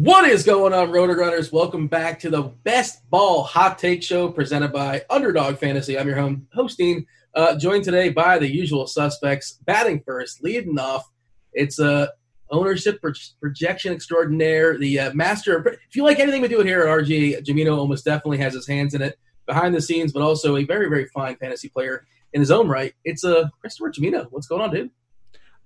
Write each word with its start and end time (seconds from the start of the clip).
What 0.00 0.30
is 0.30 0.44
going 0.44 0.72
on, 0.72 0.88
RotoGrinders? 0.88 1.52
Welcome 1.52 1.86
back 1.86 2.18
to 2.20 2.30
the 2.30 2.44
Best 2.64 3.10
Ball 3.10 3.42
Hot 3.42 3.78
Take 3.78 4.02
Show 4.02 4.30
presented 4.30 4.72
by 4.72 5.02
Underdog 5.10 5.58
Fantasy. 5.58 5.98
I'm 5.98 6.06
your 6.06 6.16
home 6.16 6.48
hosting, 6.54 7.04
uh, 7.34 7.58
joined 7.58 7.84
today 7.84 8.08
by 8.08 8.38
the 8.38 8.50
usual 8.50 8.86
suspects. 8.86 9.58
Batting 9.66 10.00
first, 10.06 10.42
leading 10.42 10.78
off, 10.78 11.04
it's 11.52 11.78
a 11.78 11.86
uh, 11.86 12.06
ownership 12.50 13.02
pro- 13.02 13.12
projection 13.42 13.92
extraordinaire, 13.92 14.78
the 14.78 15.00
uh, 15.00 15.12
master. 15.12 15.58
If 15.68 15.94
you 15.94 16.02
like 16.02 16.18
anything 16.18 16.40
we 16.40 16.48
do 16.48 16.62
here 16.62 16.80
at 16.80 16.88
RG, 16.88 17.44
Gimino 17.44 17.76
almost 17.76 18.06
definitely 18.06 18.38
has 18.38 18.54
his 18.54 18.66
hands 18.66 18.94
in 18.94 19.02
it 19.02 19.18
behind 19.44 19.74
the 19.74 19.82
scenes, 19.82 20.14
but 20.14 20.22
also 20.22 20.56
a 20.56 20.64
very, 20.64 20.88
very 20.88 21.08
fine 21.08 21.36
fantasy 21.36 21.68
player 21.68 22.06
in 22.32 22.40
his 22.40 22.50
own 22.50 22.68
right. 22.68 22.94
It's 23.04 23.22
a 23.22 23.40
uh, 23.40 23.48
Christopher 23.60 23.90
Gimino. 23.90 24.28
What's 24.30 24.46
going 24.46 24.62
on, 24.62 24.70
dude? 24.70 24.90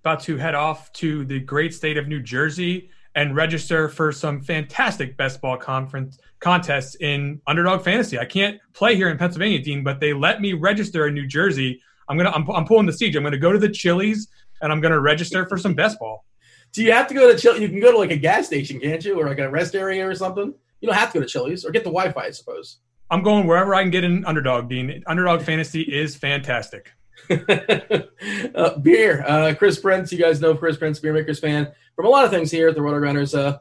About 0.01 0.19
to 0.23 0.39
head 0.39 0.57
off 0.57 0.93
to 0.95 1.25
the 1.25 1.39
great 1.39 1.73
state 1.73 1.97
of 1.97 2.09
New 2.09 2.21
Jersey 2.21 2.91
and 3.15 3.37
register 3.37 3.89
for 3.89 4.13
some 4.13 4.41
fantastic 4.41 5.17
best 5.17 5.41
ball 5.41 5.57
conference 5.57 6.19
contests 6.41 6.97
in 6.97 7.41
underdog 7.47 7.83
fantasy. 7.83 8.19
I 8.19 8.25
can't 8.25 8.59
play 8.73 8.97
here 8.97 9.09
in 9.09 9.19
Pennsylvania, 9.19 9.63
Dean, 9.63 9.85
but 9.85 10.01
they 10.01 10.13
let 10.13 10.41
me 10.41 10.53
register 10.53 11.07
in 11.07 11.15
New 11.15 11.27
Jersey. 11.27 11.81
I'm 12.09 12.17
gonna 12.17 12.31
I'm, 12.31 12.49
I'm 12.51 12.67
pulling 12.67 12.87
the 12.87 12.93
siege. 12.93 13.17
I'm 13.17 13.23
gonna 13.23 13.39
go 13.39 13.53
to 13.53 13.59
the 13.59 13.69
Chili's 13.69 14.29
and 14.61 14.73
I'm 14.73 14.81
gonna 14.81 15.01
register 15.01 15.47
for 15.47 15.57
some 15.57 15.75
best 15.75 15.99
ball. 15.99 16.25
Do 16.73 16.83
you 16.83 16.93
have 16.93 17.07
to 17.09 17.15
go 17.15 17.33
to 17.33 17.39
Chili's? 17.39 17.61
You 17.61 17.69
can 17.69 17.81
go 17.81 17.93
to 17.93 17.99
like 17.99 18.11
a 18.11 18.17
gas 18.17 18.47
station, 18.47 18.81
can't 18.81 19.05
you, 19.05 19.19
or 19.19 19.29
like 19.29 19.39
a 19.39 19.49
rest 19.49 19.75
area 19.75 20.07
or 20.09 20.15
something? 20.15 20.53
You 20.81 20.89
don't 20.89 20.97
have 20.97 21.13
to 21.13 21.21
go 21.21 21.25
to 21.25 21.31
Chili's 21.31 21.65
or 21.65 21.71
get 21.71 21.85
the 21.85 21.91
Wi-Fi, 21.91 22.21
I 22.21 22.31
suppose. 22.31 22.79
I'm 23.11 23.23
going 23.23 23.47
wherever 23.47 23.75
I 23.75 23.83
can 23.83 23.91
get 23.91 24.03
an 24.03 24.25
underdog, 24.25 24.69
Dean. 24.69 25.03
Underdog 25.07 25.43
fantasy 25.43 25.83
is 25.83 26.17
fantastic. 26.17 26.91
uh, 28.55 28.79
beer. 28.79 29.25
Uh, 29.27 29.55
Chris 29.57 29.79
Prince, 29.79 30.13
you 30.13 30.19
guys 30.19 30.41
know 30.41 30.55
Chris 30.55 30.77
Prince, 30.77 30.99
Beer 30.99 31.13
Makers 31.13 31.41
fan 31.41 31.73
from 31.97 32.07
a 32.07 32.09
lot 32.09 32.25
of 32.25 32.31
things 32.31 32.51
here 32.51 32.69
at 32.69 32.75
the 32.75 32.81
RotoGrinders 32.81 33.39
uh, 33.39 33.59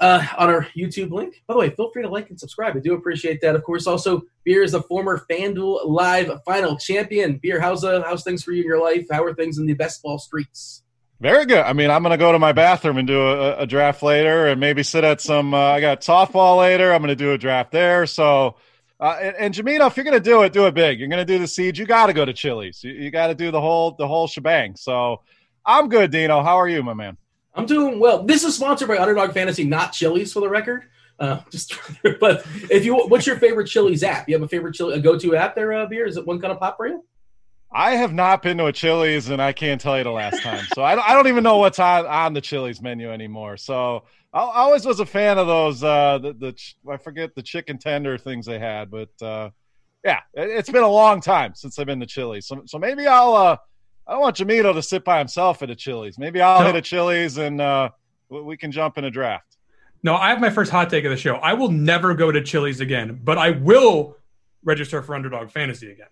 uh, 0.00 0.26
on 0.38 0.50
our 0.50 0.66
YouTube 0.76 1.10
link. 1.10 1.42
By 1.46 1.54
the 1.54 1.60
way, 1.60 1.70
feel 1.70 1.90
free 1.90 2.02
to 2.02 2.08
like 2.08 2.30
and 2.30 2.38
subscribe. 2.38 2.76
I 2.76 2.80
do 2.80 2.94
appreciate 2.94 3.40
that. 3.40 3.54
Of 3.56 3.62
course, 3.62 3.86
also, 3.86 4.22
Beer 4.44 4.62
is 4.62 4.72
the 4.72 4.82
former 4.82 5.24
FanDuel 5.30 5.86
Live 5.86 6.30
final 6.44 6.76
champion. 6.76 7.38
Beer, 7.38 7.60
how's, 7.60 7.84
uh, 7.84 8.02
how's 8.04 8.22
things 8.22 8.42
for 8.42 8.52
you 8.52 8.62
in 8.62 8.66
your 8.66 8.80
life? 8.80 9.06
How 9.10 9.24
are 9.24 9.34
things 9.34 9.58
in 9.58 9.66
the 9.66 9.74
best 9.74 10.02
ball 10.02 10.18
streets? 10.18 10.82
Very 11.18 11.46
good. 11.46 11.60
I 11.60 11.72
mean, 11.72 11.90
I'm 11.90 12.02
going 12.02 12.10
to 12.10 12.18
go 12.18 12.32
to 12.32 12.38
my 12.38 12.52
bathroom 12.52 12.98
and 12.98 13.08
do 13.08 13.20
a, 13.20 13.60
a 13.60 13.66
draft 13.66 14.02
later 14.02 14.48
and 14.48 14.60
maybe 14.60 14.82
sit 14.82 15.02
at 15.02 15.22
some, 15.22 15.54
uh, 15.54 15.58
I 15.58 15.80
got 15.80 16.02
softball 16.02 16.58
later. 16.58 16.92
I'm 16.92 17.00
going 17.00 17.08
to 17.08 17.16
do 17.16 17.32
a 17.32 17.38
draft 17.38 17.72
there. 17.72 18.04
So, 18.06 18.56
uh, 18.98 19.18
and, 19.20 19.36
and 19.36 19.54
Gimino, 19.54 19.86
if 19.86 19.96
you're 19.96 20.04
going 20.04 20.16
to 20.16 20.20
do 20.20 20.42
it, 20.42 20.52
do 20.52 20.66
it 20.66 20.74
big. 20.74 20.98
You're 20.98 21.08
going 21.08 21.24
to 21.24 21.32
do 21.32 21.38
the 21.38 21.46
siege. 21.46 21.78
You 21.78 21.86
got 21.86 22.06
to 22.06 22.12
go 22.12 22.24
to 22.24 22.32
Chili's. 22.32 22.82
You, 22.82 22.92
you 22.92 23.10
got 23.10 23.26
to 23.28 23.34
do 23.34 23.50
the 23.50 23.60
whole, 23.60 23.92
the 23.92 24.08
whole 24.08 24.26
shebang. 24.26 24.76
So 24.76 25.22
I'm 25.64 25.88
good, 25.88 26.10
Dino. 26.10 26.42
How 26.42 26.56
are 26.56 26.68
you, 26.68 26.82
my 26.82 26.94
man? 26.94 27.16
I'm 27.54 27.66
doing 27.66 27.98
well. 27.98 28.22
This 28.22 28.44
is 28.44 28.54
sponsored 28.54 28.88
by 28.88 28.98
Underdog 28.98 29.32
Fantasy, 29.32 29.64
not 29.64 29.92
Chili's 29.92 30.32
for 30.32 30.40
the 30.40 30.48
record. 30.48 30.84
Uh, 31.18 31.40
just, 31.50 31.78
but 32.20 32.46
if 32.70 32.84
you, 32.84 32.96
what's 32.96 33.26
your 33.26 33.36
favorite 33.36 33.66
Chili's 33.66 34.02
app? 34.02 34.28
You 34.28 34.34
have 34.34 34.42
a 34.42 34.48
favorite 34.48 34.74
chili, 34.74 34.94
a 34.94 35.00
go-to 35.00 35.36
app 35.36 35.54
there, 35.54 35.72
uh, 35.72 35.86
beer? 35.86 36.06
Is 36.06 36.16
it 36.16 36.26
one 36.26 36.40
kind 36.40 36.52
of 36.52 36.58
pop 36.58 36.76
for 36.76 36.86
you? 36.86 37.04
I 37.72 37.96
have 37.96 38.14
not 38.14 38.42
been 38.42 38.58
to 38.58 38.66
a 38.66 38.72
Chili's, 38.72 39.28
and 39.28 39.42
I 39.42 39.52
can't 39.52 39.80
tell 39.80 39.98
you 39.98 40.04
the 40.04 40.10
last 40.10 40.42
time. 40.42 40.64
So 40.74 40.82
I, 40.82 41.10
I 41.10 41.14
don't 41.14 41.26
even 41.26 41.42
know 41.42 41.58
what's 41.58 41.78
on 41.78 42.06
on 42.06 42.32
the 42.32 42.40
Chili's 42.40 42.80
menu 42.80 43.10
anymore. 43.10 43.56
So 43.56 44.04
I, 44.36 44.40
I 44.40 44.58
always 44.60 44.84
was 44.84 45.00
a 45.00 45.06
fan 45.06 45.38
of 45.38 45.46
those. 45.46 45.82
Uh, 45.82 46.18
the, 46.18 46.32
the 46.34 46.90
I 46.92 46.98
forget 46.98 47.34
the 47.34 47.42
chicken 47.42 47.78
tender 47.78 48.18
things 48.18 48.46
they 48.46 48.58
had, 48.58 48.90
but 48.90 49.10
uh, 49.22 49.50
yeah, 50.04 50.20
it, 50.34 50.54
has 50.54 50.68
been 50.68 50.82
a 50.82 50.88
long 50.88 51.20
time 51.20 51.54
since 51.54 51.78
I've 51.78 51.86
been 51.86 52.00
to 52.00 52.06
Chili's. 52.06 52.46
So 52.46 52.62
so 52.66 52.78
maybe 52.78 53.06
I'll. 53.06 53.34
Uh, 53.34 53.56
I 54.06 54.12
don't 54.12 54.20
want 54.20 54.36
Gimino 54.36 54.72
to 54.72 54.82
sit 54.82 55.04
by 55.04 55.18
himself 55.18 55.64
at 55.64 55.70
a 55.70 55.74
Chili's. 55.74 56.16
Maybe 56.16 56.40
I'll 56.40 56.60
no. 56.60 56.66
hit 56.66 56.76
a 56.76 56.80
Chili's 56.80 57.38
and 57.38 57.60
uh, 57.60 57.88
we 58.28 58.56
can 58.56 58.70
jump 58.70 58.98
in 58.98 59.04
a 59.04 59.10
draft. 59.10 59.56
No, 60.04 60.14
I 60.14 60.28
have 60.28 60.40
my 60.40 60.50
first 60.50 60.70
hot 60.70 60.90
take 60.90 61.04
of 61.04 61.10
the 61.10 61.16
show. 61.16 61.34
I 61.36 61.54
will 61.54 61.72
never 61.72 62.14
go 62.14 62.30
to 62.30 62.40
Chili's 62.40 62.78
again, 62.78 63.18
but 63.24 63.36
I 63.36 63.50
will 63.50 64.16
register 64.62 65.02
for 65.02 65.16
Underdog 65.16 65.50
Fantasy 65.50 65.90
again. 65.90 66.06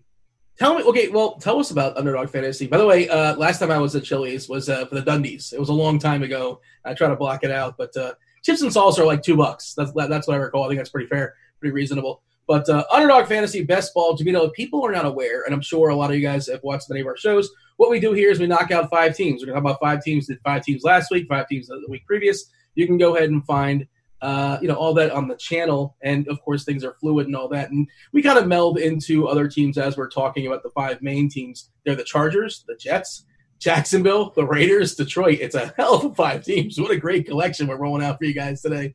Tell 0.56 0.76
me, 0.76 0.84
okay, 0.84 1.08
well, 1.08 1.32
tell 1.34 1.58
us 1.58 1.72
about 1.72 1.96
Underdog 1.96 2.30
Fantasy. 2.30 2.68
By 2.68 2.78
the 2.78 2.86
way, 2.86 3.08
uh, 3.08 3.34
last 3.34 3.58
time 3.58 3.72
I 3.72 3.78
was 3.78 3.96
at 3.96 4.04
Chili's 4.04 4.48
was 4.48 4.68
uh, 4.68 4.86
for 4.86 4.94
the 4.94 5.02
Dundies. 5.02 5.52
It 5.52 5.58
was 5.58 5.68
a 5.68 5.74
long 5.74 5.98
time 5.98 6.22
ago. 6.22 6.60
I 6.84 6.94
try 6.94 7.08
to 7.08 7.16
block 7.16 7.42
it 7.42 7.50
out, 7.50 7.76
but 7.76 7.96
uh, 7.96 8.14
chips 8.44 8.62
and 8.62 8.70
salsa 8.70 9.00
are 9.00 9.06
like 9.06 9.22
two 9.22 9.36
bucks. 9.36 9.74
That's 9.74 9.92
that's 9.92 10.28
what 10.28 10.34
I 10.34 10.38
recall. 10.38 10.64
I 10.64 10.68
think 10.68 10.78
that's 10.78 10.90
pretty 10.90 11.08
fair, 11.08 11.34
pretty 11.58 11.72
reasonable. 11.72 12.22
But 12.46 12.68
uh, 12.68 12.84
Underdog 12.92 13.26
Fantasy 13.26 13.64
Best 13.64 13.94
Ball, 13.94 14.16
Gimino, 14.16 14.52
people 14.52 14.84
are 14.84 14.92
not 14.92 15.06
aware, 15.06 15.42
and 15.42 15.54
I'm 15.54 15.62
sure 15.62 15.88
a 15.88 15.96
lot 15.96 16.10
of 16.10 16.16
you 16.16 16.22
guys 16.22 16.46
have 16.46 16.62
watched 16.62 16.88
many 16.88 17.00
of 17.00 17.06
our 17.06 17.16
shows. 17.16 17.50
What 17.76 17.90
we 17.90 17.98
do 17.98 18.12
here 18.12 18.30
is 18.30 18.38
we 18.38 18.46
knock 18.46 18.70
out 18.70 18.90
five 18.90 19.16
teams. 19.16 19.42
We're 19.42 19.46
going 19.46 19.56
to 19.56 19.68
talk 19.68 19.78
about 19.78 19.80
five 19.80 20.04
teams. 20.04 20.28
Did 20.28 20.38
five 20.44 20.62
teams 20.62 20.84
last 20.84 21.10
week, 21.10 21.26
five 21.28 21.48
teams 21.48 21.66
the 21.66 21.82
week 21.88 22.06
previous. 22.06 22.44
You 22.76 22.86
can 22.86 22.98
go 22.98 23.16
ahead 23.16 23.30
and 23.30 23.44
find 23.44 23.86
uh, 24.22 24.58
you 24.62 24.68
know, 24.68 24.74
all 24.74 24.94
that 24.94 25.10
on 25.10 25.28
the 25.28 25.36
channel. 25.36 25.96
And 26.02 26.26
of 26.28 26.40
course, 26.42 26.64
things 26.64 26.84
are 26.84 26.94
fluid 26.94 27.26
and 27.26 27.36
all 27.36 27.48
that. 27.48 27.70
And 27.70 27.86
we 28.12 28.22
kind 28.22 28.38
of 28.38 28.46
meld 28.46 28.78
into 28.78 29.28
other 29.28 29.48
teams 29.48 29.76
as 29.76 29.96
we're 29.96 30.08
talking 30.08 30.46
about 30.46 30.62
the 30.62 30.70
five 30.70 31.02
main 31.02 31.28
teams. 31.28 31.70
They're 31.84 31.94
the 31.94 32.04
Chargers, 32.04 32.64
the 32.66 32.74
Jets, 32.76 33.24
Jacksonville, 33.58 34.32
the 34.34 34.46
Raiders, 34.46 34.94
Detroit. 34.94 35.38
It's 35.40 35.54
a 35.54 35.72
hell 35.76 35.94
of 35.94 36.04
a 36.04 36.14
five 36.14 36.44
teams. 36.44 36.80
What 36.80 36.90
a 36.90 36.96
great 36.96 37.26
collection 37.26 37.66
we're 37.66 37.76
rolling 37.76 38.04
out 38.04 38.18
for 38.18 38.24
you 38.24 38.34
guys 38.34 38.62
today. 38.62 38.94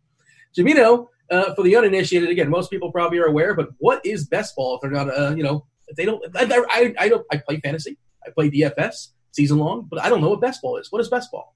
Gimino, 0.58 1.08
uh, 1.32 1.54
for 1.54 1.64
the 1.64 1.76
uninitiated, 1.76 2.30
again, 2.30 2.50
most 2.50 2.72
people 2.72 2.92
probably 2.92 3.20
are 3.20 3.26
aware, 3.26 3.54
but 3.54 3.70
what 3.78 4.04
is 4.06 4.28
best 4.28 4.56
ball 4.56 4.76
if 4.76 4.82
they're 4.82 4.92
not, 4.92 5.10
uh, 5.10 5.36
you 5.36 5.44
know, 5.44 5.66
they 5.96 6.06
don't, 6.06 6.24
I, 6.36 6.64
I, 6.70 6.94
I, 7.00 7.10
don't, 7.10 7.26
I 7.32 7.38
play 7.38 7.60
fantasy, 7.60 7.98
I 8.26 8.32
play 8.32 8.50
DFS 8.50 9.10
season 9.32 9.60
long, 9.60 9.88
but 9.90 10.02
I 10.02 10.10
don't 10.10 10.22
know 10.22 10.30
what 10.30 10.42
best 10.42 10.62
ball 10.62 10.78
is. 10.78 10.92
What 10.92 11.02
is 11.02 11.10
best 11.10 11.32
ball? 11.32 11.56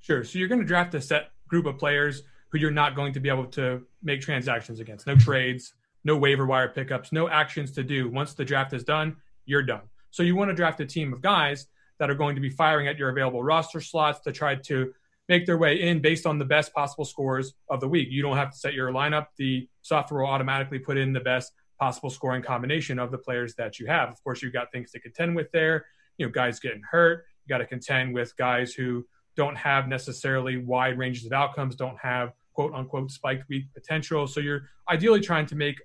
Sure. 0.00 0.24
So 0.24 0.38
you're 0.38 0.48
going 0.48 0.60
to 0.60 0.66
draft 0.66 0.94
a 0.94 1.00
set 1.00 1.30
group 1.48 1.66
of 1.66 1.78
players 1.78 2.22
who 2.52 2.58
you're 2.58 2.70
not 2.70 2.94
going 2.94 3.12
to 3.14 3.20
be 3.20 3.30
able 3.30 3.46
to 3.46 3.82
make 4.02 4.20
transactions 4.20 4.78
against. 4.78 5.06
No 5.06 5.16
trades, 5.16 5.72
no 6.04 6.16
waiver 6.16 6.46
wire 6.46 6.68
pickups, 6.68 7.10
no 7.10 7.28
actions 7.28 7.72
to 7.72 7.82
do. 7.82 8.08
Once 8.08 8.34
the 8.34 8.44
draft 8.44 8.74
is 8.74 8.84
done, 8.84 9.16
you're 9.46 9.62
done. 9.62 9.82
So 10.10 10.22
you 10.22 10.36
want 10.36 10.50
to 10.50 10.54
draft 10.54 10.80
a 10.80 10.86
team 10.86 11.12
of 11.12 11.22
guys 11.22 11.66
that 11.98 12.10
are 12.10 12.14
going 12.14 12.34
to 12.34 12.40
be 12.40 12.50
firing 12.50 12.88
at 12.88 12.98
your 12.98 13.08
available 13.08 13.42
roster 13.42 13.80
slots 13.80 14.20
to 14.20 14.32
try 14.32 14.54
to 14.54 14.92
make 15.28 15.46
their 15.46 15.56
way 15.56 15.80
in 15.80 16.00
based 16.00 16.26
on 16.26 16.38
the 16.38 16.44
best 16.44 16.74
possible 16.74 17.04
scores 17.04 17.54
of 17.70 17.80
the 17.80 17.88
week. 17.88 18.08
You 18.10 18.22
don't 18.22 18.36
have 18.36 18.50
to 18.50 18.58
set 18.58 18.74
your 18.74 18.90
lineup. 18.92 19.28
The 19.38 19.68
software 19.80 20.22
will 20.22 20.28
automatically 20.28 20.78
put 20.78 20.98
in 20.98 21.12
the 21.12 21.20
best 21.20 21.52
possible 21.80 22.10
scoring 22.10 22.42
combination 22.42 22.98
of 22.98 23.10
the 23.10 23.18
players 23.18 23.54
that 23.54 23.78
you 23.78 23.86
have. 23.86 24.10
Of 24.10 24.22
course, 24.22 24.42
you've 24.42 24.52
got 24.52 24.70
things 24.72 24.90
to 24.90 25.00
contend 25.00 25.34
with 25.34 25.50
there. 25.52 25.86
You 26.18 26.26
know, 26.26 26.32
guys 26.32 26.60
getting 26.60 26.82
hurt. 26.82 27.24
You 27.46 27.48
got 27.48 27.58
to 27.58 27.66
contend 27.66 28.12
with 28.12 28.36
guys 28.36 28.74
who 28.74 29.06
don't 29.36 29.56
have 29.56 29.88
necessarily 29.88 30.58
wide 30.58 30.98
ranges 30.98 31.24
of 31.24 31.32
outcomes, 31.32 31.76
don't 31.76 31.98
have 31.98 32.32
quote 32.54 32.72
unquote 32.74 33.10
spike 33.10 33.42
week 33.48 33.64
potential. 33.74 34.26
So 34.26 34.40
you're 34.40 34.62
ideally 34.88 35.20
trying 35.20 35.46
to 35.46 35.56
make 35.56 35.76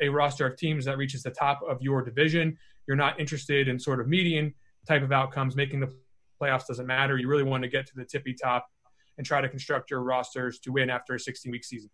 a 0.00 0.08
roster 0.08 0.46
of 0.46 0.56
teams 0.56 0.84
that 0.84 0.98
reaches 0.98 1.22
the 1.22 1.30
top 1.30 1.60
of 1.68 1.80
your 1.80 2.02
division. 2.02 2.56
You're 2.86 2.96
not 2.96 3.18
interested 3.18 3.68
in 3.68 3.78
sort 3.78 4.00
of 4.00 4.08
median 4.08 4.54
type 4.86 5.02
of 5.02 5.12
outcomes. 5.12 5.56
Making 5.56 5.80
the 5.80 5.92
playoffs 6.40 6.66
doesn't 6.66 6.86
matter. 6.86 7.16
You 7.16 7.28
really 7.28 7.42
want 7.42 7.62
to 7.62 7.68
get 7.68 7.86
to 7.86 7.92
the 7.96 8.04
tippy 8.04 8.34
top 8.34 8.66
and 9.18 9.26
try 9.26 9.40
to 9.40 9.48
construct 9.48 9.90
your 9.90 10.02
rosters 10.02 10.58
to 10.60 10.72
win 10.72 10.90
after 10.90 11.14
a 11.14 11.20
16 11.20 11.50
week 11.50 11.64
season. 11.64 11.90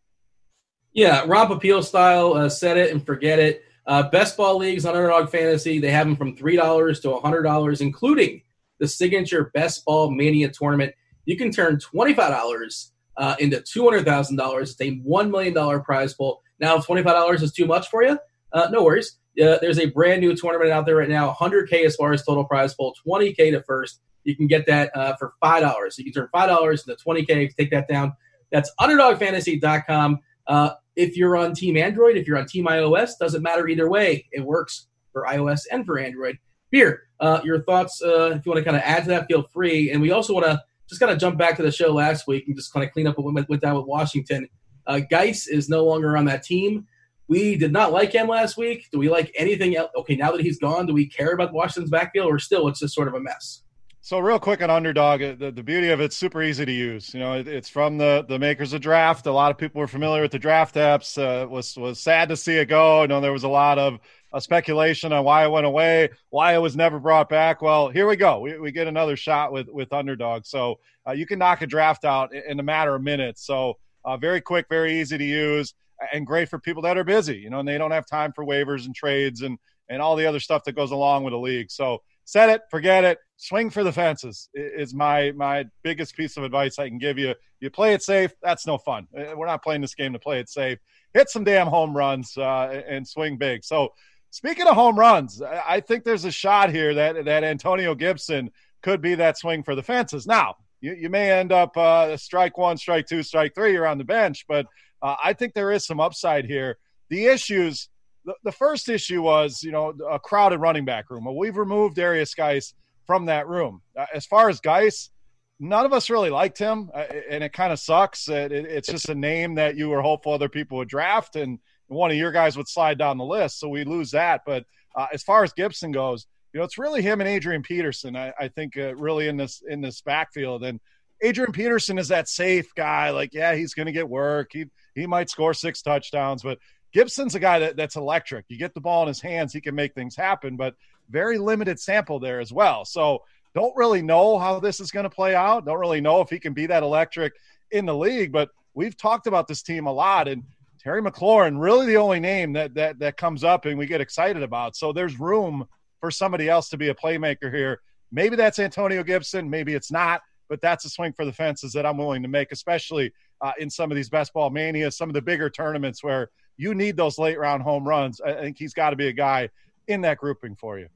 Yeah, 0.92 1.24
Ron 1.26 1.48
Popeil 1.48 1.82
style, 1.82 2.34
uh, 2.34 2.48
set 2.48 2.76
it 2.76 2.90
and 2.90 3.04
forget 3.04 3.38
it. 3.38 3.64
Uh, 3.86 4.08
best 4.10 4.36
ball 4.36 4.58
leagues 4.58 4.84
on 4.84 4.94
Underdog 4.94 5.30
Fantasy, 5.30 5.78
they 5.78 5.90
have 5.90 6.06
them 6.06 6.16
from 6.16 6.36
$3 6.36 7.02
to 7.02 7.08
$100, 7.08 7.80
including 7.80 8.42
the 8.78 8.86
signature 8.86 9.50
Best 9.54 9.84
Ball 9.84 10.10
Mania 10.10 10.48
tournament. 10.50 10.94
You 11.24 11.36
can 11.36 11.50
turn 11.50 11.78
$25 11.78 12.90
uh, 13.16 13.36
into 13.38 13.58
$200,000. 13.58 14.62
It's 14.62 14.80
a 14.80 15.00
$1 15.00 15.30
million 15.30 15.82
prize 15.82 16.14
pool. 16.14 16.42
Now, 16.60 16.76
if 16.76 16.86
$25 16.86 17.42
is 17.42 17.52
too 17.52 17.66
much 17.66 17.88
for 17.88 18.02
you, 18.02 18.18
uh, 18.52 18.68
no 18.70 18.84
worries. 18.84 19.18
Uh, 19.42 19.56
there's 19.60 19.78
a 19.78 19.86
brand 19.86 20.20
new 20.20 20.36
tournament 20.36 20.70
out 20.70 20.84
there 20.84 20.96
right 20.96 21.08
now 21.08 21.32
100K 21.32 21.84
as 21.84 21.96
far 21.96 22.12
as 22.12 22.22
total 22.24 22.44
prize 22.44 22.74
pool, 22.74 22.94
20K 23.06 23.52
to 23.52 23.62
first. 23.62 24.00
You 24.24 24.36
can 24.36 24.46
get 24.46 24.66
that 24.66 24.94
uh, 24.96 25.16
for 25.16 25.32
$5. 25.42 25.92
So 25.92 26.02
you 26.02 26.12
can 26.12 26.12
turn 26.12 26.28
$5 26.34 26.88
into 26.88 27.04
20K, 27.04 27.54
take 27.56 27.70
that 27.70 27.88
down. 27.88 28.12
That's 28.50 28.70
underdogfantasy.com. 28.78 30.18
Uh, 30.46 30.70
if 30.94 31.16
you're 31.16 31.36
on 31.36 31.54
Team 31.54 31.76
Android, 31.76 32.16
if 32.16 32.26
you're 32.26 32.38
on 32.38 32.46
Team 32.46 32.66
iOS, 32.66 33.12
doesn't 33.18 33.42
matter 33.42 33.66
either 33.68 33.88
way. 33.88 34.26
It 34.30 34.40
works 34.40 34.86
for 35.12 35.24
iOS 35.24 35.62
and 35.70 35.86
for 35.86 35.98
Android. 35.98 36.38
Beer, 36.70 37.04
uh, 37.20 37.40
your 37.44 37.62
thoughts, 37.62 38.02
uh, 38.02 38.34
if 38.34 38.46
you 38.46 38.52
want 38.52 38.58
to 38.58 38.64
kind 38.64 38.76
of 38.76 38.82
add 38.84 39.04
to 39.04 39.08
that, 39.10 39.26
feel 39.26 39.42
free. 39.52 39.90
And 39.90 40.00
we 40.00 40.10
also 40.10 40.34
want 40.34 40.46
to 40.46 40.62
just 40.88 41.00
kind 41.00 41.12
of 41.12 41.18
jump 41.18 41.38
back 41.38 41.56
to 41.56 41.62
the 41.62 41.72
show 41.72 41.92
last 41.92 42.26
week 42.26 42.44
and 42.46 42.56
just 42.56 42.72
kind 42.72 42.84
of 42.84 42.92
clean 42.92 43.06
up 43.06 43.18
what 43.18 43.48
went, 43.48 43.60
down 43.60 43.76
with 43.76 43.86
Washington. 43.86 44.48
Uh, 44.86 45.00
Guice 45.00 45.46
is 45.46 45.68
no 45.68 45.84
longer 45.84 46.16
on 46.16 46.24
that 46.26 46.42
team. 46.42 46.86
We 47.28 47.56
did 47.56 47.72
not 47.72 47.92
like 47.92 48.12
him 48.12 48.28
last 48.28 48.56
week. 48.56 48.88
Do 48.92 48.98
we 48.98 49.08
like 49.08 49.32
anything 49.36 49.76
else? 49.76 49.90
Okay, 49.96 50.16
now 50.16 50.32
that 50.32 50.40
he's 50.40 50.58
gone, 50.58 50.86
do 50.86 50.92
we 50.92 51.06
care 51.06 51.32
about 51.32 51.52
Washington's 51.52 51.90
backfield 51.90 52.26
or 52.26 52.38
still 52.38 52.68
it's 52.68 52.80
just 52.80 52.94
sort 52.94 53.08
of 53.08 53.14
a 53.14 53.20
mess? 53.20 53.62
So 54.04 54.18
real 54.18 54.40
quick 54.40 54.60
on 54.60 54.68
underdog, 54.68 55.22
uh, 55.22 55.36
the, 55.38 55.52
the 55.52 55.62
beauty 55.62 55.90
of 55.90 56.00
it's 56.00 56.16
super 56.16 56.42
easy 56.42 56.66
to 56.66 56.72
use. 56.72 57.14
You 57.14 57.20
know, 57.20 57.34
it, 57.34 57.46
it's 57.46 57.68
from 57.68 57.98
the 57.98 58.24
the 58.28 58.36
makers 58.36 58.72
of 58.72 58.80
draft. 58.80 59.26
A 59.26 59.32
lot 59.32 59.52
of 59.52 59.58
people 59.58 59.78
were 59.78 59.86
familiar 59.86 60.22
with 60.22 60.32
the 60.32 60.40
draft 60.40 60.74
apps. 60.74 61.16
Uh, 61.16 61.48
was 61.48 61.76
was 61.76 62.00
sad 62.00 62.28
to 62.30 62.36
see 62.36 62.54
it 62.54 62.66
go. 62.66 63.02
I 63.02 63.06
know 63.06 63.20
there 63.20 63.32
was 63.32 63.44
a 63.44 63.48
lot 63.48 63.78
of 63.78 64.00
uh, 64.32 64.40
speculation 64.40 65.12
on 65.12 65.24
why 65.24 65.44
it 65.44 65.50
went 65.50 65.66
away, 65.66 66.08
why 66.30 66.54
it 66.54 66.58
was 66.58 66.76
never 66.76 66.98
brought 66.98 67.28
back. 67.28 67.62
Well, 67.62 67.88
here 67.88 68.06
we 68.06 68.16
go. 68.16 68.40
We, 68.40 68.58
we 68.58 68.72
get 68.72 68.86
another 68.86 69.16
shot 69.16 69.52
with 69.52 69.68
with 69.68 69.92
underdog. 69.92 70.44
So 70.46 70.78
uh, 71.06 71.12
you 71.12 71.26
can 71.26 71.38
knock 71.38 71.62
a 71.62 71.66
draft 71.66 72.04
out 72.04 72.34
in, 72.34 72.42
in 72.48 72.60
a 72.60 72.62
matter 72.62 72.94
of 72.94 73.02
minutes. 73.02 73.44
So 73.46 73.78
uh, 74.04 74.16
very 74.16 74.40
quick, 74.40 74.66
very 74.68 75.00
easy 75.00 75.18
to 75.18 75.24
use, 75.24 75.74
and 76.12 76.26
great 76.26 76.48
for 76.48 76.58
people 76.58 76.82
that 76.82 76.96
are 76.96 77.04
busy. 77.04 77.38
You 77.38 77.50
know, 77.50 77.60
and 77.60 77.68
they 77.68 77.78
don't 77.78 77.90
have 77.90 78.06
time 78.06 78.32
for 78.32 78.44
waivers 78.44 78.86
and 78.86 78.94
trades 78.94 79.42
and 79.42 79.58
and 79.88 80.00
all 80.00 80.16
the 80.16 80.26
other 80.26 80.40
stuff 80.40 80.64
that 80.64 80.74
goes 80.76 80.90
along 80.90 81.24
with 81.24 81.34
a 81.34 81.38
league. 81.38 81.70
So 81.70 82.02
set 82.24 82.48
it, 82.48 82.62
forget 82.70 83.04
it, 83.04 83.18
swing 83.36 83.70
for 83.70 83.84
the 83.84 83.92
fences 83.92 84.48
is 84.54 84.94
my 84.94 85.32
my 85.32 85.66
biggest 85.82 86.16
piece 86.16 86.36
of 86.36 86.44
advice 86.44 86.78
I 86.78 86.88
can 86.88 86.98
give 86.98 87.18
you. 87.18 87.34
You 87.60 87.70
play 87.70 87.92
it 87.92 88.02
safe. 88.02 88.32
That's 88.42 88.66
no 88.66 88.78
fun. 88.78 89.06
Uh, 89.16 89.36
we're 89.36 89.46
not 89.46 89.62
playing 89.62 89.82
this 89.82 89.94
game 89.94 90.12
to 90.12 90.18
play 90.18 90.40
it 90.40 90.48
safe. 90.48 90.78
Hit 91.12 91.28
some 91.28 91.44
damn 91.44 91.66
home 91.66 91.94
runs 91.96 92.36
uh, 92.38 92.82
and 92.88 93.06
swing 93.06 93.36
big. 93.36 93.64
So 93.64 93.90
speaking 94.32 94.66
of 94.66 94.74
home 94.74 94.98
runs, 94.98 95.40
I 95.40 95.80
think 95.80 96.02
there's 96.02 96.24
a 96.24 96.32
shot 96.32 96.70
here 96.70 96.94
that 96.94 97.24
that 97.26 97.44
Antonio 97.44 97.94
Gibson 97.94 98.50
could 98.82 99.00
be 99.00 99.14
that 99.14 99.38
swing 99.38 99.62
for 99.62 99.76
the 99.76 99.82
fences. 99.82 100.26
Now 100.26 100.56
you, 100.80 100.94
you 100.94 101.08
may 101.08 101.30
end 101.30 101.52
up 101.52 101.76
uh, 101.76 102.16
strike 102.16 102.58
one, 102.58 102.76
strike 102.76 103.06
two, 103.06 103.22
strike 103.22 103.54
three. 103.54 103.72
You're 103.72 103.86
on 103.86 103.98
the 103.98 104.04
bench, 104.04 104.44
but 104.48 104.66
uh, 105.00 105.14
I 105.22 105.32
think 105.32 105.54
there 105.54 105.70
is 105.70 105.86
some 105.86 106.00
upside 106.00 106.46
here. 106.46 106.78
The 107.08 107.26
issues 107.26 107.88
the, 108.24 108.34
the 108.44 108.52
first 108.52 108.88
issue 108.88 109.22
was, 109.22 109.62
you 109.62 109.72
know, 109.72 109.94
a 110.10 110.18
crowded 110.18 110.58
running 110.58 110.84
back 110.84 111.10
room. 111.10 111.24
Well, 111.24 111.36
we've 111.36 111.56
removed 111.56 111.96
Darius 111.96 112.34
Guice 112.34 112.74
from 113.06 113.26
that 113.26 113.48
room. 113.48 113.82
Uh, 113.96 114.06
as 114.14 114.26
far 114.26 114.48
as 114.48 114.60
Guice, 114.60 115.10
none 115.58 115.84
of 115.84 115.92
us 115.92 116.10
really 116.10 116.30
liked 116.30 116.58
him, 116.58 116.90
uh, 116.94 117.04
and 117.30 117.42
it 117.42 117.52
kind 117.52 117.72
of 117.72 117.78
sucks. 117.78 118.28
It, 118.28 118.52
it, 118.52 118.66
it's 118.66 118.88
just 118.88 119.08
a 119.08 119.14
name 119.14 119.56
that 119.56 119.76
you 119.76 119.88
were 119.88 120.02
hopeful 120.02 120.32
other 120.32 120.48
people 120.48 120.78
would 120.78 120.88
draft, 120.88 121.36
and 121.36 121.58
one 121.92 122.10
of 122.10 122.16
your 122.16 122.32
guys 122.32 122.56
would 122.56 122.68
slide 122.68 122.98
down 122.98 123.18
the 123.18 123.24
list. 123.24 123.58
So 123.58 123.68
we 123.68 123.84
lose 123.84 124.10
that. 124.12 124.42
But 124.46 124.64
uh, 124.94 125.06
as 125.12 125.22
far 125.22 125.44
as 125.44 125.52
Gibson 125.52 125.92
goes, 125.92 126.26
you 126.52 126.58
know, 126.58 126.64
it's 126.64 126.78
really 126.78 127.02
him 127.02 127.20
and 127.20 127.28
Adrian 127.28 127.62
Peterson. 127.62 128.16
I, 128.16 128.32
I 128.38 128.48
think 128.48 128.76
uh, 128.76 128.94
really 128.96 129.28
in 129.28 129.36
this 129.36 129.62
in 129.66 129.80
this 129.80 130.02
backfield, 130.02 130.64
and 130.64 130.80
Adrian 131.22 131.52
Peterson 131.52 131.98
is 131.98 132.08
that 132.08 132.28
safe 132.28 132.74
guy. 132.74 133.10
Like, 133.10 133.32
yeah, 133.32 133.54
he's 133.54 133.74
going 133.74 133.86
to 133.86 133.92
get 133.92 134.08
work. 134.08 134.50
He 134.52 134.66
he 134.94 135.06
might 135.06 135.30
score 135.30 135.54
six 135.54 135.80
touchdowns, 135.80 136.42
but 136.42 136.58
Gibson's 136.92 137.34
a 137.34 137.40
guy 137.40 137.58
that, 137.60 137.76
that's 137.76 137.96
electric. 137.96 138.44
You 138.48 138.58
get 138.58 138.74
the 138.74 138.80
ball 138.80 139.02
in 139.02 139.08
his 139.08 139.20
hands, 139.20 139.52
he 139.52 139.60
can 139.60 139.74
make 139.74 139.94
things 139.94 140.14
happen, 140.14 140.56
but 140.56 140.74
very 141.08 141.38
limited 141.38 141.80
sample 141.80 142.20
there 142.20 142.40
as 142.40 142.52
well. 142.52 142.84
So 142.84 143.22
don't 143.54 143.76
really 143.76 144.02
know 144.02 144.38
how 144.38 144.60
this 144.60 144.80
is 144.80 144.90
going 144.90 145.04
to 145.04 145.10
play 145.10 145.34
out. 145.34 145.64
Don't 145.64 145.80
really 145.80 146.00
know 146.00 146.20
if 146.20 146.30
he 146.30 146.38
can 146.38 146.52
be 146.52 146.66
that 146.66 146.82
electric 146.82 147.32
in 147.70 147.86
the 147.86 147.96
league, 147.96 148.32
but 148.32 148.50
we've 148.74 148.96
talked 148.96 149.26
about 149.26 149.48
this 149.48 149.62
team 149.62 149.86
a 149.86 149.92
lot 149.92 150.28
and 150.28 150.44
Terry 150.82 151.00
McLaurin, 151.00 151.60
really 151.60 151.86
the 151.86 151.96
only 151.96 152.18
name 152.18 152.54
that 152.54 152.74
that 152.74 152.98
that 152.98 153.16
comes 153.16 153.44
up 153.44 153.66
and 153.66 153.78
we 153.78 153.86
get 153.86 154.00
excited 154.00 154.42
about. 154.42 154.74
So 154.74 154.92
there's 154.92 155.18
room 155.18 155.66
for 156.00 156.10
somebody 156.10 156.48
else 156.48 156.68
to 156.70 156.76
be 156.76 156.88
a 156.88 156.94
playmaker 156.94 157.54
here. 157.54 157.80
Maybe 158.10 158.34
that's 158.34 158.58
Antonio 158.58 159.04
Gibson, 159.04 159.48
maybe 159.48 159.74
it's 159.74 159.92
not, 159.92 160.22
but 160.48 160.60
that's 160.60 160.84
a 160.84 160.90
swing 160.90 161.12
for 161.12 161.24
the 161.24 161.32
fences 161.32 161.72
that 161.72 161.86
I'm 161.86 161.96
willing 161.96 162.22
to 162.22 162.28
make, 162.28 162.50
especially 162.50 163.12
uh, 163.40 163.52
in 163.58 163.70
some 163.70 163.90
of 163.90 163.96
these 163.96 164.10
best 164.10 164.32
ball 164.32 164.50
manias, 164.50 164.96
some 164.96 165.08
of 165.08 165.14
the 165.14 165.22
bigger 165.22 165.48
tournaments 165.48 166.02
where 166.02 166.30
you 166.56 166.74
need 166.74 166.96
those 166.96 167.16
late 167.16 167.38
round 167.38 167.62
home 167.62 167.86
runs. 167.86 168.20
I 168.20 168.34
think 168.34 168.58
he's 168.58 168.74
got 168.74 168.90
to 168.90 168.96
be 168.96 169.08
a 169.08 169.12
guy 169.12 169.50
in 169.86 170.00
that 170.02 170.18
grouping 170.18 170.56
for 170.56 170.78
you. 170.78 170.88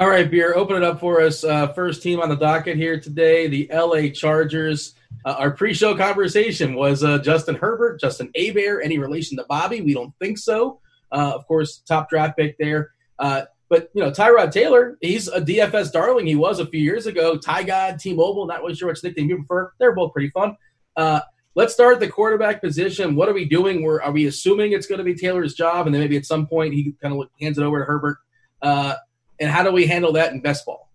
All 0.00 0.08
right, 0.08 0.30
Beer, 0.30 0.54
open 0.54 0.76
it 0.76 0.82
up 0.82 0.98
for 0.98 1.20
us. 1.20 1.44
Uh, 1.44 1.74
first 1.74 2.02
team 2.02 2.20
on 2.20 2.30
the 2.30 2.34
docket 2.34 2.78
here 2.78 2.98
today, 2.98 3.48
the 3.48 3.68
LA 3.70 4.08
Chargers. 4.08 4.94
Uh, 5.26 5.34
our 5.38 5.50
pre 5.50 5.74
show 5.74 5.94
conversation 5.94 6.74
was 6.74 7.04
uh, 7.04 7.18
Justin 7.18 7.54
Herbert, 7.54 8.00
Justin 8.00 8.30
Abear, 8.34 8.80
any 8.80 8.96
relation 8.96 9.36
to 9.36 9.44
Bobby? 9.46 9.82
We 9.82 9.92
don't 9.92 10.14
think 10.18 10.38
so. 10.38 10.80
Uh, 11.12 11.32
of 11.34 11.46
course, 11.46 11.82
top 11.86 12.08
draft 12.08 12.38
pick 12.38 12.56
there. 12.56 12.92
Uh, 13.18 13.42
but, 13.68 13.90
you 13.92 14.02
know, 14.02 14.10
Tyrod 14.10 14.52
Taylor, 14.52 14.96
he's 15.02 15.28
a 15.28 15.38
DFS 15.38 15.92
darling. 15.92 16.26
He 16.26 16.34
was 16.34 16.60
a 16.60 16.66
few 16.66 16.80
years 16.80 17.06
ago. 17.06 17.36
Ty 17.36 17.64
God, 17.64 17.98
T 17.98 18.14
Mobile, 18.14 18.46
not 18.46 18.62
really 18.62 18.74
sure 18.74 18.88
which 18.88 19.04
nickname 19.04 19.28
you 19.28 19.36
prefer. 19.36 19.70
They're 19.78 19.94
both 19.94 20.14
pretty 20.14 20.30
fun. 20.30 20.56
Uh, 20.96 21.20
let's 21.54 21.74
start 21.74 22.00
the 22.00 22.08
quarterback 22.08 22.62
position. 22.62 23.16
What 23.16 23.28
are 23.28 23.34
we 23.34 23.44
doing? 23.44 23.82
We're, 23.82 24.00
are 24.00 24.12
we 24.12 24.28
assuming 24.28 24.72
it's 24.72 24.86
going 24.86 24.96
to 24.96 25.04
be 25.04 25.14
Taylor's 25.14 25.52
job, 25.52 25.84
and 25.84 25.94
then 25.94 26.00
maybe 26.00 26.16
at 26.16 26.24
some 26.24 26.46
point 26.46 26.72
he 26.72 26.94
kind 27.02 27.14
of 27.14 27.28
hands 27.38 27.58
it 27.58 27.64
over 27.64 27.80
to 27.80 27.84
Herbert? 27.84 28.16
And 29.40 29.50
how 29.50 29.62
do 29.62 29.72
we 29.72 29.86
handle 29.86 30.12
that 30.12 30.32
in 30.32 30.40
best 30.40 30.66
ball? 30.66 30.90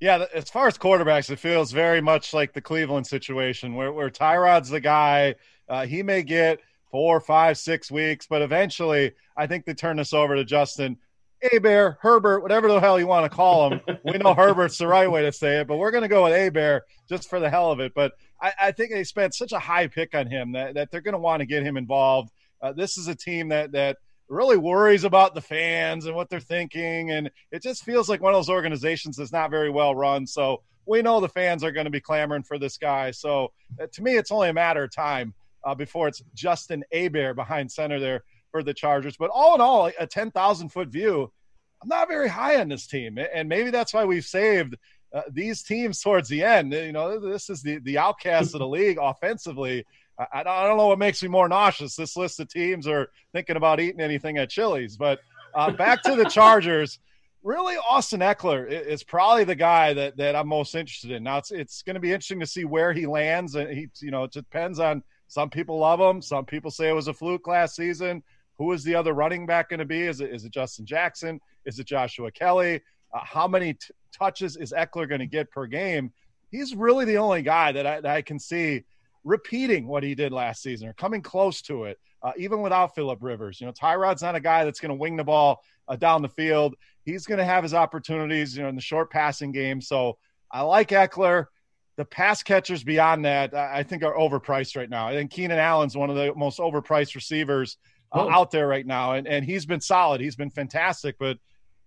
Yeah, 0.00 0.26
as 0.32 0.48
far 0.48 0.68
as 0.68 0.78
quarterbacks, 0.78 1.28
it 1.28 1.40
feels 1.40 1.72
very 1.72 2.00
much 2.00 2.32
like 2.32 2.52
the 2.52 2.60
Cleveland 2.60 3.06
situation 3.06 3.74
where, 3.74 3.92
where 3.92 4.10
Tyrod's 4.10 4.70
the 4.70 4.80
guy. 4.80 5.34
Uh, 5.68 5.86
he 5.86 6.04
may 6.04 6.22
get 6.22 6.60
four, 6.90 7.20
five, 7.20 7.58
six 7.58 7.90
weeks, 7.90 8.26
but 8.26 8.40
eventually 8.40 9.12
I 9.36 9.46
think 9.48 9.64
they 9.64 9.74
turn 9.74 9.96
this 9.96 10.12
over 10.12 10.36
to 10.36 10.44
Justin. 10.44 10.96
A 11.52 11.58
Bear, 11.58 11.98
Herbert, 12.00 12.40
whatever 12.40 12.68
the 12.68 12.80
hell 12.80 12.98
you 12.98 13.06
want 13.06 13.30
to 13.30 13.36
call 13.36 13.70
him. 13.72 13.80
we 14.04 14.18
know 14.18 14.34
Herbert's 14.34 14.78
the 14.78 14.86
right 14.86 15.10
way 15.10 15.22
to 15.22 15.32
say 15.32 15.60
it, 15.60 15.66
but 15.66 15.76
we're 15.76 15.90
going 15.90 16.02
to 16.02 16.08
go 16.08 16.24
with 16.24 16.32
A 16.32 16.48
Bear 16.48 16.84
just 17.08 17.28
for 17.28 17.40
the 17.40 17.50
hell 17.50 17.70
of 17.70 17.80
it. 17.80 17.92
But 17.94 18.12
I, 18.40 18.52
I, 18.60 18.72
think 18.72 18.90
they 18.90 19.04
spent 19.04 19.34
such 19.34 19.52
a 19.52 19.58
high 19.58 19.86
pick 19.86 20.14
on 20.14 20.26
him 20.26 20.52
that, 20.52 20.74
that 20.74 20.90
they're 20.90 21.00
going 21.00 21.12
to 21.12 21.18
want 21.18 21.40
to 21.40 21.46
get 21.46 21.62
him 21.62 21.76
involved. 21.76 22.30
Uh, 22.60 22.72
this 22.72 22.98
is 22.98 23.06
a 23.06 23.14
team 23.14 23.48
that 23.48 23.70
that 23.72 23.98
really 24.28 24.56
worries 24.56 25.04
about 25.04 25.34
the 25.34 25.40
fans 25.40 26.06
and 26.06 26.14
what 26.14 26.28
they're 26.28 26.40
thinking, 26.40 27.10
and 27.10 27.30
it 27.50 27.62
just 27.62 27.84
feels 27.84 28.08
like 28.08 28.20
one 28.20 28.32
of 28.32 28.38
those 28.38 28.50
organizations 28.50 29.16
that's 29.16 29.32
not 29.32 29.50
very 29.50 29.70
well 29.70 29.94
run. 29.94 30.26
So 30.26 30.62
we 30.86 31.02
know 31.02 31.20
the 31.20 31.28
fans 31.28 31.62
are 31.62 31.72
going 31.72 31.84
to 31.84 31.90
be 31.90 32.00
clamoring 32.00 32.42
for 32.42 32.58
this 32.58 32.78
guy. 32.78 33.10
So 33.10 33.52
uh, 33.80 33.86
to 33.92 34.02
me, 34.02 34.16
it's 34.16 34.32
only 34.32 34.48
a 34.48 34.54
matter 34.54 34.84
of 34.84 34.94
time 34.94 35.34
uh, 35.64 35.74
before 35.74 36.08
it's 36.08 36.22
Justin 36.34 36.84
Bear 36.90 37.34
behind 37.34 37.70
center 37.70 38.00
there 38.00 38.24
for 38.50 38.62
the 38.62 38.74
Chargers. 38.74 39.16
But 39.16 39.30
all 39.30 39.54
in 39.54 39.60
all, 39.60 39.90
a 39.98 40.06
10,000 40.06 40.68
foot 40.70 40.88
view, 40.88 41.30
I'm 41.82 41.88
not 41.88 42.08
very 42.08 42.28
high 42.28 42.60
on 42.60 42.68
this 42.68 42.86
team. 42.86 43.18
And 43.18 43.48
maybe 43.48 43.70
that's 43.70 43.92
why 43.94 44.04
we've 44.04 44.24
saved 44.24 44.76
uh, 45.12 45.22
these 45.30 45.62
teams 45.62 46.00
towards 46.00 46.28
the 46.28 46.42
end. 46.42 46.72
You 46.72 46.92
know, 46.92 47.18
this 47.18 47.50
is 47.50 47.62
the, 47.62 47.78
the 47.78 47.98
outcast 47.98 48.54
of 48.54 48.60
the 48.60 48.68
league 48.68 48.98
offensively. 49.00 49.84
I, 50.18 50.40
I, 50.40 50.66
don't 50.66 50.76
know 50.76 50.88
what 50.88 50.98
makes 50.98 51.22
me 51.22 51.28
more 51.28 51.48
nauseous. 51.48 51.94
This 51.94 52.16
list 52.16 52.40
of 52.40 52.48
teams 52.48 52.86
are 52.86 53.08
thinking 53.32 53.56
about 53.56 53.80
eating 53.80 54.00
anything 54.00 54.38
at 54.38 54.50
Chili's. 54.50 54.96
But 54.96 55.20
uh, 55.54 55.70
back 55.70 56.02
to 56.02 56.16
the 56.16 56.24
Chargers. 56.30 56.98
Really, 57.44 57.76
Austin 57.76 58.20
Ekeler 58.20 58.68
is 58.68 59.04
probably 59.04 59.44
the 59.44 59.54
guy 59.54 59.94
that, 59.94 60.16
that 60.16 60.34
I'm 60.34 60.48
most 60.48 60.74
interested 60.74 61.12
in. 61.12 61.22
Now, 61.22 61.38
it's 61.38 61.52
it's 61.52 61.82
going 61.82 61.94
to 61.94 62.00
be 62.00 62.12
interesting 62.12 62.40
to 62.40 62.46
see 62.46 62.64
where 62.64 62.92
he 62.92 63.06
lands, 63.06 63.54
and 63.54 63.70
he, 63.70 63.86
you 64.00 64.10
know, 64.10 64.24
it 64.24 64.32
depends 64.32 64.80
on 64.80 65.04
some 65.28 65.48
people 65.48 65.78
love 65.78 66.00
him. 66.00 66.20
Some 66.20 66.44
people 66.44 66.70
say 66.70 66.88
it 66.88 66.94
was 66.94 67.08
a 67.08 67.14
fluke 67.14 67.46
last 67.46 67.76
season. 67.76 68.22
Who 68.58 68.72
is 68.72 68.82
the 68.82 68.96
other 68.96 69.12
running 69.12 69.46
back 69.46 69.68
going 69.68 69.78
to 69.78 69.86
be? 69.86 70.02
Is 70.02 70.20
it 70.20 70.30
is 70.30 70.44
it 70.44 70.52
Justin 70.52 70.84
Jackson? 70.84 71.40
Is 71.64 71.78
it 71.78 71.86
Joshua 71.86 72.32
Kelly? 72.32 72.80
Uh, 73.14 73.20
how 73.22 73.46
many 73.46 73.74
t- 73.74 73.94
touches 74.12 74.56
is 74.56 74.72
Ekeler 74.76 75.08
going 75.08 75.20
to 75.20 75.26
get 75.26 75.50
per 75.50 75.66
game? 75.66 76.12
He's 76.50 76.74
really 76.74 77.04
the 77.04 77.18
only 77.18 77.42
guy 77.42 77.72
that 77.72 77.86
I, 77.86 78.00
that 78.00 78.16
I, 78.16 78.22
can 78.22 78.38
see 78.38 78.84
repeating 79.28 79.86
what 79.86 80.02
he 80.02 80.14
did 80.14 80.32
last 80.32 80.62
season 80.62 80.88
or 80.88 80.94
coming 80.94 81.20
close 81.20 81.60
to 81.62 81.84
it, 81.84 81.98
uh, 82.22 82.32
even 82.38 82.62
without 82.62 82.94
Philip 82.94 83.18
Rivers. 83.22 83.60
You 83.60 83.66
know, 83.66 83.72
Tyrod's 83.72 84.22
not 84.22 84.34
a 84.34 84.40
guy 84.40 84.64
that's 84.64 84.80
going 84.80 84.90
to 84.90 84.94
wing 84.94 85.16
the 85.16 85.24
ball 85.24 85.60
uh, 85.86 85.96
down 85.96 86.22
the 86.22 86.28
field. 86.28 86.74
He's 87.04 87.26
going 87.26 87.38
to 87.38 87.44
have 87.44 87.62
his 87.62 87.74
opportunities, 87.74 88.56
you 88.56 88.62
know, 88.62 88.68
in 88.70 88.74
the 88.74 88.80
short 88.80 89.10
passing 89.10 89.52
game. 89.52 89.80
So 89.80 90.16
I 90.50 90.62
like 90.62 90.88
Ekeler. 90.88 91.46
the 91.96 92.04
pass 92.04 92.42
catchers 92.42 92.82
beyond 92.82 93.24
that, 93.26 93.54
I 93.54 93.82
think, 93.82 94.02
are 94.02 94.14
overpriced 94.14 94.76
right 94.76 94.88
now. 94.88 95.06
I 95.06 95.12
think 95.12 95.30
Keenan 95.30 95.58
Allen's 95.58 95.96
one 95.96 96.10
of 96.10 96.16
the 96.16 96.32
most 96.34 96.58
overpriced 96.58 97.14
receivers 97.14 97.76
uh, 98.12 98.24
oh. 98.24 98.30
out 98.30 98.50
there 98.50 98.66
right 98.66 98.86
now, 98.86 99.12
and 99.12 99.26
and 99.26 99.44
he's 99.44 99.66
been 99.66 99.80
solid. 99.80 100.20
He's 100.20 100.36
been 100.36 100.50
fantastic, 100.50 101.16
but 101.18 101.36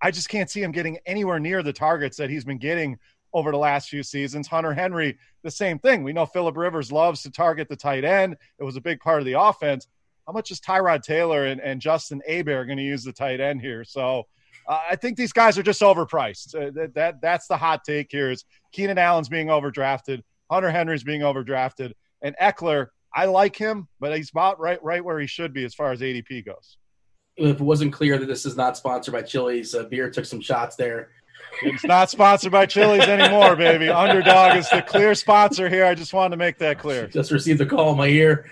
I 0.02 0.12
just 0.12 0.30
can't 0.30 0.50
see 0.50 0.62
him 0.62 0.72
getting 0.72 1.00
anywhere 1.06 1.40
near 1.40 1.64
the 1.64 1.74
targets 1.74 2.18
that 2.18 2.30
he's 2.30 2.44
been 2.44 2.58
getting 2.60 3.00
over 3.34 3.52
the 3.52 3.58
last 3.58 3.90
few 3.90 4.04
seasons. 4.04 4.48
Hunter 4.48 4.74
Henry, 4.74 5.18
the 5.44 5.52
same 5.52 5.80
thing. 5.80 6.04
We 6.04 6.14
know 6.14 6.26
Philip 6.26 6.58
Rivers 6.58 6.92
loves 6.92 7.24
to 7.24 7.32
target 7.32 7.70
the 7.70 7.76
tight 7.76 8.04
end. 8.04 8.36
It 8.60 8.64
was 8.64 8.76
a 8.76 8.82
big 8.82 9.00
part 9.00 9.20
of 9.20 9.26
the 9.26 9.40
offense. 9.40 9.88
How 10.28 10.34
much 10.34 10.52
is 10.52 10.60
Tyrod 10.60 11.02
Taylor 11.02 11.46
and, 11.46 11.60
and 11.62 11.82
Justin 11.82 12.22
Herbert 12.28 12.66
going 12.66 12.78
to 12.78 12.84
use 12.84 13.04
the 13.04 13.14
tight 13.14 13.40
end 13.40 13.62
here? 13.62 13.84
So 13.84 14.28
uh, 14.68 14.80
I 14.90 14.96
think 14.96 15.18
these 15.18 15.34
guys 15.34 15.58
are 15.58 15.64
just 15.64 15.82
overpriced. 15.82 16.56
Uh, 16.56 16.72
that, 16.72 16.94
that 16.94 17.22
that's 17.22 17.48
the 17.48 17.58
hot 17.58 17.84
take 17.84 18.12
here 18.12 18.30
is 18.30 18.46
Keenan 18.72 18.98
Allen's 18.98 19.30
being 19.30 19.48
overdrafted, 19.48 20.22
Hunter 20.50 20.72
Henry's 20.72 21.04
being 21.04 21.22
overdrafted, 21.22 21.94
and 22.22 22.36
Ekeler. 22.42 22.88
I 23.14 23.26
like 23.26 23.58
him, 23.58 23.90
but 24.00 24.16
he's 24.16 24.30
about 24.30 24.60
right 24.60 24.82
right 24.82 25.04
where 25.04 25.20
he 25.20 25.28
should 25.28 25.52
be 25.52 25.66
as 25.66 25.74
far 25.74 25.92
as 25.92 26.00
ADP 26.00 26.46
goes. 26.46 26.78
If 27.36 27.60
it 27.60 27.62
wasn't 27.62 27.92
clear 27.92 28.18
that 28.18 28.26
this 28.26 28.46
is 28.46 28.56
not 28.56 28.78
sponsored 28.78 29.14
by 29.14 29.24
Chili's, 29.24 29.74
uh, 29.74 29.84
beer 29.84 30.10
took 30.10 30.26
some 30.26 30.42
shots 30.42 30.76
there. 30.76 31.10
It's 31.64 31.84
not 31.84 32.10
sponsored 32.10 32.52
by 32.52 32.66
Chili's 32.66 33.04
anymore, 33.04 33.56
baby. 33.56 33.90
Underdog 33.90 34.58
is 34.58 34.70
the 34.70 34.82
clear 34.82 35.14
sponsor 35.14 35.70
here. 35.70 35.86
I 35.86 35.94
just 35.94 36.14
wanted 36.14 36.32
to 36.32 36.38
make 36.38 36.58
that 36.58 36.80
clear. 36.80 37.08
Just 37.08 37.32
received 37.32 37.62
a 37.62 37.66
call 37.66 37.92
in 37.92 37.98
my 37.98 38.08
ear. 38.08 38.50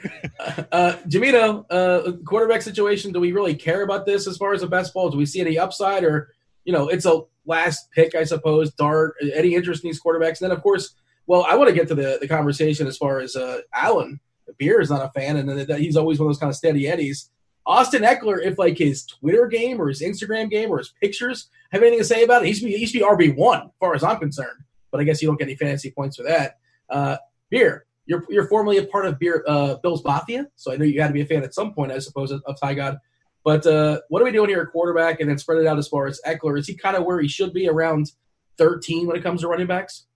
Uh, 0.72 0.96
Gimino, 1.08 1.65
uh, 1.69 2.12
quarterback 2.24 2.62
situation. 2.62 3.12
Do 3.12 3.19
we 3.19 3.31
really 3.31 3.55
care 3.55 3.84
about 3.84 4.05
this 4.05 4.27
as 4.27 4.38
far 4.38 4.53
as 4.53 4.62
the 4.62 4.67
best 4.67 4.93
ball? 4.93 5.10
Do 5.10 5.17
we 5.17 5.25
see 5.25 5.41
any 5.41 5.58
upside, 5.58 6.03
or 6.03 6.34
you 6.65 6.74
know, 6.74 6.88
it's 6.88 7.05
a 7.05 7.22
last 7.46 7.91
pick, 7.91 8.15
I 8.15 8.24
suppose. 8.24 8.72
Dart. 8.74 9.15
Any 9.34 9.55
interest 9.55 9.84
in 9.84 9.89
these 9.89 10.01
quarterbacks? 10.01 10.41
And 10.41 10.50
then, 10.50 10.51
of 10.51 10.62
course, 10.62 10.96
well, 11.27 11.46
I 11.50 11.55
want 11.55 11.69
to 11.69 11.75
get 11.75 11.88
to 11.88 11.96
the 11.96 12.17
the 12.22 12.27
conversation 12.27 12.88
as 12.88 12.98
far 12.98 13.19
as 13.19 13.36
uh, 13.36 13.62
Allen. 13.74 14.19
Beer 14.58 14.81
is 14.81 14.89
not 14.89 15.05
a 15.05 15.10
fan, 15.10 15.38
and 15.38 15.69
he's 15.79 15.96
always 15.96 16.19
one 16.19 16.27
of 16.27 16.34
those 16.34 16.39
kind 16.39 16.50
of 16.50 16.55
steady 16.55 16.88
eddies. 16.88 17.29
Austin 17.69 18.01
Ekeler, 18.01 18.43
if 18.43 18.57
like 18.57 18.79
his 18.79 19.05
Twitter 19.05 19.45
game 19.45 19.79
or 19.79 19.89
his 19.89 20.01
Instagram 20.01 20.49
game 20.49 20.71
or 20.71 20.79
his 20.79 20.91
pictures 20.99 21.49
have 21.71 21.83
anything 21.83 21.99
to 21.99 22.03
say 22.03 22.23
about 22.23 22.41
it, 22.41 22.47
he 22.47 22.53
to 22.55 22.65
be, 22.65 22.71
used 22.71 22.93
to 22.93 22.99
be 22.99 23.05
RB 23.05 23.38
one, 23.38 23.61
as 23.61 23.71
far 23.79 23.93
as 23.93 24.03
I'm 24.03 24.17
concerned. 24.17 24.63
But 24.91 25.01
I 25.01 25.03
guess 25.03 25.21
you 25.21 25.27
don't 25.27 25.38
get 25.38 25.45
any 25.45 25.55
fantasy 25.55 25.91
points 25.91 26.17
for 26.17 26.23
that. 26.23 26.57
Uh, 26.89 27.17
Beer, 27.51 27.85
you're 28.07 28.25
you're 28.27 28.47
formerly 28.47 28.77
a 28.77 28.85
part 28.85 29.05
of 29.05 29.19
Beer 29.19 29.43
uh, 29.47 29.75
Bill's 29.83 30.03
Mafia, 30.03 30.47
so 30.55 30.73
I 30.73 30.77
know 30.77 30.83
you 30.85 30.99
had 30.99 31.09
to 31.09 31.13
be 31.13 31.21
a 31.21 31.27
fan 31.27 31.43
at 31.43 31.53
some 31.53 31.71
point, 31.71 31.91
I 31.91 31.99
suppose, 31.99 32.31
of, 32.31 32.41
of 32.47 32.59
Ty 32.59 32.73
God. 32.73 32.97
But 33.45 33.67
uh, 33.67 34.01
what 34.09 34.23
are 34.23 34.25
we 34.25 34.31
doing 34.31 34.49
here 34.49 34.61
at 34.61 34.71
quarterback, 34.71 35.19
and 35.19 35.29
then 35.29 35.38
spread 35.38 35.59
it 35.59 35.67
out 35.67 35.77
as 35.77 35.88
far 35.88 36.07
as 36.07 36.19
Ekeler? 36.25 36.57
Is 36.57 36.65
he 36.65 36.73
kind 36.73 36.97
of 36.97 37.05
where 37.05 37.19
he 37.21 37.27
should 37.27 37.53
be, 37.53 37.69
around 37.69 38.13
13 38.57 39.05
when 39.05 39.15
it 39.15 39.21
comes 39.21 39.41
to 39.41 39.47
running 39.47 39.67
backs? 39.67 40.07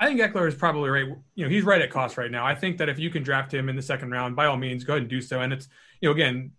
I 0.00 0.06
think 0.06 0.20
Ekeler 0.20 0.46
is 0.46 0.54
probably 0.54 0.90
right. 0.90 1.06
You 1.34 1.44
know, 1.44 1.50
he's 1.50 1.64
right 1.64 1.82
at 1.82 1.90
cost 1.90 2.16
right 2.16 2.30
now. 2.30 2.46
I 2.46 2.54
think 2.54 2.78
that 2.78 2.88
if 2.88 2.98
you 2.98 3.10
can 3.10 3.22
draft 3.22 3.52
him 3.52 3.68
in 3.68 3.76
the 3.76 3.82
second 3.82 4.10
round, 4.10 4.36
by 4.36 4.46
all 4.46 4.56
means, 4.56 4.84
go 4.84 4.92
ahead 4.92 5.02
and 5.02 5.10
do 5.10 5.20
so. 5.20 5.40
And 5.40 5.52
it's, 5.52 5.68
you 6.00 6.08
know, 6.08 6.12
again, 6.12 6.52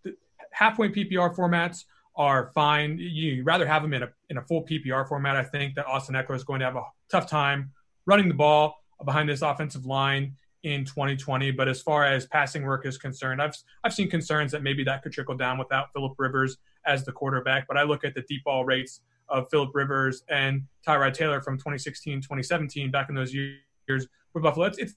half 0.51 0.75
point 0.75 0.93
PPR 0.93 1.34
formats 1.36 1.86
are 2.15 2.51
fine. 2.53 2.98
You'd 3.00 3.46
rather 3.46 3.65
have 3.65 3.84
him 3.84 3.93
in 3.93 4.03
a 4.03 4.10
in 4.29 4.38
a 4.38 4.41
full 4.41 4.65
PPR 4.65 5.08
format. 5.08 5.38
I 5.38 5.43
think 5.43 5.75
that 5.75 5.88
Austin 5.88 6.15
Ekeler 6.15 6.36
is 6.36 6.43
going 6.43 6.60
to 6.60 6.65
have 6.65 6.75
a 6.75 6.84
tough 7.10 7.29
time 7.29 7.72
running 8.05 8.27
the 8.27 8.34
ball 8.34 8.75
behind 9.05 9.29
this 9.29 9.41
offensive 9.41 9.86
line 9.86 10.36
in 10.63 10.84
2020. 10.84 11.51
But 11.51 11.69
as 11.69 11.81
far 11.81 12.03
as 12.05 12.25
passing 12.27 12.63
work 12.63 12.86
is 12.86 12.98
concerned, 12.98 13.41
I've 13.41 13.55
I've 13.86 13.93
seen 13.93 14.10
concerns 14.10 14.51
that 14.51 14.63
maybe 14.63 14.84
that 14.84 15.01
could 15.01 15.13
trickle 15.13 15.38
down 15.38 15.58
without 15.58 15.93
Philip 15.93 16.13
Rivers 16.17 16.58
as 16.86 17.05
the 17.05 17.13
quarterback. 17.13 17.67
But 17.67 17.77
I 17.77 17.84
look 17.84 18.03
at 18.03 18.15
the 18.15 18.24
deep 18.24 18.43
ball 18.43 18.65
rates 18.65 19.00
of 19.29 19.50
Philip 19.50 19.71
Rivers 19.74 20.24
and 20.29 20.63
Tyrod 20.88 21.13
Taylor 21.13 21.41
from 21.41 21.57
2016, 21.57 22.21
2017, 22.21 22.91
back 22.91 23.09
in 23.09 23.15
those 23.15 23.33
years 23.33 24.07
with 24.33 24.43
Buffalo. 24.43 24.65
It's, 24.65 24.77
it's 24.77 24.95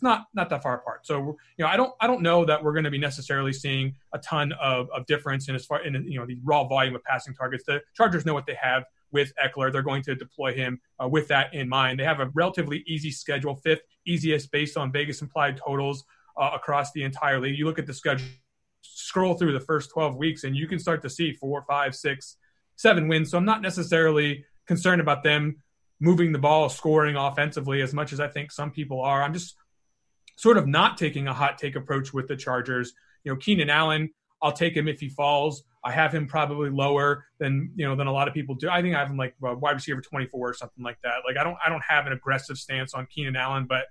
not 0.00 0.26
not 0.34 0.48
that 0.50 0.62
far 0.62 0.76
apart. 0.76 1.06
So 1.06 1.36
you 1.56 1.64
know, 1.64 1.66
I 1.66 1.76
don't 1.76 1.92
I 2.00 2.06
don't 2.06 2.22
know 2.22 2.44
that 2.44 2.62
we're 2.62 2.72
going 2.72 2.84
to 2.84 2.90
be 2.90 2.98
necessarily 2.98 3.52
seeing 3.52 3.94
a 4.12 4.18
ton 4.18 4.52
of, 4.52 4.88
of 4.90 5.06
difference 5.06 5.48
in 5.48 5.54
as 5.54 5.66
far 5.66 5.82
in 5.82 5.94
you 6.08 6.18
know 6.18 6.26
the 6.26 6.38
raw 6.44 6.64
volume 6.64 6.94
of 6.94 7.02
passing 7.04 7.34
targets. 7.34 7.64
The 7.64 7.82
Chargers 7.94 8.24
know 8.24 8.34
what 8.34 8.46
they 8.46 8.56
have 8.60 8.84
with 9.10 9.32
Ekeler. 9.44 9.72
They're 9.72 9.82
going 9.82 10.02
to 10.02 10.14
deploy 10.14 10.54
him 10.54 10.80
uh, 11.02 11.08
with 11.08 11.28
that 11.28 11.54
in 11.54 11.68
mind. 11.68 11.98
They 11.98 12.04
have 12.04 12.20
a 12.20 12.30
relatively 12.34 12.84
easy 12.86 13.10
schedule, 13.10 13.56
fifth 13.56 13.82
easiest 14.06 14.50
based 14.50 14.76
on 14.76 14.92
Vegas 14.92 15.22
implied 15.22 15.56
totals 15.56 16.04
uh, 16.36 16.50
across 16.54 16.92
the 16.92 17.02
entire 17.02 17.40
league. 17.40 17.58
You 17.58 17.66
look 17.66 17.78
at 17.78 17.86
the 17.86 17.94
schedule, 17.94 18.26
scroll 18.82 19.34
through 19.34 19.52
the 19.52 19.60
first 19.60 19.90
12 19.90 20.16
weeks, 20.16 20.44
and 20.44 20.56
you 20.56 20.66
can 20.66 20.78
start 20.78 21.02
to 21.02 21.10
see 21.10 21.32
four, 21.32 21.64
five, 21.66 21.94
six, 21.94 22.36
seven 22.78 23.08
wins. 23.08 23.30
So 23.30 23.36
I'm 23.36 23.44
not 23.44 23.60
necessarily 23.60 24.46
concerned 24.66 25.02
about 25.02 25.22
them 25.22 25.56
moving 26.00 26.32
the 26.32 26.38
ball, 26.38 26.68
scoring 26.68 27.16
offensively 27.16 27.82
as 27.82 27.92
much 27.92 28.12
as 28.12 28.20
I 28.20 28.28
think 28.28 28.50
some 28.50 28.70
people 28.70 29.02
are. 29.02 29.22
I'm 29.22 29.34
just 29.34 29.56
sort 30.36 30.56
of 30.56 30.66
not 30.66 30.96
taking 30.96 31.26
a 31.26 31.34
hot 31.34 31.58
take 31.58 31.76
approach 31.76 32.14
with 32.14 32.28
the 32.28 32.36
Chargers. 32.36 32.92
You 33.24 33.32
know, 33.32 33.36
Keenan 33.36 33.68
Allen, 33.68 34.10
I'll 34.40 34.52
take 34.52 34.76
him 34.76 34.88
if 34.88 35.00
he 35.00 35.08
falls. 35.08 35.64
I 35.84 35.92
have 35.92 36.14
him 36.14 36.26
probably 36.26 36.70
lower 36.70 37.26
than 37.38 37.72
you 37.74 37.86
know 37.86 37.96
than 37.96 38.06
a 38.06 38.12
lot 38.12 38.28
of 38.28 38.34
people 38.34 38.54
do. 38.54 38.68
I 38.68 38.80
think 38.80 38.94
I 38.94 39.00
have 39.00 39.10
him 39.10 39.16
like 39.16 39.34
wide 39.40 39.72
receiver 39.72 40.00
24 40.00 40.50
or 40.50 40.54
something 40.54 40.84
like 40.84 40.98
that. 41.02 41.22
Like 41.26 41.36
I 41.36 41.44
don't 41.44 41.56
I 41.64 41.68
don't 41.68 41.82
have 41.86 42.06
an 42.06 42.12
aggressive 42.12 42.58
stance 42.58 42.94
on 42.94 43.06
Keenan 43.06 43.36
Allen, 43.36 43.66
but 43.68 43.86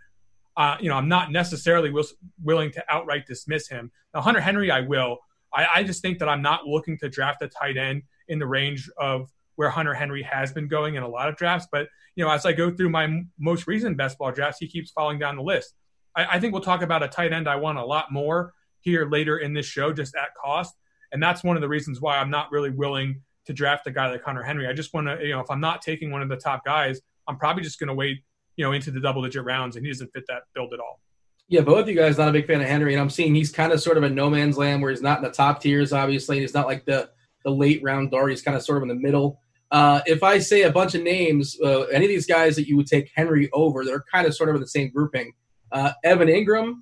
uh, 0.55 0.77
you 0.79 0.89
know 0.89 0.95
I'm 0.95 1.09
not 1.09 1.31
necessarily 1.31 1.91
will, 1.91 2.05
willing 2.41 2.71
to 2.71 2.83
outright 2.89 3.25
dismiss 3.25 3.67
him. 3.67 3.91
Now 4.13 4.21
Hunter 4.21 4.41
Henry, 4.41 4.71
I 4.71 4.81
will. 4.81 5.17
I, 5.53 5.67
I 5.75 5.83
just 5.83 6.01
think 6.01 6.19
that 6.19 6.29
I'm 6.29 6.41
not 6.41 6.65
looking 6.65 6.97
to 6.99 7.09
draft 7.09 7.41
a 7.41 7.47
tight 7.47 7.77
end 7.77 8.03
in 8.27 8.39
the 8.39 8.45
range 8.45 8.89
of 8.97 9.29
where 9.55 9.69
Hunter 9.69 9.93
Henry 9.93 10.23
has 10.23 10.53
been 10.53 10.67
going 10.67 10.95
in 10.95 11.03
a 11.03 11.07
lot 11.07 11.29
of 11.29 11.35
drafts. 11.35 11.67
But 11.71 11.87
you 12.15 12.23
know, 12.23 12.31
as 12.31 12.45
I 12.45 12.53
go 12.53 12.71
through 12.71 12.89
my 12.89 13.05
m- 13.05 13.31
most 13.37 13.67
recent 13.67 13.97
best 13.97 14.17
ball 14.17 14.31
drafts, 14.31 14.59
he 14.59 14.67
keeps 14.67 14.91
falling 14.91 15.19
down 15.19 15.35
the 15.35 15.43
list. 15.43 15.73
I, 16.15 16.25
I, 16.33 16.39
think 16.39 16.53
we'll 16.53 16.63
talk 16.63 16.81
about 16.81 17.03
a 17.03 17.07
tight 17.07 17.31
end 17.31 17.47
I 17.47 17.57
want 17.57 17.77
a 17.77 17.85
lot 17.85 18.11
more 18.11 18.53
here 18.79 19.07
later 19.07 19.37
in 19.37 19.53
this 19.53 19.65
show, 19.65 19.93
just 19.93 20.15
at 20.15 20.29
cost, 20.41 20.75
and 21.11 21.21
that's 21.21 21.43
one 21.43 21.57
of 21.57 21.61
the 21.61 21.67
reasons 21.67 22.01
why 22.01 22.17
I'm 22.17 22.31
not 22.31 22.51
really 22.51 22.71
willing 22.71 23.21
to 23.45 23.53
draft 23.53 23.87
a 23.87 23.91
guy 23.91 24.09
like 24.09 24.23
Hunter 24.23 24.43
Henry. 24.43 24.67
I 24.67 24.73
just 24.73 24.93
want 24.93 25.07
to, 25.07 25.23
you 25.23 25.31
know, 25.31 25.39
if 25.39 25.49
I'm 25.49 25.61
not 25.61 25.81
taking 25.81 26.11
one 26.11 26.21
of 26.21 26.29
the 26.29 26.37
top 26.37 26.65
guys, 26.65 27.01
I'm 27.27 27.37
probably 27.37 27.63
just 27.63 27.79
going 27.79 27.87
to 27.87 27.93
wait, 27.93 28.23
you 28.55 28.65
know, 28.65 28.71
into 28.71 28.91
the 28.91 28.99
double 28.99 29.21
digit 29.21 29.43
rounds, 29.43 29.75
and 29.75 29.85
he 29.85 29.91
doesn't 29.91 30.11
fit 30.13 30.25
that 30.27 30.43
build 30.53 30.73
at 30.73 30.79
all. 30.79 31.01
Yeah, 31.49 31.61
both 31.61 31.83
of 31.83 31.89
you 31.89 31.95
guys 31.95 32.17
not 32.17 32.27
a 32.27 32.33
big 32.33 32.45
fan 32.45 32.61
of 32.61 32.67
Henry, 32.67 32.93
and 32.93 33.01
I'm 33.01 33.09
seeing 33.09 33.33
he's 33.33 33.51
kind 33.51 33.71
of 33.71 33.81
sort 33.81 33.97
of 33.97 34.03
a 34.03 34.09
no 34.09 34.29
man's 34.29 34.57
land 34.57 34.81
where 34.81 34.91
he's 34.91 35.01
not 35.01 35.19
in 35.19 35.23
the 35.23 35.31
top 35.31 35.61
tiers, 35.61 35.93
obviously. 35.93 36.39
He's 36.39 36.53
not 36.53 36.67
like 36.67 36.85
the 36.85 37.09
the 37.47 37.53
late 37.53 37.81
round 37.81 38.11
dart. 38.11 38.29
He's 38.29 38.41
kind 38.41 38.57
of 38.57 38.63
sort 38.63 38.77
of 38.77 38.83
in 38.83 38.89
the 38.89 38.95
middle. 38.95 39.39
Uh, 39.71 40.01
if 40.05 40.21
I 40.21 40.37
say 40.39 40.63
a 40.63 40.71
bunch 40.71 40.95
of 40.95 41.01
names, 41.01 41.57
uh, 41.63 41.83
any 41.83 42.03
of 42.03 42.09
these 42.09 42.25
guys 42.25 42.57
that 42.57 42.67
you 42.67 42.75
would 42.75 42.87
take 42.87 43.09
Henry 43.15 43.49
over, 43.53 43.85
they're 43.85 44.03
kind 44.13 44.27
of 44.27 44.35
sort 44.35 44.49
of 44.49 44.55
in 44.55 44.61
the 44.61 44.67
same 44.67 44.91
grouping. 44.91 45.31
Uh, 45.71 45.93
Evan 46.03 46.27
Engram, 46.27 46.81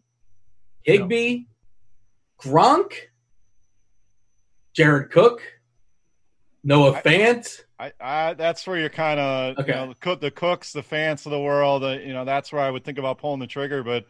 Higbee, 0.82 1.44
Gronk, 2.42 2.94
Jared 4.74 5.12
Cook, 5.12 5.42
Noah 6.64 7.00
Fant. 7.02 7.62
I, 7.78 7.92
I, 8.02 8.34
that's 8.34 8.66
where 8.66 8.80
you're 8.80 8.90
kind 8.90 9.20
of 9.20 9.60
okay. 9.60 9.80
you 9.80 9.94
know, 10.04 10.16
the 10.16 10.32
cooks, 10.32 10.74
the 10.74 10.82
fans 10.82 11.26
of 11.28 11.32
the 11.32 11.40
world. 11.40 11.84
Uh, 11.84 11.98
you 12.00 12.14
know, 12.14 12.26
that's 12.26 12.52
where 12.52 12.62
I 12.62 12.72
would 12.72 12.84
think 12.84 12.98
about 12.98 13.20
pulling 13.20 13.40
the 13.40 13.48
trigger. 13.48 13.84
But 13.84 14.06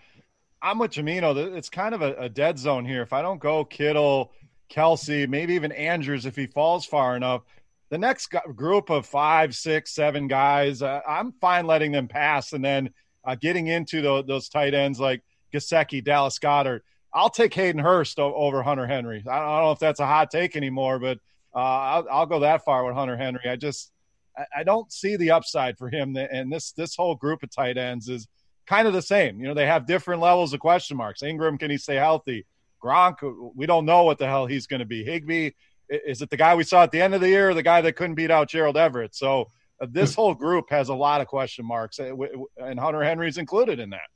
I'm 0.61 0.79
with 0.79 0.91
Gimino. 0.91 1.35
It's 1.55 1.69
kind 1.69 1.93
of 1.93 2.01
a, 2.01 2.13
a 2.15 2.29
dead 2.29 2.57
zone 2.59 2.85
here. 2.85 3.01
If 3.01 3.11
I 3.11 3.21
don't 3.21 3.39
go 3.41 3.65
Kittle, 3.65 4.31
Kelce, 4.69 5.27
maybe 5.27 5.53
even 5.53 5.71
Andrews, 5.71 6.25
if 6.25 6.35
he 6.35 6.47
falls 6.47 6.85
far 6.85 7.15
enough, 7.15 7.43
the 7.89 7.97
next 7.97 8.33
group 8.55 8.89
of 8.89 9.05
five, 9.05 9.55
six, 9.55 9.93
seven 9.93 10.27
guys, 10.27 10.81
uh, 10.81 11.01
I'm 11.07 11.33
fine 11.33 11.67
letting 11.67 11.91
them 11.91 12.07
pass, 12.07 12.53
and 12.53 12.63
then 12.63 12.89
uh, 13.23 13.35
getting 13.35 13.67
into 13.67 14.01
the, 14.01 14.23
those 14.23 14.49
tight 14.49 14.73
ends 14.73 14.99
like 14.99 15.23
Gesicki, 15.53 16.03
Dallas 16.03 16.39
Goedert. 16.39 16.81
I'll 17.13 17.29
take 17.29 17.53
Hayden 17.53 17.79
Hurst 17.79 18.19
over 18.19 18.61
Hunter 18.61 18.87
Henry. 18.87 19.23
I 19.29 19.39
don't 19.39 19.63
know 19.63 19.71
if 19.71 19.79
that's 19.79 20.01
a 20.01 20.05
hot 20.05 20.29
take 20.29 20.55
anymore, 20.57 20.99
but 20.99 21.19
uh, 21.55 21.59
I'll, 21.59 22.07
I'll, 22.11 22.25
go 22.25 22.41
that 22.41 22.65
far 22.65 22.83
with 22.83 22.95
Hunter 22.95 23.15
Henry. 23.15 23.49
I 23.49 23.55
just 23.55 23.93
I 24.53 24.63
don't 24.63 24.91
see 24.91 25.15
the 25.15 25.31
upside 25.31 25.77
for 25.77 25.89
him, 25.89 26.17
and 26.17 26.51
this 26.51 26.73
this 26.73 26.93
whole 26.95 27.15
group 27.15 27.41
of 27.41 27.51
tight 27.51 27.77
ends 27.77 28.09
is 28.09 28.27
kind 28.65 28.87
of 28.87 28.93
the 28.93 29.01
same. 29.01 29.39
You 29.39 29.47
know, 29.47 29.53
they 29.53 29.65
have 29.65 29.87
different 29.87 30.21
levels 30.21 30.53
of 30.53 30.59
question 30.59 30.97
marks. 30.97 31.21
Engram, 31.21 31.57
can 31.57 31.71
he 31.71 31.77
stay 31.77 31.95
healthy? 31.95 32.45
Gronk, 32.85 33.17
we 33.55 33.65
don't 33.65 33.85
know 33.85 34.03
what 34.03 34.19
the 34.19 34.27
hell 34.27 34.45
he's 34.45 34.67
going 34.67 34.81
to 34.81 34.85
be. 34.85 35.03
Higbee, 35.03 35.51
is 35.89 36.21
it 36.21 36.29
the 36.29 36.37
guy 36.37 36.55
we 36.55 36.63
saw 36.63 36.83
at 36.83 36.91
the 36.91 37.01
end 37.01 37.15
of 37.15 37.21
the 37.21 37.29
year 37.29 37.49
or 37.49 37.53
the 37.53 37.63
guy 37.63 37.81
that 37.81 37.95
couldn't 37.95 38.15
beat 38.15 38.31
out 38.31 38.49
Gerald 38.49 38.77
Everett? 38.77 39.15
So 39.15 39.51
uh, 39.81 39.87
this 39.89 40.13
hmm. 40.13 40.21
whole 40.21 40.33
group 40.35 40.69
has 40.69 40.89
a 40.89 40.93
lot 40.93 41.21
of 41.21 41.27
question 41.27 41.65
marks, 41.65 41.99
uh, 41.99 42.13
and 42.57 42.79
Hunter 42.79 43.03
Henry's 43.03 43.37
included 43.37 43.79
in 43.79 43.89
that. 43.91 44.07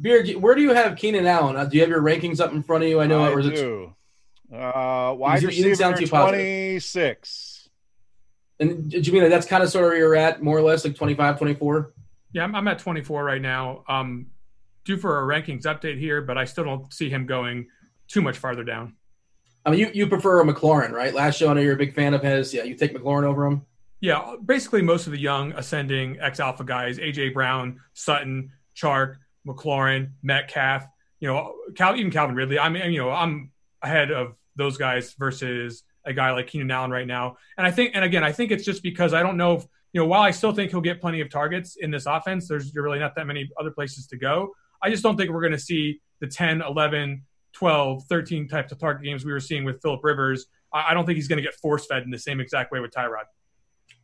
Beard, 0.00 0.30
where 0.36 0.54
do 0.54 0.62
you 0.62 0.74
have 0.74 0.96
Keenan 0.96 1.26
Allen? 1.26 1.56
Uh, 1.56 1.64
do 1.64 1.76
you 1.76 1.82
have 1.82 1.90
your 1.90 2.02
rankings 2.02 2.40
up 2.40 2.52
in 2.52 2.62
front 2.62 2.84
of 2.84 2.90
you? 2.90 3.00
I 3.00 3.06
know 3.06 3.24
I 3.24 3.38
it 3.38 3.54
do. 3.54 3.94
Uh, 4.52 5.14
wide 5.16 5.42
receiver 5.42 6.06
twenty 6.06 6.78
six. 6.78 7.68
And 8.60 8.92
Gimino, 8.92 9.28
that's 9.28 9.46
kind 9.46 9.62
of 9.62 9.70
sort 9.70 9.84
of 9.84 9.90
where 9.90 9.98
you're 9.98 10.14
at, 10.14 10.40
more 10.40 10.56
or 10.56 10.62
less, 10.62 10.84
like 10.84 10.94
25, 10.94 11.36
24? 11.36 11.92
Yeah, 12.32 12.44
I'm, 12.44 12.54
I'm 12.54 12.68
at 12.68 12.78
24 12.78 13.24
right 13.24 13.42
now. 13.42 13.82
Um, 13.88 14.26
due 14.84 14.96
for 14.96 15.18
a 15.18 15.22
rankings 15.26 15.62
update 15.62 15.98
here, 15.98 16.22
but 16.22 16.38
I 16.38 16.44
still 16.44 16.64
don't 16.64 16.92
see 16.92 17.10
him 17.10 17.26
going 17.26 17.66
too 18.12 18.22
much 18.22 18.38
farther 18.38 18.64
down. 18.64 18.94
I 19.64 19.70
mean, 19.70 19.80
you, 19.80 19.90
you 19.94 20.06
prefer 20.06 20.40
a 20.40 20.44
McLaurin, 20.44 20.90
right? 20.90 21.14
Last 21.14 21.38
show, 21.38 21.48
I 21.48 21.54
know 21.54 21.60
you're 21.60 21.74
a 21.74 21.78
big 21.78 21.94
fan 21.94 22.14
of 22.14 22.22
his. 22.22 22.52
Yeah, 22.52 22.64
you 22.64 22.74
take 22.74 22.94
McLaurin 22.94 23.24
over 23.24 23.46
him. 23.46 23.64
Yeah, 24.00 24.34
basically 24.44 24.82
most 24.82 25.06
of 25.06 25.12
the 25.12 25.20
young 25.20 25.52
ascending 25.52 26.18
ex 26.20 26.40
alpha 26.40 26.64
guys: 26.64 26.98
AJ 26.98 27.32
Brown, 27.32 27.80
Sutton, 27.94 28.52
Chark, 28.76 29.16
McLaurin, 29.46 30.10
Metcalf. 30.22 30.86
You 31.20 31.28
know, 31.28 31.54
Cal, 31.76 31.94
even 31.96 32.10
Calvin 32.10 32.34
Ridley. 32.34 32.58
I 32.58 32.68
mean, 32.68 32.90
you 32.90 32.98
know, 32.98 33.10
I'm 33.10 33.52
ahead 33.80 34.10
of 34.10 34.34
those 34.56 34.76
guys 34.76 35.14
versus 35.14 35.84
a 36.04 36.12
guy 36.12 36.32
like 36.32 36.48
Keenan 36.48 36.70
Allen 36.72 36.90
right 36.90 37.06
now. 37.06 37.36
And 37.56 37.64
I 37.64 37.70
think, 37.70 37.92
and 37.94 38.04
again, 38.04 38.24
I 38.24 38.32
think 38.32 38.50
it's 38.50 38.64
just 38.64 38.82
because 38.82 39.14
I 39.14 39.22
don't 39.22 39.36
know 39.36 39.54
if 39.54 39.66
you 39.92 40.00
know, 40.00 40.06
while 40.06 40.22
I 40.22 40.30
still 40.30 40.52
think 40.52 40.70
he'll 40.70 40.80
get 40.80 41.00
plenty 41.00 41.20
of 41.20 41.30
targets 41.30 41.76
in 41.76 41.90
this 41.90 42.06
offense, 42.06 42.48
there's 42.48 42.74
really 42.74 42.98
not 42.98 43.14
that 43.16 43.26
many 43.26 43.50
other 43.60 43.70
places 43.70 44.06
to 44.08 44.16
go. 44.16 44.52
I 44.82 44.90
just 44.90 45.02
don't 45.02 45.16
think 45.16 45.30
we're 45.30 45.42
going 45.42 45.52
to 45.52 45.58
see 45.58 46.00
the 46.20 46.26
10, 46.26 46.62
11, 46.62 47.22
12, 47.52 48.04
13 48.04 48.48
types 48.48 48.72
of 48.72 48.78
target 48.78 49.04
games 49.04 49.24
we 49.24 49.32
were 49.32 49.40
seeing 49.40 49.64
with 49.64 49.80
Philip 49.82 50.00
Rivers. 50.02 50.46
I 50.72 50.94
don't 50.94 51.04
think 51.04 51.16
he's 51.16 51.28
going 51.28 51.36
to 51.36 51.42
get 51.42 51.54
force 51.54 51.86
fed 51.86 52.02
in 52.02 52.10
the 52.10 52.18
same 52.18 52.40
exact 52.40 52.72
way 52.72 52.80
with 52.80 52.92
Tyrod. 52.92 53.24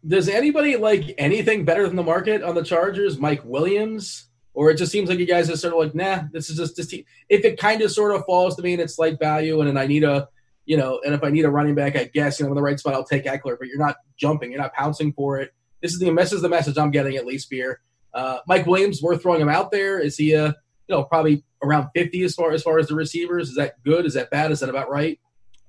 Does 0.07 0.28
anybody 0.28 0.76
like 0.76 1.14
anything 1.19 1.64
better 1.64 1.87
than 1.87 1.97
the 1.97 2.02
market 2.02 2.43
on 2.43 2.55
the 2.55 2.62
Chargers? 2.62 3.19
Mike 3.19 3.43
Williams? 3.45 4.28
Or 4.55 4.71
it 4.71 4.76
just 4.76 4.93
seems 4.93 5.09
like 5.09 5.19
you 5.19 5.26
guys 5.26 5.49
are 5.50 5.57
sort 5.57 5.73
of 5.73 5.81
like, 5.81 5.95
nah, 5.95 6.25
this 6.33 6.50
is 6.50 6.57
just 6.57 6.76
this 6.76 6.88
team. 6.88 7.05
If 7.28 7.45
it 7.45 7.59
kind 7.59 7.81
of 7.81 7.90
sort 7.90 8.14
of 8.14 8.25
falls 8.26 8.57
to 8.57 8.62
me 8.62 8.73
and 8.73 8.83
it's 8.83 8.97
slight 8.97 9.19
value 9.19 9.61
and 9.61 9.69
then 9.69 9.76
I 9.76 9.87
need 9.87 10.05
a, 10.05 10.28
you 10.67 10.76
know, 10.76 11.00
and 11.05 11.14
if 11.14 11.23
I 11.23 11.31
need 11.31 11.45
a 11.45 11.50
running 11.50 11.75
back, 11.75 11.97
I 11.97 12.05
guess, 12.12 12.38
you 12.38 12.45
know, 12.45 12.52
in 12.52 12.57
the 12.57 12.62
right 12.62 12.78
spot, 12.78 12.95
I'll 12.95 13.05
take 13.05 13.25
Ekeler, 13.25 13.57
but 13.59 13.69
you're 13.69 13.78
not 13.78 13.97
jumping, 14.17 14.50
you're 14.50 14.61
not 14.61 14.75
pouncing 14.75 15.12
for 15.12 15.38
it. 15.38 15.52
This 15.81 15.93
is 15.93 16.00
the 16.00 16.12
this 16.12 16.33
is 16.33 16.43
the 16.43 16.49
message 16.49 16.76
I'm 16.76 16.90
getting 16.90 17.17
at 17.17 17.25
least, 17.25 17.49
Beer. 17.49 17.81
Uh, 18.12 18.38
Mike 18.49 18.67
Williams, 18.67 19.00
worth 19.00 19.23
throwing 19.23 19.40
him 19.40 19.49
out 19.49 19.71
there. 19.71 20.00
Is 20.00 20.17
he 20.17 20.33
a 20.33 20.47
you 20.88 20.97
know, 20.97 21.05
probably 21.05 21.45
around 21.62 21.88
50 21.94 22.22
as 22.22 22.34
far 22.34 22.52
as 22.52 22.62
far 22.62 22.78
as 22.78 22.88
the 22.88 22.94
receivers. 22.94 23.50
Is 23.50 23.56
that 23.56 23.82
good? 23.84 24.06
Is 24.06 24.14
that 24.14 24.30
bad? 24.30 24.50
Is 24.50 24.60
that 24.60 24.68
about 24.68 24.90
right? 24.90 25.18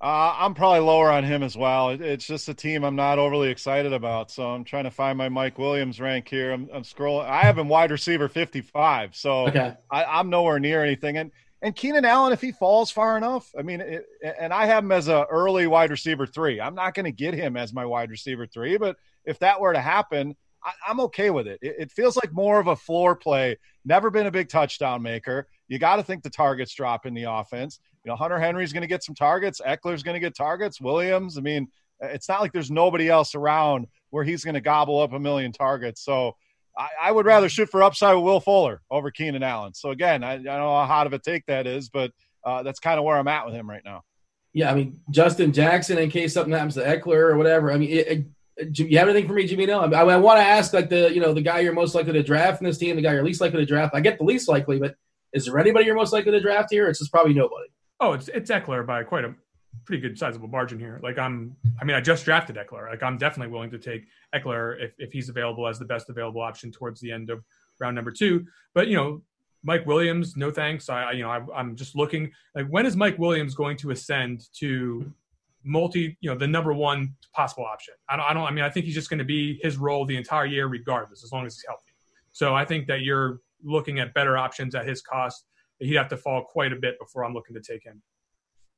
Uh, 0.02 0.34
I'm 0.38 0.54
probably 0.54 0.80
lower 0.80 1.12
on 1.12 1.26
him 1.26 1.44
as 1.44 1.58
well. 1.58 1.90
It, 1.90 2.00
it's 2.00 2.26
just 2.26 2.48
a 2.48 2.54
team 2.54 2.86
I'm 2.86 2.96
not 2.96 3.20
overly 3.20 3.50
excited 3.50 3.92
about. 3.92 4.32
So 4.32 4.48
I'm 4.48 4.64
trying 4.64 4.86
to 4.86 4.92
find 4.92 5.18
my 5.18 5.28
Mike 5.28 5.58
Williams 5.58 6.00
rank 6.00 6.30
here. 6.30 6.54
I'm, 6.54 6.70
I'm 6.74 6.84
scrolling. 6.84 7.26
I 7.26 7.42
have 7.42 7.58
him 7.58 7.68
wide 7.68 7.92
receiver 7.92 8.30
55. 8.30 9.16
So 9.16 9.48
okay. 9.48 9.74
I, 9.92 10.20
am 10.20 10.30
nowhere 10.30 10.60
near 10.60 10.84
anything. 10.84 11.18
And 11.18 11.32
and 11.62 11.76
Keenan 11.76 12.06
Allen, 12.06 12.32
if 12.32 12.40
he 12.40 12.54
falls 12.54 12.90
far 12.90 13.18
enough, 13.18 13.52
I 13.58 13.64
mean, 13.64 13.82
it, 13.82 14.06
and 14.40 14.54
I 14.54 14.66
have 14.66 14.86
him 14.86 14.94
as 14.94 15.10
a 15.10 15.26
early 15.30 15.68
wide 15.68 15.92
receiver 15.92 16.26
three. 16.26 16.62
I'm 16.62 16.76
not 16.76 16.94
going 16.94 17.04
to 17.04 17.12
get 17.12 17.34
him 17.34 17.58
as 17.58 17.74
my 17.74 17.86
wide 17.86 18.10
receiver 18.10 18.48
three, 18.48 18.78
but 18.78 18.96
if 19.26 19.40
that 19.40 19.60
were 19.60 19.74
to 19.74 19.82
happen, 19.82 20.38
I, 20.64 20.72
am 20.90 21.02
okay 21.02 21.30
with 21.30 21.48
it. 21.48 21.60
it. 21.62 21.76
it. 21.78 21.92
feels 21.92 22.16
like 22.16 22.32
more 22.32 22.60
of 22.60 22.68
a 22.68 22.78
floor 22.78 23.16
play. 23.16 23.58
Never 23.84 24.10
been 24.10 24.28
a 24.28 24.32
big 24.32 24.48
touchdown 24.48 25.02
maker. 25.02 25.48
You 25.70 25.80
got 25.80 25.96
to 25.96 26.04
think 26.04 26.24
the 26.24 26.30
targets 26.30 26.74
drop 26.74 27.06
in 27.06 27.14
the 27.14 27.24
offense. 27.24 27.80
You 28.04 28.10
know, 28.10 28.16
Hunter 28.16 28.40
Henry's 28.40 28.74
going 28.74 28.82
to 28.82 28.88
get 28.88 29.04
some 29.04 29.16
targets. 29.16 29.62
Ekeler's 29.66 30.04
going 30.04 30.16
to 30.16 30.20
get 30.20 30.36
targets. 30.36 30.82
Williams. 30.82 31.38
I 31.38 31.42
mean, 31.42 31.70
it's 32.02 32.28
not 32.28 32.42
like 32.42 32.52
there's 32.52 32.72
nobody 32.72 33.10
else 33.10 33.36
around 33.36 33.88
where 34.10 34.24
he's 34.24 34.44
going 34.44 34.56
to 34.56 34.62
gobble 34.62 35.00
up 35.00 35.14
a 35.14 35.20
million 35.20 35.52
targets. 35.52 36.04
So 36.04 36.36
I, 36.78 36.88
I, 37.02 37.12
would 37.12 37.26
rather 37.26 37.50
shoot 37.50 37.70
for 37.70 37.84
upside 37.84 38.16
with 38.16 38.24
Will 38.24 38.40
Fuller 38.40 38.82
over 38.90 39.12
Keenan 39.12 39.44
Allen. 39.44 39.74
So 39.74 39.92
again, 39.92 40.24
I, 40.24 40.34
I 40.34 40.38
don't 40.38 40.46
know 40.46 40.80
how 40.80 40.86
hot 40.86 41.08
of 41.08 41.14
a 41.14 41.20
take 41.20 41.46
that 41.48 41.68
is, 41.68 41.90
but 41.90 42.12
uh, 42.44 42.64
that's 42.64 42.80
kind 42.80 42.98
of 42.98 43.06
where 43.06 43.18
I'm 43.18 43.28
at 43.28 43.46
with 43.46 43.54
him 43.54 43.70
right 43.70 43.84
now. 43.84 44.04
Yeah, 44.54 44.72
I 44.72 44.76
mean 44.76 45.00
Justin 45.12 45.54
Jackson 45.54 46.00
in 46.00 46.10
case 46.10 46.34
something 46.34 46.54
happens 46.54 46.74
to 46.76 46.84
Ekeler 46.84 47.30
or 47.30 47.38
whatever. 47.38 47.72
I 47.72 47.78
mean, 47.78 47.92
it, 47.92 48.26
it, 48.58 48.80
you 48.80 48.98
have 48.98 49.08
anything 49.08 49.28
for 49.28 49.34
me, 49.34 49.48
Gimino? 49.48 49.94
I, 49.94 50.02
I, 50.02 50.14
I 50.14 50.18
want 50.18 50.40
to 50.40 50.44
ask 50.44 50.74
like 50.74 50.90
the 50.90 51.14
you 51.14 51.22
know 51.22 51.34
the 51.34 51.42
guy 51.42 51.60
you're 51.60 51.74
most 51.74 51.94
likely 51.94 52.14
to 52.14 52.24
draft 52.24 52.62
in 52.62 52.66
this 52.66 52.78
team, 52.78 52.96
the 52.96 53.02
guy 53.02 53.14
you're 53.14 53.24
least 53.24 53.42
likely 53.42 53.60
to 53.60 53.66
draft. 53.66 53.94
I 53.94 54.00
get 54.00 54.18
the 54.18 54.24
least 54.24 54.48
likely, 54.50 54.80
but 54.80 54.96
is 55.34 55.46
there 55.46 55.58
anybody 55.60 55.86
you're 55.86 55.96
most 55.96 56.14
likely 56.14 56.32
to 56.32 56.40
draft 56.40 56.70
here? 56.72 56.88
It's 56.88 57.00
just 57.00 57.12
probably 57.12 57.34
nobody. 57.34 57.68
Oh, 58.00 58.14
it's 58.14 58.28
it's 58.30 58.50
Ekeler 58.50 58.86
by 58.86 59.04
quite 59.04 59.26
a 59.26 59.34
pretty 59.86 60.02
good 60.02 60.18
sizable 60.18 60.48
margin 60.48 60.80
here. 60.80 61.00
Like 61.04 61.18
I'm, 61.18 61.56
I 61.82 61.86
mean, 61.86 61.96
I 61.96 62.02
just 62.02 62.26
drafted 62.26 62.56
Ekeler. 62.56 62.90
Like 62.90 63.04
I'm 63.04 63.18
definitely 63.18 63.52
willing 63.52 63.72
to 63.72 63.80
take 63.80 64.08
Ekeler 64.34 64.82
if 64.84 64.94
if 64.98 65.12
he's 65.12 65.30
available 65.30 65.68
as 65.68 65.80
the 65.80 65.86
best 65.86 66.10
available 66.10 66.42
option 66.42 66.72
towards 66.72 67.02
the 67.02 67.12
end 67.12 67.30
of 67.30 67.44
round 67.80 67.96
number 67.96 68.12
two. 68.12 68.46
But 68.74 68.88
you 68.88 68.96
know, 68.96 69.22
Mike 69.64 69.86
Williams, 69.86 70.38
no 70.38 70.52
thanks. 70.52 70.90
I, 70.90 71.12
you 71.12 71.24
know, 71.24 71.30
I, 71.30 71.60
am 71.60 71.76
just 71.76 71.96
looking 71.96 72.32
like 72.56 72.68
when 72.68 72.86
is 72.86 72.96
Mike 72.96 73.20
Williams 73.20 73.56
going 73.56 73.78
to 73.78 73.92
ascend 73.92 74.48
to 74.60 75.12
multi, 75.64 76.18
you 76.22 76.30
know, 76.30 76.38
the 76.38 76.48
number 76.48 76.74
one 76.74 77.16
possible 77.34 77.66
option. 77.66 77.94
I 78.08 78.16
don't, 78.16 78.26
I 78.26 78.34
don't, 78.34 78.44
I 78.44 78.52
mean, 78.52 78.64
I 78.64 78.70
think 78.70 78.86
he's 78.86 78.96
just 78.96 79.10
going 79.10 79.20
to 79.20 79.26
be 79.26 79.60
his 79.62 79.78
role 79.78 80.06
the 80.06 80.16
entire 80.16 80.46
year, 80.46 80.68
regardless, 80.68 81.24
as 81.24 81.32
long 81.32 81.46
as 81.46 81.56
he's 81.56 81.66
healthy. 81.68 81.92
So 82.32 82.56
I 82.56 82.64
think 82.64 82.88
that 82.88 83.02
you're 83.02 83.42
looking 83.64 84.00
at 84.00 84.14
better 84.14 84.38
options 84.38 84.76
at 84.76 84.88
his 84.88 85.02
cost. 85.02 85.46
He'd 85.80 85.96
have 85.96 86.10
to 86.10 86.18
fall 86.18 86.44
quite 86.44 86.74
a 86.74 86.76
bit 86.76 87.00
before 87.00 87.24
I'm 87.24 87.34
looking 87.34 87.56
to 87.56 87.62
take 87.62 87.84
him. 87.84 88.02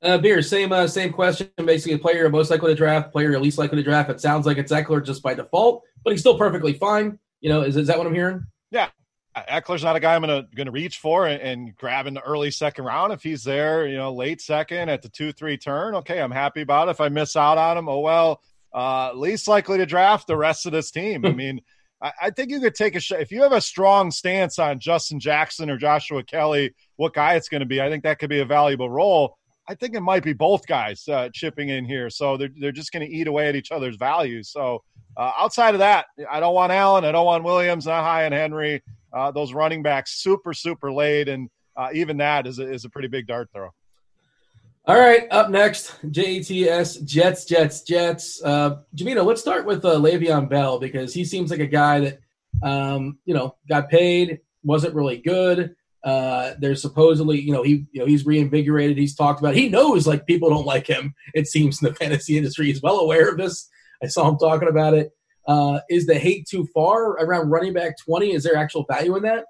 Uh, 0.03 0.17
Beer, 0.17 0.41
same 0.41 0.71
uh, 0.71 0.87
same 0.87 1.11
question. 1.11 1.49
Basically, 1.57 1.97
player 1.97 2.27
most 2.29 2.49
likely 2.49 2.71
to 2.71 2.75
draft, 2.75 3.11
player 3.11 3.37
least 3.39 3.59
likely 3.59 3.77
to 3.77 3.83
draft. 3.83 4.09
It 4.09 4.19
sounds 4.19 4.47
like 4.47 4.57
it's 4.57 4.71
Ekeler 4.71 5.03
just 5.05 5.21
by 5.21 5.35
default, 5.35 5.83
but 6.03 6.11
he's 6.11 6.21
still 6.21 6.37
perfectly 6.37 6.73
fine. 6.73 7.19
You 7.39 7.49
know, 7.49 7.61
is, 7.61 7.77
is 7.77 7.87
that 7.87 7.97
what 7.97 8.07
I'm 8.07 8.13
hearing? 8.13 8.43
Yeah, 8.71 8.89
Ekeler's 9.37 9.83
not 9.83 9.95
a 9.95 9.99
guy 9.99 10.15
I'm 10.15 10.21
gonna 10.21 10.47
gonna 10.55 10.71
reach 10.71 10.97
for 10.97 11.27
and, 11.27 11.39
and, 11.41 11.75
grab 11.75 12.07
in 12.07 12.15
the 12.15 12.21
early 12.21 12.49
second 12.49 12.85
round. 12.85 13.13
If 13.13 13.21
he's 13.21 13.43
there, 13.43 13.87
you 13.87 13.97
know, 13.97 14.11
late 14.11 14.41
second 14.41 14.89
at 14.89 15.03
the 15.03 15.09
two 15.09 15.31
three 15.31 15.57
turn, 15.57 15.93
okay, 15.95 16.19
I'm 16.19 16.31
happy 16.31 16.61
about 16.61 16.87
it. 16.87 16.91
If 16.91 17.01
I 17.01 17.09
miss 17.09 17.35
out 17.35 17.57
on 17.57 17.77
him, 17.77 17.87
oh 17.87 17.99
well. 17.99 18.41
Uh, 18.73 19.11
least 19.13 19.49
likely 19.49 19.77
to 19.77 19.85
draft 19.85 20.27
the 20.27 20.37
rest 20.37 20.65
of 20.65 20.71
this 20.71 20.91
team. 20.91 21.25
I 21.25 21.31
mean, 21.33 21.61
I, 22.01 22.11
I, 22.23 22.29
think 22.31 22.51
you 22.51 22.59
could 22.59 22.75
take 22.75 22.95
a 22.95 22.99
shot 22.99 23.21
if 23.21 23.31
you 23.31 23.41
have 23.43 23.51
a 23.51 23.61
strong 23.61 24.11
stance 24.11 24.59
on 24.59 24.79
Justin 24.79 25.19
Jackson 25.19 25.69
or 25.69 25.77
Joshua 25.77 26.23
Kelly, 26.23 26.73
what 26.95 27.13
guy 27.13 27.35
it's 27.35 27.49
going 27.49 27.61
to 27.61 27.65
be. 27.65 27.81
I 27.81 27.89
think 27.89 28.03
that 28.03 28.19
could 28.19 28.29
be 28.29 28.39
a 28.39 28.45
valuable 28.45 28.89
role. 28.89 29.37
I 29.67 29.75
think 29.75 29.95
it 29.95 30.01
might 30.01 30.23
be 30.23 30.33
both 30.33 30.65
guys 30.67 31.07
uh, 31.07 31.29
chipping 31.33 31.69
in 31.69 31.85
here, 31.85 32.09
so 32.09 32.35
they're 32.35 32.49
they're 32.59 32.71
just 32.71 32.91
going 32.91 33.07
to 33.07 33.13
eat 33.13 33.27
away 33.27 33.47
at 33.47 33.55
each 33.55 33.71
other's 33.71 33.95
values. 33.95 34.49
So 34.49 34.83
uh, 35.15 35.31
outside 35.37 35.75
of 35.75 35.79
that, 35.79 36.07
I 36.29 36.39
don't 36.39 36.55
want 36.55 36.71
Allen, 36.71 37.05
I 37.05 37.11
don't 37.11 37.25
want 37.25 37.43
Williams, 37.43 37.85
not 37.85 38.03
high 38.03 38.25
on 38.25 38.31
Henry 38.31 38.81
uh, 39.13 39.31
those 39.31 39.53
running 39.53 39.83
backs 39.83 40.21
super, 40.21 40.53
super 40.53 40.91
late. 40.91 41.27
And 41.27 41.49
uh, 41.75 41.89
even 41.93 42.17
that 42.17 42.47
is 42.47 42.59
a, 42.59 42.71
is 42.71 42.85
a 42.85 42.89
pretty 42.89 43.07
big 43.07 43.27
dart 43.27 43.49
throw. 43.53 43.69
All 44.85 44.97
right, 44.97 45.27
up 45.29 45.51
next, 45.51 45.93
JETS, 46.09 47.05
Jets, 47.05 47.45
Jets, 47.45 47.83
Jets. 47.83 48.41
Uh, 48.43 48.77
Gimino, 48.95 49.23
let's 49.23 49.39
start 49.39 49.67
with 49.67 49.85
uh, 49.85 49.93
Le'Veon 49.95 50.49
Bell 50.49 50.79
because 50.79 51.13
he 51.13 51.23
seems 51.23 51.51
like 51.51 51.59
a 51.59 51.67
guy 51.67 51.99
that, 51.99 52.19
um, 52.63 53.19
you 53.25 53.35
know, 53.35 53.55
got 53.69 53.89
paid, 53.89 54.39
wasn't 54.63 54.95
really 54.95 55.17
good. 55.17 55.75
Uh, 56.03 56.55
there's 56.57 56.81
supposedly, 56.81 57.39
you 57.39 57.53
know, 57.53 57.61
he, 57.61 57.85
you 57.91 57.99
know, 57.99 58.07
he's 58.07 58.25
reinvigorated. 58.25 58.97
He's 58.97 59.13
talked 59.13 59.39
about. 59.39 59.53
He 59.53 59.69
knows 59.69 60.07
like 60.07 60.25
people 60.25 60.49
don't 60.49 60.65
like 60.65 60.87
him. 60.87 61.13
It 61.35 61.45
seems 61.45 61.79
in 61.79 61.89
the 61.89 61.95
fantasy 61.99 62.35
industry. 62.35 62.65
He's 62.65 62.81
well 62.81 63.01
aware 63.01 63.29
of 63.29 63.37
this. 63.37 63.69
I 64.01 64.07
saw 64.07 64.27
him 64.27 64.39
talking 64.39 64.67
about 64.67 64.95
it. 64.95 65.11
Uh, 65.47 65.81
is 65.91 66.07
the 66.07 66.17
hate 66.17 66.47
too 66.47 66.67
far 66.73 67.11
around 67.11 67.51
running 67.51 67.73
back 67.73 67.99
20? 67.99 68.33
Is 68.33 68.43
there 68.43 68.55
actual 68.55 68.85
value 68.89 69.15
in 69.15 69.21
that? 69.23 69.45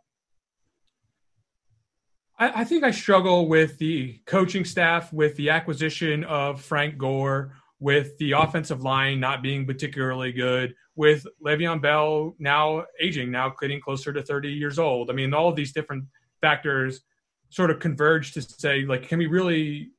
I, 2.41 2.61
I 2.61 2.63
think 2.63 2.83
I 2.83 2.91
struggle 2.91 3.47
with 3.47 3.77
the 3.77 4.19
coaching 4.25 4.65
staff, 4.65 5.13
with 5.13 5.35
the 5.35 5.51
acquisition 5.51 6.23
of 6.23 6.59
Frank 6.59 6.97
Gore, 6.97 7.53
with 7.79 8.17
the 8.17 8.31
offensive 8.31 8.81
line 8.81 9.19
not 9.19 9.43
being 9.43 9.65
particularly 9.65 10.31
good, 10.31 10.75
with 10.95 11.25
Le'Veon 11.43 11.81
Bell 11.81 12.35
now 12.39 12.85
aging, 12.99 13.31
now 13.31 13.53
getting 13.61 13.79
closer 13.79 14.11
to 14.11 14.23
30 14.23 14.49
years 14.49 14.79
old. 14.79 15.09
I 15.09 15.13
mean, 15.13 15.33
all 15.33 15.49
of 15.49 15.55
these 15.55 15.71
different 15.71 16.05
factors 16.41 17.01
sort 17.49 17.69
of 17.69 17.79
converge 17.79 18.33
to 18.33 18.41
say, 18.41 18.85
like, 18.85 19.07
can 19.07 19.19
we 19.19 19.27
really 19.27 19.91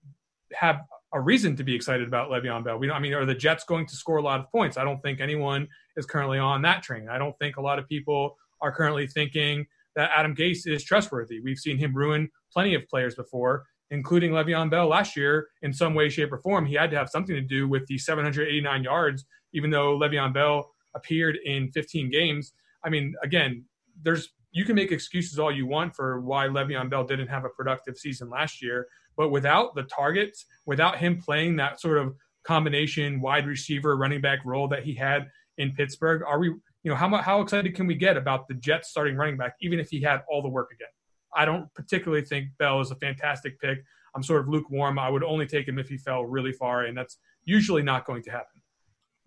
have 0.52 0.83
a 1.14 1.20
reason 1.20 1.55
to 1.57 1.64
be 1.64 1.74
excited 1.74 2.09
about 2.09 2.28
Le'Veon 2.28 2.64
Bell? 2.64 2.78
We 2.78 2.88
don't, 2.88 2.96
I 2.96 3.00
mean, 3.00 3.14
are 3.14 3.24
the 3.24 3.35
Jets 3.35 3.64
going 3.64 3.87
to 3.87 3.94
score 3.94 4.16
a 4.16 4.22
lot 4.22 4.40
of 4.40 4.50
points? 4.50 4.76
I 4.76 4.85
don't 4.85 5.00
think 5.00 5.20
anyone 5.20 5.68
is 5.96 6.07
currently 6.07 6.38
on 6.38 6.62
that 6.62 6.83
train. 6.83 7.09
I 7.09 7.18
don't 7.18 7.38
think 7.38 7.57
a 7.57 7.62
lot 7.62 7.78
of 7.78 7.88
people 7.88 8.37
are 8.61 8.72
currently 8.72 9.07
thinking 9.07 9.66
that 9.96 10.11
Adam 10.14 10.35
Gase 10.35 10.66
is 10.66 10.85
trustworthy. 10.85 11.40
We've 11.40 11.59
seen 11.59 11.78
him 11.78 11.94
ruin 11.94 12.31
plenty 12.52 12.74
of 12.74 12.87
players 12.88 13.14
before 13.14 13.64
including 13.92 14.33
Le'Veon 14.33 14.70
Bell 14.70 14.88
last 14.88 15.16
year 15.16 15.48
in 15.61 15.72
some 15.72 15.94
way, 15.94 16.09
shape, 16.09 16.33
or 16.33 16.38
form. 16.38 16.64
He 16.64 16.74
had 16.74 16.90
to 16.90 16.96
have 16.96 17.11
something 17.11 17.37
to 17.37 17.42
do 17.42 17.68
with 17.68 17.87
the 17.87 17.98
789 17.98 18.83
yards, 18.83 19.26
even 19.52 19.70
though 19.70 19.96
Le'Veon 19.98 20.33
Bell 20.33 20.72
appeared 20.94 21.37
in 21.44 21.70
15 21.72 22.11
games. 22.11 22.55
I 22.85 22.88
mean, 22.88 23.14
again, 23.22 23.64
there's 24.02 24.31
you 24.50 24.64
can 24.64 24.74
make 24.74 24.92
excuses 24.92 25.38
all 25.38 25.52
you 25.52 25.66
want 25.66 25.94
for 25.94 26.20
why 26.20 26.46
Le'Veon 26.46 26.90
Bell 26.90 27.05
didn't 27.05 27.28
have 27.28 27.44
a 27.44 27.50
productive 27.50 27.96
season 27.96 28.28
last 28.28 28.62
year, 28.62 28.87
but 29.16 29.31
without 29.31 29.74
the 29.74 29.85
targets, 29.85 30.46
without 30.66 30.98
him 30.98 31.18
playing 31.18 31.57
that 31.57 31.81
sort 31.81 31.98
of 31.98 32.14
combination 32.44 33.20
wide 33.20 33.46
receiver 33.46 33.96
running 33.96 34.20
back 34.20 34.40
role 34.44 34.68
that 34.68 34.83
he 34.83 34.94
had 34.94 35.31
in 35.59 35.72
Pittsburgh, 35.72 36.22
are 36.26 36.38
we, 36.38 36.55
you 36.83 36.90
know, 36.90 36.97
how 36.97 37.14
how 37.18 37.40
excited 37.40 37.75
can 37.75 37.87
we 37.87 37.95
get 37.95 38.16
about 38.16 38.49
the 38.49 38.55
Jets 38.55 38.90
starting 38.90 39.16
running 39.16 39.37
back, 39.37 39.55
even 39.61 39.79
if 39.79 39.88
he 39.90 40.01
had 40.01 40.23
all 40.29 40.42
the 40.42 40.49
work 40.49 40.71
again? 40.73 40.88
I 41.35 41.45
don't 41.45 41.73
particularly 41.75 42.25
think 42.25 42.49
Bell 42.59 42.81
is 42.81 42.90
a 42.90 42.97
fantastic 42.97 43.61
pick. 43.61 43.79
I'm 44.14 44.23
sort 44.23 44.42
of 44.42 44.49
lukewarm. 44.49 44.99
I 44.99 45.09
would 45.09 45.25
only 45.25 45.47
take 45.47 45.66
him 45.66 45.79
if 45.79 45.88
he 45.88 45.97
fell 45.97 46.25
really 46.25 46.53
far, 46.53 46.85
and 46.85 46.97
that's 46.97 47.18
usually 47.45 47.83
not 47.83 48.05
going 48.05 48.23
to 48.25 48.31
happen. 48.31 48.61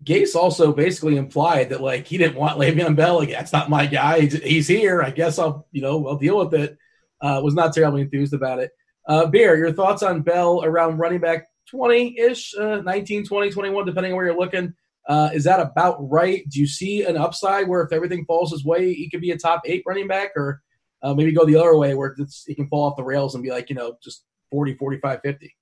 Gase 0.04 0.36
also 0.36 0.72
basically 0.72 1.16
implied 1.16 1.70
that 1.70 1.80
like 1.80 2.06
he 2.06 2.18
didn't 2.18 2.36
want 2.36 2.58
Le'Veon 2.58 2.94
Bell. 2.94 3.16
Like 3.16 3.30
that's 3.30 3.52
not 3.52 3.70
my 3.70 3.86
guy. 3.86 4.20
He's, 4.20 4.42
he's 4.42 4.68
here. 4.68 5.02
I 5.02 5.10
guess 5.10 5.38
I'll 5.38 5.66
you 5.72 5.82
know 5.82 6.06
I'll 6.06 6.18
deal 6.18 6.38
with 6.38 6.54
it. 6.54 6.76
Uh, 7.20 7.40
was 7.42 7.54
not 7.54 7.72
terribly 7.72 8.02
enthused 8.02 8.34
about 8.34 8.58
it. 8.58 8.70
Uh, 9.08 9.26
Beer, 9.26 9.56
your 9.56 9.72
thoughts 9.72 10.02
on 10.02 10.20
Bell 10.20 10.62
around 10.62 10.98
running 10.98 11.20
back 11.20 11.48
20 11.70 12.18
ish, 12.18 12.54
uh, 12.58 12.82
19, 12.82 13.24
20, 13.24 13.50
21, 13.50 13.86
depending 13.86 14.12
on 14.12 14.16
where 14.16 14.26
you're 14.26 14.38
looking. 14.38 14.74
Uh, 15.08 15.30
is 15.32 15.44
that 15.44 15.60
about 15.60 15.96
right? 16.10 16.48
Do 16.48 16.58
you 16.58 16.66
see 16.66 17.04
an 17.04 17.16
upside 17.16 17.68
where 17.68 17.82
if 17.82 17.92
everything 17.92 18.24
falls 18.24 18.50
his 18.50 18.64
way, 18.64 18.92
he 18.92 19.08
could 19.08 19.20
be 19.20 19.30
a 19.30 19.38
top 19.38 19.62
eight 19.64 19.84
running 19.86 20.08
back, 20.08 20.30
or 20.36 20.62
uh, 21.02 21.14
maybe 21.14 21.32
go 21.32 21.44
the 21.44 21.56
other 21.56 21.76
way 21.76 21.94
where 21.94 22.16
he 22.46 22.54
can 22.54 22.68
fall 22.68 22.84
off 22.84 22.96
the 22.96 23.04
rails 23.04 23.34
and 23.34 23.44
be 23.44 23.50
like, 23.50 23.70
you 23.70 23.76
know, 23.76 23.96
just 24.02 24.24
40, 24.50 24.74
45, 24.74 25.20
50. 25.22 25.56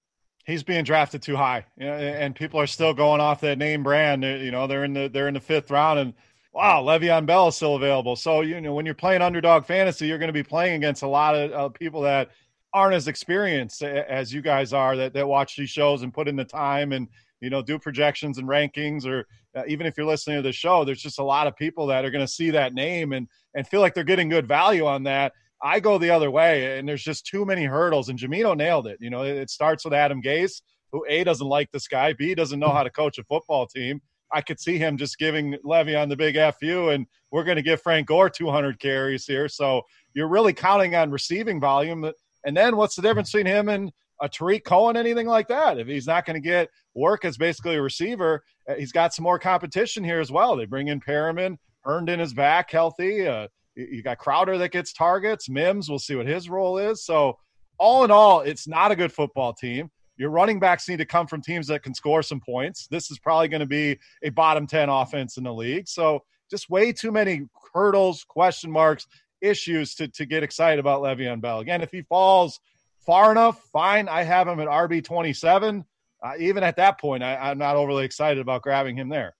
He's 0.46 0.62
being 0.62 0.84
drafted 0.84 1.22
too 1.22 1.36
high, 1.36 1.64
and 1.78 2.34
people 2.34 2.60
are 2.60 2.66
still 2.66 2.92
going 2.92 3.20
off 3.20 3.40
that 3.40 3.56
name 3.56 3.82
brand. 3.82 4.24
You 4.24 4.50
know, 4.50 4.66
they're 4.66 4.84
in 4.84 4.92
the 4.92 5.08
they're 5.08 5.28
in 5.28 5.34
the 5.34 5.40
fifth 5.40 5.70
round, 5.70 5.98
and 5.98 6.14
wow, 6.52 6.82
Le'Veon 6.82 7.24
Bell 7.24 7.48
is 7.48 7.56
still 7.56 7.76
available. 7.76 8.14
So 8.14 8.42
you 8.42 8.60
know, 8.60 8.74
when 8.74 8.84
you're 8.84 8.94
playing 8.94 9.22
underdog 9.22 9.64
fantasy, 9.64 10.06
you're 10.06 10.18
going 10.18 10.28
to 10.28 10.34
be 10.34 10.42
playing 10.42 10.76
against 10.76 11.02
a 11.02 11.08
lot 11.08 11.34
of 11.34 11.52
uh, 11.52 11.68
people 11.70 12.02
that 12.02 12.30
aren't 12.74 12.94
as 12.94 13.08
experienced 13.08 13.82
as 13.82 14.34
you 14.34 14.42
guys 14.42 14.72
are 14.72 14.96
that, 14.96 15.14
that 15.14 15.26
watch 15.26 15.56
these 15.56 15.70
shows 15.70 16.02
and 16.02 16.12
put 16.12 16.26
in 16.26 16.34
the 16.34 16.44
time 16.44 16.92
and 16.92 17.08
you 17.44 17.50
know 17.50 17.62
do 17.62 17.78
projections 17.78 18.38
and 18.38 18.48
rankings 18.48 19.06
or 19.06 19.26
uh, 19.54 19.62
even 19.68 19.86
if 19.86 19.96
you're 19.96 20.06
listening 20.06 20.36
to 20.36 20.42
the 20.42 20.52
show 20.52 20.84
there's 20.84 21.02
just 21.02 21.18
a 21.18 21.24
lot 21.24 21.46
of 21.46 21.56
people 21.56 21.86
that 21.86 22.04
are 22.04 22.10
going 22.10 22.24
to 22.24 22.32
see 22.32 22.50
that 22.50 22.74
name 22.74 23.12
and 23.12 23.28
and 23.54 23.68
feel 23.68 23.80
like 23.80 23.94
they're 23.94 24.02
getting 24.02 24.28
good 24.28 24.48
value 24.48 24.86
on 24.86 25.04
that 25.04 25.32
I 25.64 25.80
go 25.80 25.96
the 25.96 26.10
other 26.10 26.30
way, 26.30 26.78
and 26.78 26.86
there's 26.86 27.02
just 27.02 27.24
too 27.24 27.46
many 27.46 27.64
hurdles. 27.64 28.10
And 28.10 28.18
Gimino 28.18 28.54
nailed 28.54 28.86
it. 28.86 28.98
You 29.00 29.08
know, 29.08 29.22
it 29.22 29.48
starts 29.48 29.82
with 29.82 29.94
Adam 29.94 30.20
Gase, 30.20 30.60
who 30.92 31.06
A 31.08 31.24
doesn't 31.24 31.46
like 31.46 31.70
this 31.72 31.88
guy, 31.88 32.12
B 32.12 32.34
doesn't 32.34 32.60
know 32.60 32.68
how 32.68 32.82
to 32.82 32.90
coach 32.90 33.16
a 33.16 33.24
football 33.24 33.66
team. 33.66 34.02
I 34.30 34.42
could 34.42 34.60
see 34.60 34.78
him 34.78 34.98
just 34.98 35.18
giving 35.18 35.54
Le'Veon 35.64 36.10
the 36.10 36.16
big 36.16 36.36
fu, 36.60 36.90
and 36.90 37.06
we're 37.30 37.44
going 37.44 37.56
to 37.56 37.62
give 37.62 37.80
Frank 37.80 38.08
Gore 38.08 38.28
200 38.28 38.78
carries 38.78 39.26
here. 39.26 39.48
So 39.48 39.82
you're 40.12 40.28
really 40.28 40.52
counting 40.52 40.94
on 40.94 41.10
receiving 41.10 41.60
volume. 41.60 42.10
And 42.44 42.56
then 42.56 42.76
what's 42.76 42.96
the 42.96 43.02
difference 43.02 43.32
between 43.32 43.46
him 43.46 43.68
and 43.70 43.90
a 44.20 44.28
Tarik 44.28 44.64
Cohen, 44.64 44.96
anything 44.96 45.26
like 45.26 45.48
that? 45.48 45.78
If 45.78 45.86
he's 45.86 46.06
not 46.06 46.24
going 46.24 46.34
to 46.34 46.48
get 46.48 46.68
work 46.94 47.24
as 47.24 47.36
basically 47.36 47.76
a 47.76 47.82
receiver, 47.82 48.44
uh, 48.68 48.74
he's 48.74 48.92
got 48.92 49.12
some 49.12 49.22
more 49.22 49.38
competition 49.38 50.04
here 50.04 50.20
as 50.20 50.30
well. 50.30 50.56
They 50.56 50.66
bring 50.66 50.88
in 50.88 51.00
Perriman, 51.00 51.56
Herndon 51.84 52.20
is 52.20 52.32
back 52.32 52.70
healthy. 52.70 53.26
Uh, 53.26 53.48
you 53.74 54.02
got 54.02 54.18
Crowder 54.18 54.58
that 54.58 54.70
gets 54.70 54.92
targets. 54.92 55.48
Mims, 55.48 55.88
we'll 55.88 55.98
see 55.98 56.14
what 56.14 56.26
his 56.26 56.48
role 56.48 56.78
is. 56.78 57.04
So, 57.04 57.38
all 57.76 58.04
in 58.04 58.10
all, 58.10 58.40
it's 58.40 58.68
not 58.68 58.92
a 58.92 58.96
good 58.96 59.12
football 59.12 59.52
team. 59.52 59.90
Your 60.16 60.30
running 60.30 60.60
backs 60.60 60.88
need 60.88 60.98
to 60.98 61.04
come 61.04 61.26
from 61.26 61.42
teams 61.42 61.66
that 61.66 61.82
can 61.82 61.92
score 61.92 62.22
some 62.22 62.40
points. 62.40 62.86
This 62.86 63.10
is 63.10 63.18
probably 63.18 63.48
going 63.48 63.60
to 63.60 63.66
be 63.66 63.98
a 64.22 64.30
bottom 64.30 64.66
10 64.66 64.88
offense 64.88 65.36
in 65.36 65.44
the 65.44 65.52
league. 65.52 65.88
So, 65.88 66.22
just 66.50 66.70
way 66.70 66.92
too 66.92 67.10
many 67.10 67.42
hurdles, 67.74 68.24
question 68.24 68.70
marks, 68.70 69.06
issues 69.40 69.94
to, 69.96 70.08
to 70.08 70.24
get 70.24 70.42
excited 70.42 70.78
about 70.78 71.02
Le'Veon 71.02 71.40
Bell. 71.40 71.58
Again, 71.60 71.82
if 71.82 71.90
he 71.90 72.02
falls 72.02 72.60
far 73.04 73.32
enough, 73.32 73.60
fine. 73.72 74.08
I 74.08 74.22
have 74.22 74.48
him 74.48 74.60
at 74.60 74.68
RB 74.68 75.04
27. 75.04 75.84
Uh, 76.22 76.32
even 76.38 76.62
at 76.62 76.76
that 76.76 76.98
point, 76.98 77.22
I, 77.22 77.36
I'm 77.36 77.58
not 77.58 77.76
overly 77.76 78.04
excited 78.04 78.40
about 78.40 78.62
grabbing 78.62 78.96
him 78.96 79.08
there. 79.08 79.36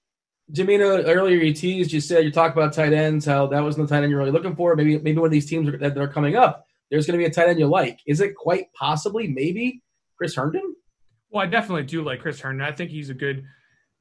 Gimino, 0.53 1.03
earlier 1.07 1.39
you 1.39 1.55
teased, 1.55 1.93
you 1.93 2.01
said 2.01 2.25
you 2.25 2.31
talked 2.31 2.55
about 2.55 2.75
tight 2.75 2.93
ends, 2.93 3.25
how 3.25 3.47
that 3.47 3.63
wasn't 3.63 3.89
the 3.89 3.95
tight 3.95 4.03
end 4.03 4.11
you're 4.11 4.19
really 4.19 4.31
looking 4.31 4.55
for. 4.55 4.77
Maybe 4.77 4.99
maybe 4.99 5.17
one 5.17 5.27
of 5.27 5.33
these 5.33 5.47
teams 5.47 5.71
that 5.81 5.97
are 5.97 6.09
coming 6.09 6.37
up, 6.37 6.67
there's 6.91 7.07
going 7.07 7.19
to 7.19 7.25
be 7.25 7.31
a 7.31 7.33
tight 7.33 7.49
end 7.49 7.59
you 7.59 7.67
like. 7.67 8.01
Is 8.07 8.21
it 8.21 8.35
quite 8.37 8.67
possibly 8.75 9.27
maybe 9.27 9.83
Chris 10.19 10.35
Herndon? 10.35 10.77
Well, 11.31 11.43
I 11.43 11.47
definitely 11.47 11.85
do 11.85 12.05
like 12.05 12.21
Chris 12.21 12.41
Herndon. 12.41 12.67
I 12.67 12.73
think 12.73 12.91
he's 12.91 13.09
a 13.09 13.15
good 13.15 13.45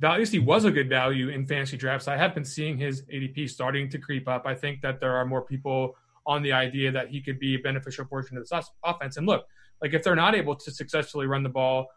value. 0.01 0.15
At 0.15 0.19
least 0.19 0.33
he 0.33 0.39
was 0.39 0.65
a 0.65 0.71
good 0.71 0.89
value 0.89 1.29
in 1.29 1.47
fantasy 1.47 1.77
drafts. 1.77 2.09
I 2.09 2.17
have 2.17 2.35
been 2.35 2.45
seeing 2.45 2.77
his 2.77 3.03
ADP 3.03 3.49
starting 3.49 3.89
to 3.91 3.97
creep 3.97 4.27
up. 4.27 4.45
I 4.45 4.53
think 4.53 4.81
that 4.81 4.99
there 4.99 5.15
are 5.15 5.25
more 5.25 5.43
people 5.43 5.95
on 6.25 6.41
the 6.41 6.51
idea 6.51 6.91
that 6.91 7.09
he 7.09 7.21
could 7.21 7.39
be 7.39 7.55
a 7.55 7.59
beneficial 7.59 8.05
portion 8.05 8.37
of 8.37 8.47
this 8.47 8.69
offense. 8.83 9.17
And 9.17 9.27
look, 9.27 9.45
like 9.81 9.93
if 9.93 10.03
they're 10.03 10.15
not 10.15 10.35
able 10.35 10.55
to 10.55 10.71
successfully 10.71 11.27
run 11.27 11.43
the 11.43 11.49
ball 11.49 11.87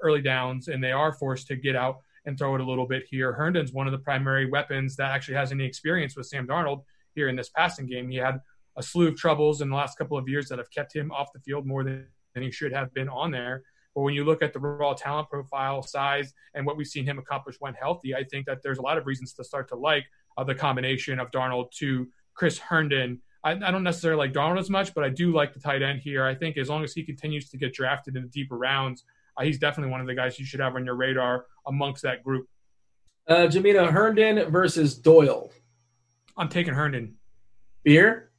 early 0.00 0.22
downs 0.22 0.68
and 0.68 0.82
they 0.82 0.92
are 0.92 1.12
forced 1.12 1.46
to 1.48 1.56
get 1.56 1.76
out 1.76 1.98
and 2.24 2.38
throw 2.38 2.54
it 2.54 2.60
a 2.60 2.64
little 2.64 2.86
bit 2.86 3.04
here. 3.10 3.32
Herndon's 3.32 3.72
one 3.72 3.86
of 3.86 3.92
the 3.92 3.98
primary 3.98 4.46
weapons 4.46 4.96
that 4.96 5.10
actually 5.10 5.34
has 5.34 5.52
any 5.52 5.64
experience 5.64 6.16
with 6.16 6.26
Sam 6.26 6.46
Darnold 6.46 6.84
here 7.14 7.28
in 7.28 7.36
this 7.36 7.48
passing 7.48 7.86
game. 7.86 8.08
He 8.08 8.16
had 8.16 8.40
a 8.76 8.82
slew 8.82 9.08
of 9.08 9.16
troubles 9.16 9.60
in 9.60 9.68
the 9.68 9.76
last 9.76 9.98
couple 9.98 10.16
of 10.16 10.28
years 10.28 10.48
that 10.48 10.58
have 10.58 10.70
kept 10.70 10.94
him 10.94 11.10
off 11.10 11.32
the 11.32 11.40
field 11.40 11.66
more 11.66 11.84
than, 11.84 12.06
he 12.34 12.50
should 12.50 12.72
have 12.72 12.94
been 12.94 13.10
on 13.10 13.30
there. 13.30 13.62
But 13.94 14.02
when 14.02 14.14
you 14.14 14.24
look 14.24 14.42
at 14.42 14.54
the 14.54 14.58
raw 14.58 14.94
talent 14.94 15.28
profile, 15.28 15.82
size, 15.82 16.32
and 16.54 16.64
what 16.64 16.78
we've 16.78 16.86
seen 16.86 17.04
him 17.04 17.18
accomplish 17.18 17.56
when 17.58 17.74
healthy, 17.74 18.14
I 18.14 18.24
think 18.24 18.46
that 18.46 18.62
there's 18.62 18.78
a 18.78 18.82
lot 18.82 18.96
of 18.96 19.04
reasons 19.04 19.34
to 19.34 19.44
start 19.44 19.68
to 19.68 19.76
like 19.76 20.06
uh, 20.38 20.44
the 20.44 20.54
combination 20.54 21.20
of 21.20 21.30
Darnold 21.30 21.72
to 21.72 22.08
Chris 22.32 22.58
Herndon. 22.58 23.20
I, 23.44 23.52
I, 23.52 23.70
don't 23.70 23.82
necessarily 23.82 24.18
like 24.18 24.32
Darnold 24.32 24.60
as 24.60 24.70
much, 24.70 24.94
but 24.94 25.04
I 25.04 25.08
do 25.08 25.32
like 25.32 25.52
the 25.52 25.60
tight 25.60 25.82
end 25.82 26.00
here. 26.00 26.24
I 26.24 26.34
think 26.34 26.56
as 26.56 26.68
long 26.68 26.84
as 26.84 26.92
he 26.92 27.02
continues 27.02 27.48
to 27.50 27.56
get 27.56 27.72
drafted 27.72 28.16
in 28.16 28.22
the 28.22 28.28
deeper 28.28 28.56
rounds, 28.56 29.04
uh, 29.36 29.42
he's 29.42 29.58
definitely 29.58 29.90
one 29.90 30.00
of 30.00 30.06
the 30.06 30.14
guys 30.14 30.38
you 30.38 30.44
should 30.44 30.60
have 30.60 30.76
on 30.76 30.84
your 30.84 30.94
radar 30.94 31.46
amongst 31.66 32.02
that 32.02 32.22
group. 32.22 32.48
Uh, 33.26 33.46
Gimino 33.46 33.90
Herndon 33.90 34.50
versus 34.50 34.96
Doyle. 34.96 35.50
I'm 36.36 36.48
taking 36.48 36.74
Herndon. 36.74 37.16
Beer. 37.84 38.30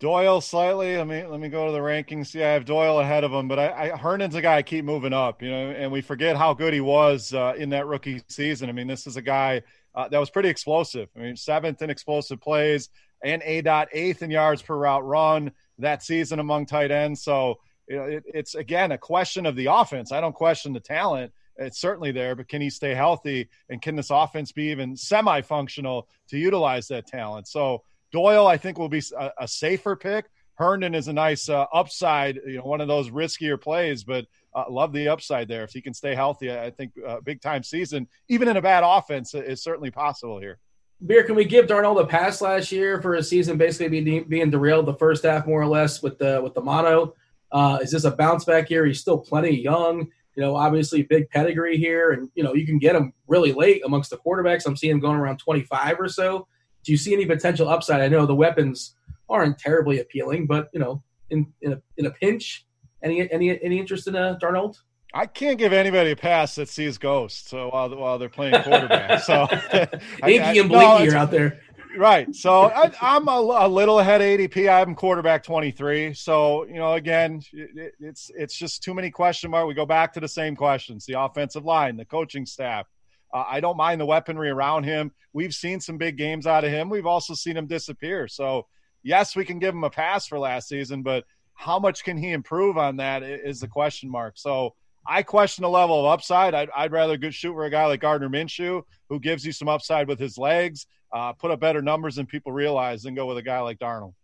Doyle 0.00 0.40
slightly. 0.40 0.96
Let 0.96 1.06
me 1.06 1.24
let 1.24 1.38
me 1.38 1.48
go 1.48 1.66
to 1.66 1.72
the 1.72 1.78
rankings. 1.78 2.34
Yeah, 2.34 2.48
I 2.48 2.52
have 2.54 2.64
Doyle 2.64 2.98
ahead 2.98 3.22
of 3.22 3.32
him, 3.32 3.46
but 3.46 3.60
I, 3.60 3.92
I 3.92 3.96
Herndon's 3.96 4.34
a 4.34 4.42
guy 4.42 4.56
I 4.56 4.62
keep 4.62 4.84
moving 4.84 5.12
up. 5.12 5.40
You 5.42 5.50
know, 5.50 5.70
and 5.70 5.92
we 5.92 6.00
forget 6.00 6.36
how 6.36 6.54
good 6.54 6.74
he 6.74 6.80
was 6.80 7.32
uh, 7.32 7.54
in 7.56 7.70
that 7.70 7.86
rookie 7.86 8.20
season. 8.28 8.68
I 8.68 8.72
mean, 8.72 8.88
this 8.88 9.06
is 9.06 9.16
a 9.16 9.22
guy 9.22 9.62
uh, 9.94 10.08
that 10.08 10.18
was 10.18 10.28
pretty 10.28 10.48
explosive. 10.48 11.08
I 11.16 11.20
mean, 11.20 11.36
seventh 11.36 11.82
in 11.82 11.90
explosive 11.90 12.40
plays 12.40 12.88
and 13.24 13.42
a 13.44 13.60
dot 13.62 13.88
eighth 13.92 14.22
in 14.22 14.30
yards 14.30 14.62
per 14.62 14.76
route 14.76 15.04
run 15.04 15.52
that 15.78 16.02
season 16.02 16.38
among 16.38 16.66
tight 16.66 16.90
ends. 16.90 17.22
So 17.22 17.60
it, 17.88 18.24
it's 18.26 18.54
again 18.54 18.92
a 18.92 18.98
question 18.98 19.46
of 19.46 19.56
the 19.56 19.66
offense. 19.66 20.12
I 20.12 20.20
don't 20.20 20.34
question 20.34 20.72
the 20.72 20.80
talent; 20.80 21.32
it's 21.56 21.80
certainly 21.80 22.12
there, 22.12 22.34
but 22.34 22.48
can 22.48 22.60
he 22.60 22.70
stay 22.70 22.94
healthy? 22.94 23.48
And 23.68 23.82
can 23.82 23.96
this 23.96 24.10
offense 24.10 24.52
be 24.52 24.70
even 24.70 24.96
semi-functional 24.96 26.08
to 26.28 26.38
utilize 26.38 26.88
that 26.88 27.06
talent? 27.06 27.48
So 27.48 27.82
Doyle, 28.12 28.46
I 28.46 28.56
think, 28.56 28.78
will 28.78 28.88
be 28.88 29.02
a, 29.18 29.30
a 29.40 29.48
safer 29.48 29.96
pick. 29.96 30.26
Herndon 30.54 30.94
is 30.94 31.08
a 31.08 31.12
nice 31.12 31.48
uh, 31.48 31.64
upside, 31.72 32.38
you 32.46 32.58
know, 32.58 32.64
one 32.64 32.82
of 32.82 32.88
those 32.88 33.08
riskier 33.10 33.60
plays, 33.60 34.04
but 34.04 34.26
uh, 34.54 34.64
love 34.68 34.92
the 34.92 35.08
upside 35.08 35.48
there. 35.48 35.64
If 35.64 35.72
he 35.72 35.80
can 35.80 35.94
stay 35.94 36.14
healthy, 36.14 36.52
I 36.52 36.70
think 36.70 36.92
uh, 37.04 37.20
big 37.20 37.40
time 37.40 37.62
season, 37.62 38.06
even 38.28 38.48
in 38.48 38.58
a 38.58 38.62
bad 38.62 38.84
offense, 38.84 39.34
is 39.34 39.62
certainly 39.62 39.90
possible 39.90 40.38
here. 40.38 40.58
Beer, 41.04 41.24
can 41.24 41.34
we 41.34 41.44
give 41.44 41.66
Darnold 41.66 42.00
a 42.00 42.06
pass 42.06 42.40
last 42.40 42.70
year 42.70 43.02
for 43.02 43.14
a 43.14 43.22
season 43.22 43.58
basically 43.58 44.00
being, 44.00 44.24
being 44.24 44.50
derailed 44.50 44.86
the 44.86 44.94
first 44.94 45.24
half 45.24 45.46
more 45.46 45.60
or 45.60 45.66
less 45.66 46.00
with 46.00 46.18
the 46.18 46.40
with 46.40 46.54
the 46.54 46.60
mono? 46.60 47.14
Uh, 47.50 47.80
is 47.82 47.90
this 47.90 48.04
a 48.04 48.10
bounce 48.12 48.44
back 48.44 48.70
year? 48.70 48.86
He's 48.86 49.00
still 49.00 49.18
plenty 49.18 49.50
young. 49.50 50.06
You 50.36 50.42
know, 50.42 50.54
obviously 50.54 51.02
big 51.02 51.28
pedigree 51.28 51.76
here, 51.76 52.12
and 52.12 52.30
you 52.34 52.44
know 52.44 52.54
you 52.54 52.64
can 52.64 52.78
get 52.78 52.94
him 52.94 53.12
really 53.26 53.52
late 53.52 53.82
amongst 53.84 54.10
the 54.10 54.16
quarterbacks. 54.16 54.64
I'm 54.64 54.76
seeing 54.76 54.92
him 54.92 55.00
going 55.00 55.16
around 55.16 55.38
25 55.38 55.98
or 55.98 56.08
so. 56.08 56.46
Do 56.84 56.92
you 56.92 56.98
see 56.98 57.12
any 57.12 57.26
potential 57.26 57.68
upside? 57.68 58.00
I 58.00 58.08
know 58.08 58.24
the 58.24 58.34
weapons 58.34 58.94
aren't 59.28 59.58
terribly 59.58 59.98
appealing, 59.98 60.46
but 60.46 60.68
you 60.72 60.78
know, 60.78 61.02
in 61.30 61.52
in 61.62 61.72
a, 61.72 61.82
in 61.96 62.06
a 62.06 62.10
pinch, 62.10 62.64
any 63.02 63.28
any 63.32 63.60
any 63.60 63.78
interest 63.80 64.06
in 64.06 64.14
a 64.14 64.20
uh, 64.20 64.38
Darnold? 64.38 64.76
I 65.14 65.26
can't 65.26 65.58
give 65.58 65.72
anybody 65.72 66.12
a 66.12 66.16
pass 66.16 66.54
that 66.54 66.68
sees 66.68 66.98
ghosts. 66.98 67.50
So 67.50 67.68
while 67.68 67.94
while 67.94 68.18
they're 68.18 68.28
playing 68.28 68.62
quarterback, 68.62 69.20
so 69.20 69.46
Inky 70.26 70.58
and 70.58 70.68
Blinky 70.68 71.06
no, 71.06 71.12
are 71.12 71.16
out 71.16 71.30
there. 71.30 71.60
Right. 71.96 72.34
So 72.34 72.70
I, 72.70 73.16
am 73.16 73.28
a, 73.28 73.32
a, 73.32 73.68
little 73.68 73.98
ahead 73.98 74.22
of 74.22 74.26
ADP. 74.26 74.72
I'm 74.72 74.94
quarterback 74.94 75.42
23. 75.42 76.14
So 76.14 76.64
you 76.66 76.74
know, 76.74 76.94
again, 76.94 77.42
it, 77.52 77.94
it's 78.00 78.30
it's 78.34 78.54
just 78.54 78.82
too 78.82 78.94
many 78.94 79.10
question 79.10 79.50
marks. 79.50 79.68
We 79.68 79.74
go 79.74 79.84
back 79.84 80.14
to 80.14 80.20
the 80.20 80.28
same 80.28 80.56
questions: 80.56 81.04
the 81.04 81.20
offensive 81.20 81.64
line, 81.64 81.96
the 81.96 82.06
coaching 82.06 82.46
staff. 82.46 82.86
Uh, 83.32 83.44
I 83.46 83.60
don't 83.60 83.76
mind 83.76 84.00
the 84.00 84.06
weaponry 84.06 84.50
around 84.50 84.84
him. 84.84 85.12
We've 85.32 85.54
seen 85.54 85.80
some 85.80 85.98
big 85.98 86.16
games 86.16 86.46
out 86.46 86.64
of 86.64 86.70
him. 86.70 86.88
We've 86.88 87.06
also 87.06 87.34
seen 87.34 87.56
him 87.56 87.66
disappear. 87.66 88.28
So 88.28 88.66
yes, 89.02 89.36
we 89.36 89.44
can 89.44 89.58
give 89.58 89.74
him 89.74 89.84
a 89.84 89.90
pass 89.90 90.26
for 90.26 90.38
last 90.38 90.68
season, 90.68 91.02
but 91.02 91.24
how 91.54 91.78
much 91.78 92.04
can 92.04 92.16
he 92.16 92.32
improve 92.32 92.78
on 92.78 92.96
that 92.96 93.22
is 93.22 93.60
the 93.60 93.68
question 93.68 94.10
mark. 94.10 94.34
So 94.36 94.74
I 95.06 95.22
question 95.22 95.62
the 95.62 95.68
level 95.68 95.98
of 95.98 96.06
upside. 96.06 96.54
I'd, 96.54 96.70
I'd 96.74 96.92
rather 96.92 97.18
shoot 97.30 97.54
for 97.54 97.64
a 97.64 97.70
guy 97.70 97.86
like 97.86 98.00
Gardner 98.00 98.28
Minshew, 98.28 98.82
who 99.08 99.20
gives 99.20 99.44
you 99.44 99.52
some 99.52 99.68
upside 99.68 100.08
with 100.08 100.18
his 100.18 100.38
legs, 100.38 100.86
uh, 101.12 101.32
put 101.32 101.50
up 101.50 101.60
better 101.60 101.82
numbers 101.82 102.16
than 102.16 102.26
people 102.26 102.52
realize, 102.52 103.02
than 103.02 103.14
go 103.14 103.26
with 103.26 103.38
a 103.38 103.42
guy 103.42 103.60
like 103.60 103.78
Darnold. 103.78 104.14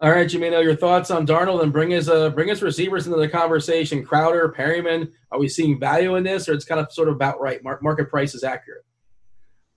All 0.00 0.10
right, 0.10 0.26
Gimino, 0.26 0.60
your 0.64 0.74
thoughts 0.74 1.12
on 1.12 1.24
Darnold 1.24 1.62
and 1.62 1.72
bring 1.72 1.90
his 1.90 2.08
uh, 2.08 2.30
bring 2.30 2.48
his 2.48 2.60
receivers 2.60 3.06
into 3.06 3.18
the 3.18 3.28
conversation. 3.28 4.04
Crowder, 4.04 4.52
Perriman, 4.52 5.12
are 5.30 5.38
we 5.38 5.48
seeing 5.48 5.78
value 5.78 6.16
in 6.16 6.24
this, 6.24 6.48
or 6.48 6.54
it's 6.54 6.64
kind 6.64 6.80
of 6.80 6.90
sort 6.92 7.08
of 7.08 7.14
about 7.14 7.40
right? 7.40 7.62
market 7.62 8.10
price 8.10 8.34
is 8.34 8.42
accurate. 8.42 8.84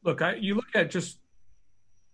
Look, 0.03 0.23
I, 0.23 0.35
you 0.35 0.55
look 0.55 0.65
at 0.73 0.89
just 0.89 1.19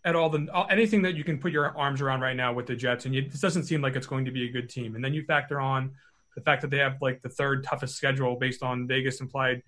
at 0.04 0.18
all 0.18 0.30
the 0.30 0.46
anything 0.70 1.04
that 1.04 1.16
you 1.16 1.24
can 1.24 1.38
put 1.38 1.54
your 1.54 1.78
arms 1.78 2.02
around 2.02 2.20
right 2.20 2.36
now 2.36 2.52
with 2.52 2.66
the 2.66 2.76
Jets, 2.76 3.06
and 3.06 3.16
you, 3.16 3.30
this 3.30 3.40
doesn't 3.40 3.64
seem 3.64 3.82
like 3.82 3.96
it's 3.96 4.08
going 4.08 4.26
to 4.26 4.32
be 4.32 4.46
a 4.46 4.52
good 4.52 4.70
team. 4.70 4.96
And 4.96 5.04
then 5.04 5.14
you 5.14 5.24
factor 5.24 5.62
on 5.62 5.92
the 6.36 6.42
fact 6.42 6.62
that 6.62 6.72
they 6.72 6.78
have 6.78 6.98
like 7.02 7.22
the 7.22 7.30
third 7.30 7.64
toughest 7.64 7.96
schedule 7.96 8.36
based 8.36 8.64
on 8.64 8.88
Vegas 8.88 9.22
implied 9.22 9.64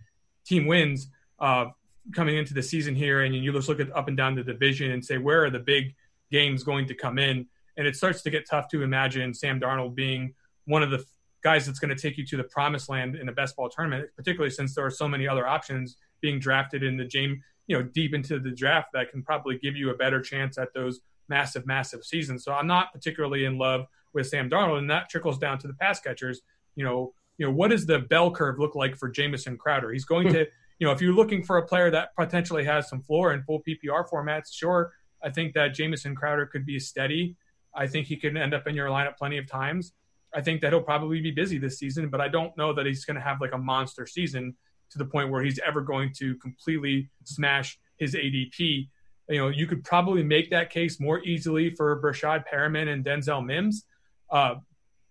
team 0.45 0.65
wins 0.65 1.07
uh, 1.39 1.65
coming 2.13 2.37
into 2.37 2.53
the 2.53 2.63
season 2.63 2.95
here, 2.95 3.23
and 3.23 3.35
you 3.35 3.51
just 3.51 3.69
look 3.69 3.79
at 3.79 3.95
up 3.95 4.07
and 4.07 4.17
down 4.17 4.35
the 4.35 4.43
division 4.43 4.91
and 4.91 5.03
say 5.03 5.17
where 5.17 5.43
are 5.45 5.49
the 5.49 5.59
big 5.59 5.95
games 6.31 6.63
going 6.63 6.87
to 6.87 6.93
come 6.93 7.17
in, 7.17 7.45
and 7.77 7.87
it 7.87 7.95
starts 7.95 8.21
to 8.23 8.29
get 8.29 8.47
tough 8.49 8.67
to 8.69 8.83
imagine 8.83 9.33
Sam 9.33 9.59
Darnold 9.59 9.95
being 9.95 10.33
one 10.65 10.83
of 10.83 10.91
the 10.91 11.03
guys 11.43 11.65
that's 11.65 11.79
going 11.79 11.95
to 11.95 12.01
take 12.01 12.17
you 12.17 12.25
to 12.25 12.37
the 12.37 12.43
promised 12.45 12.89
land 12.89 13.15
in 13.15 13.27
a 13.27 13.31
best 13.31 13.55
ball 13.55 13.69
tournament, 13.69 14.09
particularly 14.15 14.49
since 14.49 14.73
there 14.75 14.85
are 14.85 14.91
so 14.91 15.07
many 15.07 15.27
other 15.27 15.45
options 15.45 15.97
being 16.21 16.39
drafted 16.39 16.83
in 16.83 16.95
the 16.95 17.03
James, 17.03 17.39
you 17.67 17.77
know, 17.77 17.83
deep 17.83 18.13
into 18.13 18.39
the 18.39 18.51
draft 18.51 18.87
that 18.93 19.11
can 19.11 19.21
probably 19.21 19.57
give 19.57 19.75
you 19.75 19.89
a 19.89 19.95
better 19.95 20.21
chance 20.21 20.57
at 20.57 20.73
those 20.73 21.01
massive, 21.27 21.65
massive 21.65 22.03
seasons. 22.03 22.43
So 22.43 22.53
I'm 22.53 22.67
not 22.67 22.93
particularly 22.93 23.45
in 23.45 23.57
love 23.57 23.85
with 24.13 24.27
Sam 24.27 24.49
Darnold, 24.49 24.79
and 24.79 24.89
that 24.89 25.09
trickles 25.09 25.37
down 25.37 25.57
to 25.59 25.67
the 25.67 25.73
pass 25.73 25.99
catchers 25.99 26.41
you 26.75 26.83
know, 26.83 27.13
you 27.37 27.45
know, 27.45 27.51
what 27.51 27.71
does 27.71 27.85
the 27.85 27.99
bell 27.99 28.31
curve 28.31 28.59
look 28.59 28.75
like 28.75 28.95
for 28.95 29.09
Jamison 29.09 29.57
Crowder? 29.57 29.91
He's 29.91 30.05
going 30.05 30.31
to, 30.33 30.45
you 30.79 30.87
know, 30.87 30.91
if 30.91 31.01
you're 31.01 31.13
looking 31.13 31.43
for 31.43 31.57
a 31.57 31.65
player 31.65 31.89
that 31.91 32.15
potentially 32.15 32.63
has 32.65 32.87
some 32.89 33.01
floor 33.01 33.33
in 33.33 33.43
full 33.43 33.61
PPR 33.67 34.07
formats, 34.09 34.53
sure, 34.53 34.93
I 35.23 35.29
think 35.29 35.53
that 35.53 35.73
Jamison 35.73 36.15
Crowder 36.15 36.45
could 36.45 36.65
be 36.65 36.79
steady. 36.79 37.35
I 37.75 37.87
think 37.87 38.07
he 38.07 38.17
could 38.17 38.37
end 38.37 38.53
up 38.53 38.67
in 38.67 38.75
your 38.75 38.87
lineup 38.89 39.17
plenty 39.17 39.37
of 39.37 39.47
times. 39.47 39.93
I 40.35 40.41
think 40.41 40.61
that 40.61 40.73
he'll 40.73 40.81
probably 40.81 41.21
be 41.21 41.31
busy 41.31 41.57
this 41.57 41.77
season, 41.77 42.09
but 42.09 42.19
I 42.19 42.27
don't 42.27 42.55
know 42.57 42.73
that 42.73 42.85
he's 42.85 43.05
going 43.05 43.15
to 43.15 43.21
have 43.21 43.39
like 43.41 43.53
a 43.53 43.57
monster 43.57 44.05
season 44.05 44.55
to 44.91 44.97
the 44.97 45.05
point 45.05 45.29
where 45.29 45.43
he's 45.43 45.59
ever 45.65 45.81
going 45.81 46.13
to 46.17 46.35
completely 46.35 47.09
smash 47.23 47.79
his 47.97 48.15
ADP. 48.15 48.89
You 49.29 49.37
know, 49.37 49.47
you 49.49 49.67
could 49.67 49.83
probably 49.83 50.23
make 50.23 50.49
that 50.51 50.69
case 50.69 50.99
more 50.99 51.23
easily 51.23 51.69
for 51.75 52.01
Breshad 52.01 52.43
Perriman 52.51 52.91
and 52.91 53.05
Denzel 53.05 53.45
Mims. 53.45 53.85
Uh, 54.29 54.55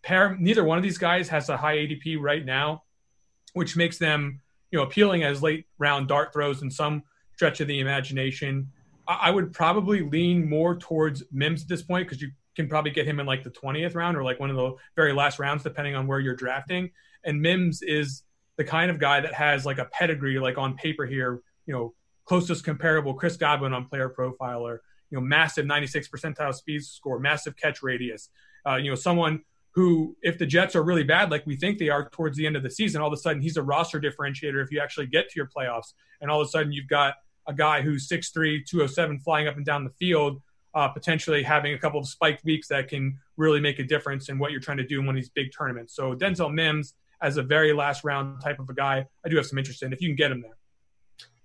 pair, 0.03 0.37
neither 0.39 0.65
one 0.65 0.79
of 0.79 0.83
these 0.83 0.99
guys 0.99 1.29
has 1.29 1.49
a 1.49 1.57
high 1.57 1.77
ADP 1.77 2.19
right 2.21 2.45
now, 2.45 2.83
which 3.55 3.77
makes 3.77 3.99
them 3.99 4.41
you 4.71 4.79
know 4.79 4.85
appealing 4.85 5.23
as 5.23 5.43
late 5.43 5.67
round 5.79 6.09
dart 6.09 6.33
throws 6.33 6.63
in 6.63 6.71
some 6.71 7.03
stretch 7.35 7.61
of 7.61 7.69
the 7.69 7.81
imagination. 7.81 8.71
I, 9.07 9.19
I 9.23 9.31
would 9.31 9.53
probably 9.53 10.03
lean 10.03 10.49
more 10.49 10.77
towards 10.77 11.23
Mims 11.33 11.63
at 11.63 11.69
this 11.69 11.83
point 11.83 12.07
because 12.07 12.21
you 12.21 12.31
can 12.57 12.69
probably 12.69 12.91
get 12.91 13.07
him 13.07 13.21
in 13.21 13.27
like 13.27 13.43
the 13.43 13.51
20th 13.51 13.95
round 13.95 14.17
or 14.17 14.23
like 14.23 14.39
one 14.39 14.51
of 14.51 14.57
the 14.57 14.75
very 14.97 15.13
last 15.13 15.39
rounds, 15.39 15.63
depending 15.63 15.95
on 15.95 16.07
where 16.07 16.21
you're 16.21 16.37
drafting. 16.37 16.91
And 17.25 17.41
Mims 17.41 17.83
is 17.83 18.23
the 18.57 18.65
kind 18.65 18.91
of 18.91 18.99
guy 18.99 19.21
that 19.21 19.33
has 19.33 19.65
like 19.65 19.79
a 19.79 19.87
pedigree, 19.87 20.39
like 20.39 20.59
on 20.59 20.77
paper 20.77 21.07
here, 21.07 21.41
you 21.67 21.73
know, 21.73 21.95
closest 22.25 22.65
comparable 22.65 23.15
Chris 23.15 23.37
Godwin 23.37 23.73
on 23.73 23.87
player 23.87 24.13
profiler, 24.17 24.79
you 25.11 25.19
know, 25.19 25.21
massive 25.21 25.67
96 25.67 26.09
percentile 26.09 26.55
speed 26.55 26.85
score, 26.85 27.19
massive 27.19 27.57
catch 27.57 27.83
radius, 27.83 28.29
uh, 28.69 28.77
you 28.77 28.91
know, 28.91 28.95
someone 28.95 29.43
who, 29.75 30.17
if 30.23 30.39
the 30.39 30.47
Jets 30.47 30.77
are 30.77 30.83
really 30.83 31.03
bad, 31.03 31.31
like 31.31 31.47
we 31.47 31.57
think 31.57 31.79
they 31.79 31.89
are 31.89 32.09
towards 32.11 32.37
the 32.37 32.47
end 32.47 32.57
of 32.57 32.63
the 32.63 32.71
season, 32.71 33.01
all 33.01 33.09
of 33.09 33.13
a 33.13 33.17
sudden 33.17 33.41
he's 33.41 33.57
a 33.57 33.63
roster 33.63 34.01
differentiator 34.01 34.63
if 34.63 34.71
you 34.71 34.81
actually 34.81 35.07
get 35.07 35.29
to 35.31 35.37
your 35.37 35.49
playoffs. 35.49 35.95
And 36.21 36.31
all 36.31 36.41
of 36.41 36.47
a 36.47 36.51
sudden 36.51 36.73
you've 36.73 36.89
got 36.89 37.15
a 37.49 37.55
guy 37.55 37.81
who's 37.81 38.07
6'3, 38.09 38.67
207 38.67 39.21
flying 39.21 39.49
up 39.49 39.57
and 39.57 39.65
down 39.65 39.85
the 39.85 39.91
field, 39.91 40.43
uh, 40.75 40.89
potentially 40.89 41.43
having 41.43 41.73
a 41.73 41.79
couple 41.79 41.99
of 41.99 42.07
spiked 42.07 42.45
weeks 42.45 42.69
that 42.69 42.89
can 42.89 43.19
really 43.37 43.61
make 43.61 43.79
a 43.79 43.85
difference 43.85 44.29
in 44.29 44.39
what 44.39 44.53
you're 44.53 44.61
trying 44.61 44.77
to 44.77 44.87
do 44.87 45.01
in 45.01 45.07
one 45.07 45.17
of 45.17 45.21
these 45.21 45.31
big 45.31 45.51
tournaments. 45.57 45.97
So 45.97 46.15
Denzel 46.15 46.53
Mims, 46.53 46.95
as 47.23 47.39
a 47.39 47.43
very 47.43 47.73
last 47.73 48.05
round 48.05 48.43
type 48.43 48.59
of 48.59 48.69
a 48.69 48.75
guy, 48.75 49.07
I 49.25 49.29
do 49.29 49.37
have 49.37 49.47
some 49.47 49.59
interest 49.59 49.83
in 49.83 49.93
if 49.93 50.03
you 50.03 50.09
can 50.09 50.17
get 50.17 50.31
him 50.31 50.43
there. 50.43 50.57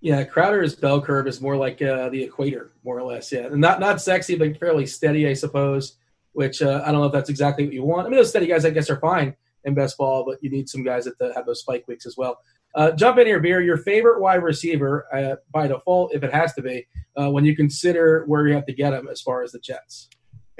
Yeah, 0.01 0.23
Crowder's 0.25 0.75
bell 0.75 1.01
curve 1.01 1.27
is 1.27 1.41
more 1.41 1.55
like 1.55 1.81
uh, 1.81 2.09
the 2.09 2.23
equator, 2.23 2.71
more 2.83 2.97
or 2.97 3.03
less. 3.03 3.31
Yeah, 3.31 3.47
and 3.47 3.59
not 3.59 3.79
not 3.79 3.99
sexy, 3.99 4.35
but 4.35 4.57
fairly 4.59 4.85
steady, 4.85 5.27
I 5.27 5.33
suppose 5.33 5.97
which 6.37 6.61
uh, 6.61 6.83
I 6.85 6.91
don't 6.91 7.01
know 7.01 7.07
if 7.07 7.11
that's 7.11 7.31
exactly 7.31 7.65
what 7.65 7.73
you 7.73 7.83
want. 7.83 8.05
I 8.05 8.11
mean, 8.11 8.17
those 8.17 8.29
steady 8.29 8.45
guys, 8.45 8.63
I 8.63 8.69
guess, 8.69 8.91
are 8.91 8.99
fine 8.99 9.35
in 9.63 9.73
best 9.73 9.97
ball, 9.97 10.23
but 10.23 10.37
you 10.39 10.51
need 10.51 10.69
some 10.69 10.83
guys 10.83 11.05
that 11.05 11.33
have 11.35 11.47
those 11.47 11.61
spike 11.61 11.83
weeks 11.87 12.05
as 12.05 12.15
well. 12.15 12.39
Uh, 12.75 12.91
jump 12.91 13.17
in 13.17 13.25
here, 13.25 13.39
Beer. 13.39 13.59
Your 13.59 13.77
favorite 13.77 14.21
wide 14.21 14.43
receiver 14.43 15.07
uh, 15.11 15.37
by 15.51 15.67
default, 15.67 16.13
if 16.13 16.21
it 16.23 16.31
has 16.31 16.53
to 16.53 16.61
be, 16.61 16.85
uh, 17.19 17.31
when 17.31 17.43
you 17.43 17.55
consider 17.55 18.23
where 18.27 18.47
you 18.47 18.53
have 18.53 18.67
to 18.67 18.73
get 18.73 18.93
him 18.93 19.07
as 19.07 19.19
far 19.19 19.41
as 19.41 19.51
the 19.51 19.57
Jets. 19.57 20.09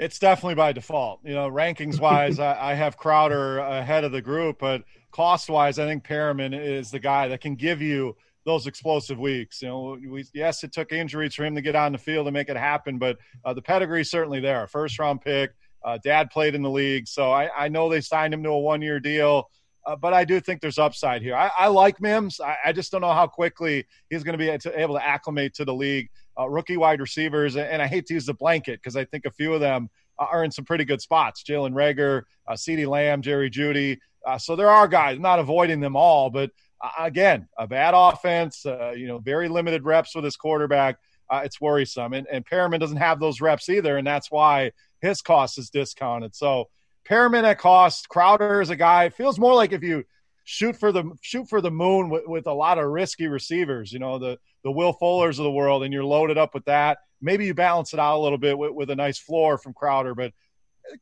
It's 0.00 0.18
definitely 0.18 0.56
by 0.56 0.72
default. 0.72 1.20
You 1.22 1.34
know, 1.34 1.48
rankings 1.48 2.00
wise, 2.00 2.38
I, 2.40 2.72
I, 2.72 2.74
have 2.74 2.96
Crowder 2.96 3.58
ahead 3.58 4.02
of 4.02 4.10
the 4.10 4.20
group, 4.20 4.58
but 4.58 4.82
cost 5.12 5.48
wise, 5.48 5.78
I 5.78 5.86
think 5.86 6.02
Perriman 6.02 6.60
is 6.60 6.90
the 6.90 6.98
guy 6.98 7.28
that 7.28 7.40
can 7.40 7.54
give 7.54 7.80
you 7.80 8.16
those 8.44 8.66
explosive 8.66 9.20
weeks. 9.20 9.62
You 9.62 9.68
know, 9.68 9.98
we, 10.08 10.24
yes, 10.34 10.64
it 10.64 10.72
took 10.72 10.90
injuries 10.90 11.36
for 11.36 11.44
him 11.44 11.54
to 11.54 11.60
get 11.60 11.76
on 11.76 11.92
the 11.92 11.98
field 11.98 12.26
and 12.26 12.34
make 12.34 12.48
it 12.48 12.56
happen, 12.56 12.98
but 12.98 13.16
uh, 13.44 13.54
the 13.54 13.62
pedigree 13.62 14.02
certainly 14.02 14.40
there. 14.40 14.66
First 14.66 14.98
round 14.98 15.20
pick, 15.20 15.52
uh, 15.84 15.98
dad 16.02 16.30
played 16.30 16.54
in 16.54 16.62
the 16.62 16.70
league, 16.70 17.06
so 17.08 17.30
I, 17.30 17.50
I 17.56 17.68
know 17.68 17.88
they 17.88 18.00
signed 18.00 18.34
him 18.34 18.42
to 18.42 18.50
a 18.50 18.58
one 18.58 18.82
year 18.82 19.00
deal. 19.00 19.50
Uh, 19.86 19.96
but 19.96 20.12
I 20.12 20.24
do 20.24 20.38
think 20.38 20.60
there's 20.60 20.78
upside 20.78 21.22
here. 21.22 21.34
I, 21.34 21.50
I 21.58 21.68
like 21.68 21.98
Mims. 21.98 22.40
I, 22.40 22.56
I, 22.66 22.72
just 22.72 22.92
don't 22.92 23.00
know 23.00 23.12
how 23.14 23.26
quickly 23.26 23.86
he's 24.10 24.22
going 24.22 24.38
to 24.38 24.38
be 24.38 24.50
able 24.50 24.96
to 24.96 25.06
acclimate 25.06 25.54
to 25.54 25.64
the 25.64 25.72
league. 25.72 26.10
Uh, 26.38 26.46
rookie 26.46 26.76
wide 26.76 27.00
receivers, 27.00 27.56
and 27.56 27.80
I 27.80 27.86
hate 27.86 28.04
to 28.06 28.14
use 28.14 28.26
the 28.26 28.34
blanket 28.34 28.80
because 28.82 28.96
I 28.96 29.06
think 29.06 29.24
a 29.24 29.30
few 29.30 29.54
of 29.54 29.60
them 29.60 29.88
are 30.18 30.44
in 30.44 30.50
some 30.50 30.64
pretty 30.64 30.84
good 30.84 31.00
spots. 31.00 31.42
Jalen 31.42 31.72
Reagor, 31.72 32.24
uh, 32.46 32.52
CeeDee 32.52 32.86
Lamb, 32.86 33.22
Jerry 33.22 33.50
Jeudy. 33.50 33.98
Uh, 34.26 34.38
so 34.38 34.56
there 34.56 34.70
are 34.70 34.88
guys, 34.88 35.18
not 35.18 35.38
avoiding 35.38 35.80
them 35.80 35.96
all, 35.96 36.30
but 36.30 36.50
uh, 36.82 36.90
again, 36.98 37.48
a 37.56 37.66
bad 37.66 37.94
offense, 37.94 38.66
uh, 38.66 38.92
you 38.96 39.06
know, 39.06 39.18
very 39.18 39.48
limited 39.48 39.84
reps 39.84 40.14
with 40.14 40.24
his 40.24 40.36
quarterback. 40.36 40.98
Uh, 41.30 41.42
it's 41.44 41.60
worrisome. 41.60 42.12
And, 42.12 42.26
and 42.30 42.44
Perriman 42.44 42.80
doesn't 42.80 42.96
have 42.96 43.20
those 43.20 43.40
reps 43.40 43.68
either, 43.68 43.96
and 43.96 44.06
that's 44.06 44.30
why 44.30 44.72
his 45.00 45.20
cost 45.20 45.58
is 45.58 45.70
discounted. 45.70 46.34
So 46.34 46.68
Perriman 47.08 47.44
at 47.44 47.58
cost, 47.58 48.08
Crowder 48.08 48.60
is 48.60 48.70
a 48.70 48.76
guy. 48.76 49.08
feels 49.08 49.38
more 49.38 49.54
like 49.54 49.72
if 49.72 49.82
you 49.82 50.04
shoot 50.44 50.76
for 50.76 50.92
the 50.92 51.04
shoot 51.20 51.46
for 51.48 51.60
the 51.60 51.70
moon 51.70 52.08
with, 52.08 52.26
with 52.26 52.46
a 52.46 52.52
lot 52.52 52.78
of 52.78 52.86
risky 52.86 53.28
receivers, 53.28 53.92
you 53.92 53.98
know, 53.98 54.18
the 54.18 54.38
the 54.64 54.70
Will 54.70 54.92
Fullers 54.92 55.38
of 55.38 55.44
the 55.44 55.50
world, 55.50 55.84
and 55.84 55.92
you're 55.92 56.04
loaded 56.04 56.38
up 56.38 56.54
with 56.54 56.64
that. 56.64 56.98
Maybe 57.20 57.46
you 57.46 57.54
balance 57.54 57.92
it 57.92 58.00
out 58.00 58.18
a 58.18 58.22
little 58.22 58.38
bit 58.38 58.56
with, 58.56 58.72
with 58.72 58.90
a 58.90 58.96
nice 58.96 59.18
floor 59.18 59.58
from 59.58 59.74
Crowder, 59.74 60.14
but 60.14 60.32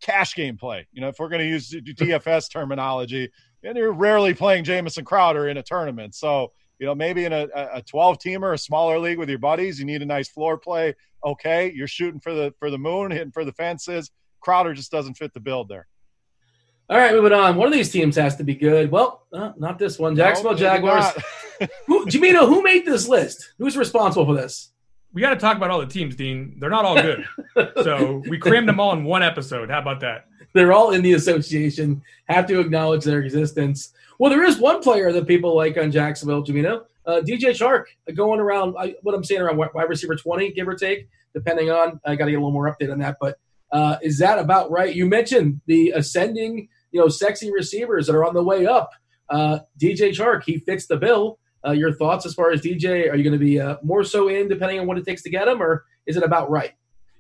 cash 0.01 0.35
game 0.35 0.57
play. 0.57 0.87
You 0.93 1.01
know, 1.01 1.09
if 1.09 1.19
we're 1.19 1.29
going 1.29 1.41
to 1.41 1.49
use 1.49 1.71
DFS 1.71 2.51
terminology, 2.51 3.31
and 3.63 3.77
you're 3.77 3.93
rarely 3.93 4.35
playing 4.35 4.65
Jamison 4.65 5.05
Crowder 5.05 5.49
in 5.49 5.57
a 5.57 5.63
tournament. 5.63 6.15
So, 6.15 6.53
you 6.79 6.87
know, 6.87 6.95
maybe 6.95 7.25
in 7.25 7.33
a, 7.33 7.47
a 7.55 7.83
12 7.83 8.19
teamer, 8.19 8.53
a 8.55 8.59
smaller 8.59 8.99
league 8.99 9.19
with 9.19 9.29
your 9.29 9.39
buddies, 9.39 9.79
you 9.79 9.87
need 9.87 10.03
a 10.03 10.07
nice 10.07 10.29
floor 10.29 10.59
play 10.59 10.95
okay, 11.27 11.73
you're 11.75 11.89
shooting 11.89 12.21
for 12.21 12.33
the 12.33 12.55
for 12.59 12.71
the 12.71 12.79
moon, 12.79 13.11
hitting 13.11 13.33
for 13.33 13.45
the 13.45 13.53
fences. 13.53 14.11
Crowder 14.41 14.73
just 14.73 14.91
doesn't 14.91 15.15
fit 15.15 15.35
the 15.35 15.41
build 15.41 15.69
there. 15.69 15.87
All 16.89 16.97
right, 16.97 17.13
moving 17.13 17.33
on. 17.33 17.57
One 17.57 17.67
of 17.67 17.73
these 17.73 17.91
teams 17.91 18.15
has 18.17 18.37
to 18.37 18.45
be 18.45 18.55
good. 18.55 18.93
Well, 18.93 19.27
uh, 19.33 19.53
not 19.59 19.79
this 19.79 19.99
one. 19.99 20.15
Jacksonville 20.15 20.53
no, 20.53 20.59
Jaguars. 20.59 21.07
who, 21.89 22.07
Gimino, 22.07 22.47
who 22.47 22.63
made 22.63 22.87
this 22.87 23.09
list? 23.09 23.55
Who's 23.59 23.77
responsible 23.77 24.25
for 24.25 24.35
this? 24.35 24.71
We 25.13 25.21
got 25.21 25.31
to 25.31 25.37
talk 25.37 25.57
about 25.57 25.71
all 25.71 25.81
the 25.81 25.87
teams, 25.87 26.15
Dean. 26.15 26.59
They're 26.61 26.71
not 26.71 26.85
all 26.85 26.95
good. 26.95 27.27
so 27.83 28.23
we 28.29 28.39
crammed 28.39 28.69
them 28.69 28.79
all 28.79 28.93
in 28.93 29.03
one 29.03 29.25
episode. 29.25 29.69
How 29.69 29.81
about 29.81 30.01
that? 30.01 30.27
They're 30.57 30.73
all 30.73 30.93
in 30.93 31.03
the 31.03 31.13
association. 31.13 32.03
Have 32.29 32.47
to 32.47 32.61
acknowledge 32.61 33.05
their 33.05 33.21
existence. 33.21 33.93
Well, 34.19 34.31
there 34.31 34.45
is 34.45 34.59
one 34.59 34.83
player 34.83 35.13
that 35.13 35.27
people 35.27 35.55
like 35.55 35.77
on 35.77 35.93
Jacksonville, 35.93 36.43
Gimino. 36.43 36.85
Uh, 37.05 37.21
DJ 37.21 37.51
Chark, 37.51 37.85
going 38.15 38.41
around, 38.41 38.75
what 39.03 39.15
I'm 39.15 39.23
saying 39.23 39.43
around 39.43 39.59
wide 39.59 39.89
receiver 39.89 40.17
20, 40.17 40.53
give 40.53 40.67
or 40.67 40.75
take, 40.75 41.09
depending 41.35 41.71
on. 41.71 42.01
I 42.07 42.17
got 42.17 42.25
to 42.25 42.31
get 42.31 42.39
a 42.39 42.41
little 42.41 42.53
more 42.53 42.75
update 42.75 42.91
on 42.91 42.99
that. 43.01 43.19
But 43.21 43.39
uh, 43.71 43.99
is 44.03 44.19
that 44.19 44.39
about 44.39 44.71
right? 44.71 44.95
You 44.95 45.07
mentioned 45.07 45.61
the 45.67 45.91
ascending, 45.91 46.69
you 46.91 47.01
know, 47.01 47.09
sexy 47.09 47.53
receivers 47.53 48.07
that 48.07 48.17
are 48.17 48.25
on 48.25 48.33
the 48.33 48.43
way 48.43 48.67
up. 48.67 48.91
Uh, 49.29 49.59
DJ 49.79 50.11
Chark, 50.11 50.45
he 50.45 50.59
fits 50.59 50.87
the 50.87 50.97
bill. 50.97 51.39
Uh, 51.67 51.73
your 51.73 51.93
thoughts 51.93 52.25
as 52.25 52.33
far 52.33 52.51
as 52.51 52.63
DJ? 52.63 53.11
Are 53.11 53.17
you 53.17 53.25
going 53.25 53.33
to 53.33 53.45
be 53.45 53.61
uh, 53.61 53.77
more 53.83 54.05
so 54.05 54.29
in 54.29 54.49
depending 54.49 54.81
on 54.81 54.87
what 54.87 54.97
it 54.97 55.05
takes 55.05 55.23
to 55.23 55.31
get 55.31 55.49
him, 55.49 55.61
or 55.61 55.85
is 56.07 56.17
it 56.17 56.23
about 56.23 56.51
right? 56.51 56.73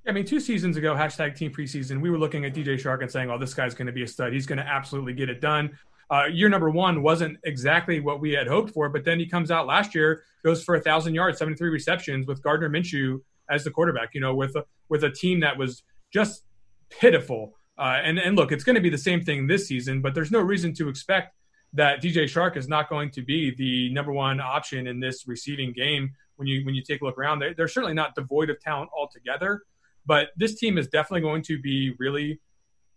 I 0.06 0.12
mean, 0.12 0.24
two 0.24 0.38
seasons 0.38 0.76
ago, 0.76 0.94
hashtag 0.94 1.36
team 1.36 1.52
preseason, 1.52 2.00
we 2.00 2.10
were 2.10 2.18
looking 2.18 2.44
at 2.44 2.54
DJ 2.54 2.80
Chark 2.80 3.02
and 3.02 3.10
saying, 3.10 3.28
oh, 3.28 3.38
this 3.38 3.54
guy's 3.54 3.74
going 3.74 3.86
to 3.86 3.92
be 3.92 4.04
a 4.04 4.06
stud. 4.06 4.32
He's 4.32 4.46
going 4.46 4.58
to 4.58 4.66
absolutely 4.66 5.14
get 5.14 5.28
it 5.28 5.40
done. 5.40 5.76
Uh, 6.08 6.26
year 6.26 6.48
number 6.48 6.70
one 6.70 7.02
wasn't 7.02 7.36
exactly 7.44 7.98
what 7.98 8.20
we 8.20 8.30
had 8.30 8.46
hoped 8.46 8.72
for, 8.72 8.88
but 8.88 9.04
then 9.04 9.18
he 9.18 9.26
comes 9.26 9.50
out 9.50 9.66
last 9.66 9.94
year, 9.94 10.22
goes 10.44 10.62
for 10.62 10.76
a 10.76 10.80
thousand 10.80 11.14
yards, 11.14 11.38
73 11.38 11.70
receptions 11.70 12.26
with 12.28 12.40
Gardner 12.40 12.70
Minshew 12.70 13.20
as 13.50 13.64
the 13.64 13.70
quarterback, 13.70 14.14
you 14.14 14.20
know, 14.20 14.34
with 14.34 14.54
a, 14.54 14.64
with 14.88 15.02
a 15.02 15.10
team 15.10 15.40
that 15.40 15.58
was 15.58 15.82
just 16.12 16.44
pitiful. 16.88 17.54
Uh, 17.76 17.98
and, 18.04 18.18
and 18.18 18.36
look, 18.36 18.52
it's 18.52 18.62
going 18.62 18.76
to 18.76 18.80
be 18.80 18.90
the 18.90 18.96
same 18.96 19.20
thing 19.20 19.48
this 19.48 19.66
season, 19.66 20.00
but 20.00 20.14
there's 20.14 20.30
no 20.30 20.40
reason 20.40 20.72
to 20.74 20.88
expect 20.88 21.34
that 21.72 22.00
DJ 22.00 22.24
Chark 22.24 22.56
is 22.56 22.68
not 22.68 22.88
going 22.88 23.10
to 23.10 23.22
be 23.22 23.52
the 23.56 23.92
number 23.92 24.12
one 24.12 24.40
option 24.40 24.86
in 24.86 25.00
this 25.00 25.26
receiving 25.26 25.72
game. 25.72 26.10
When 26.36 26.46
you 26.46 26.64
when 26.66 26.74
you 26.74 26.82
take 26.82 27.00
a 27.00 27.04
look 27.04 27.18
around, 27.18 27.38
they're, 27.38 27.54
they're 27.54 27.68
certainly 27.68 27.94
not 27.94 28.14
devoid 28.14 28.50
of 28.50 28.60
talent 28.60 28.90
altogether, 28.96 29.62
but 30.06 30.28
this 30.36 30.54
team 30.54 30.78
is 30.78 30.88
definitely 30.88 31.22
going 31.22 31.42
to 31.42 31.60
be 31.60 31.94
really, 31.98 32.40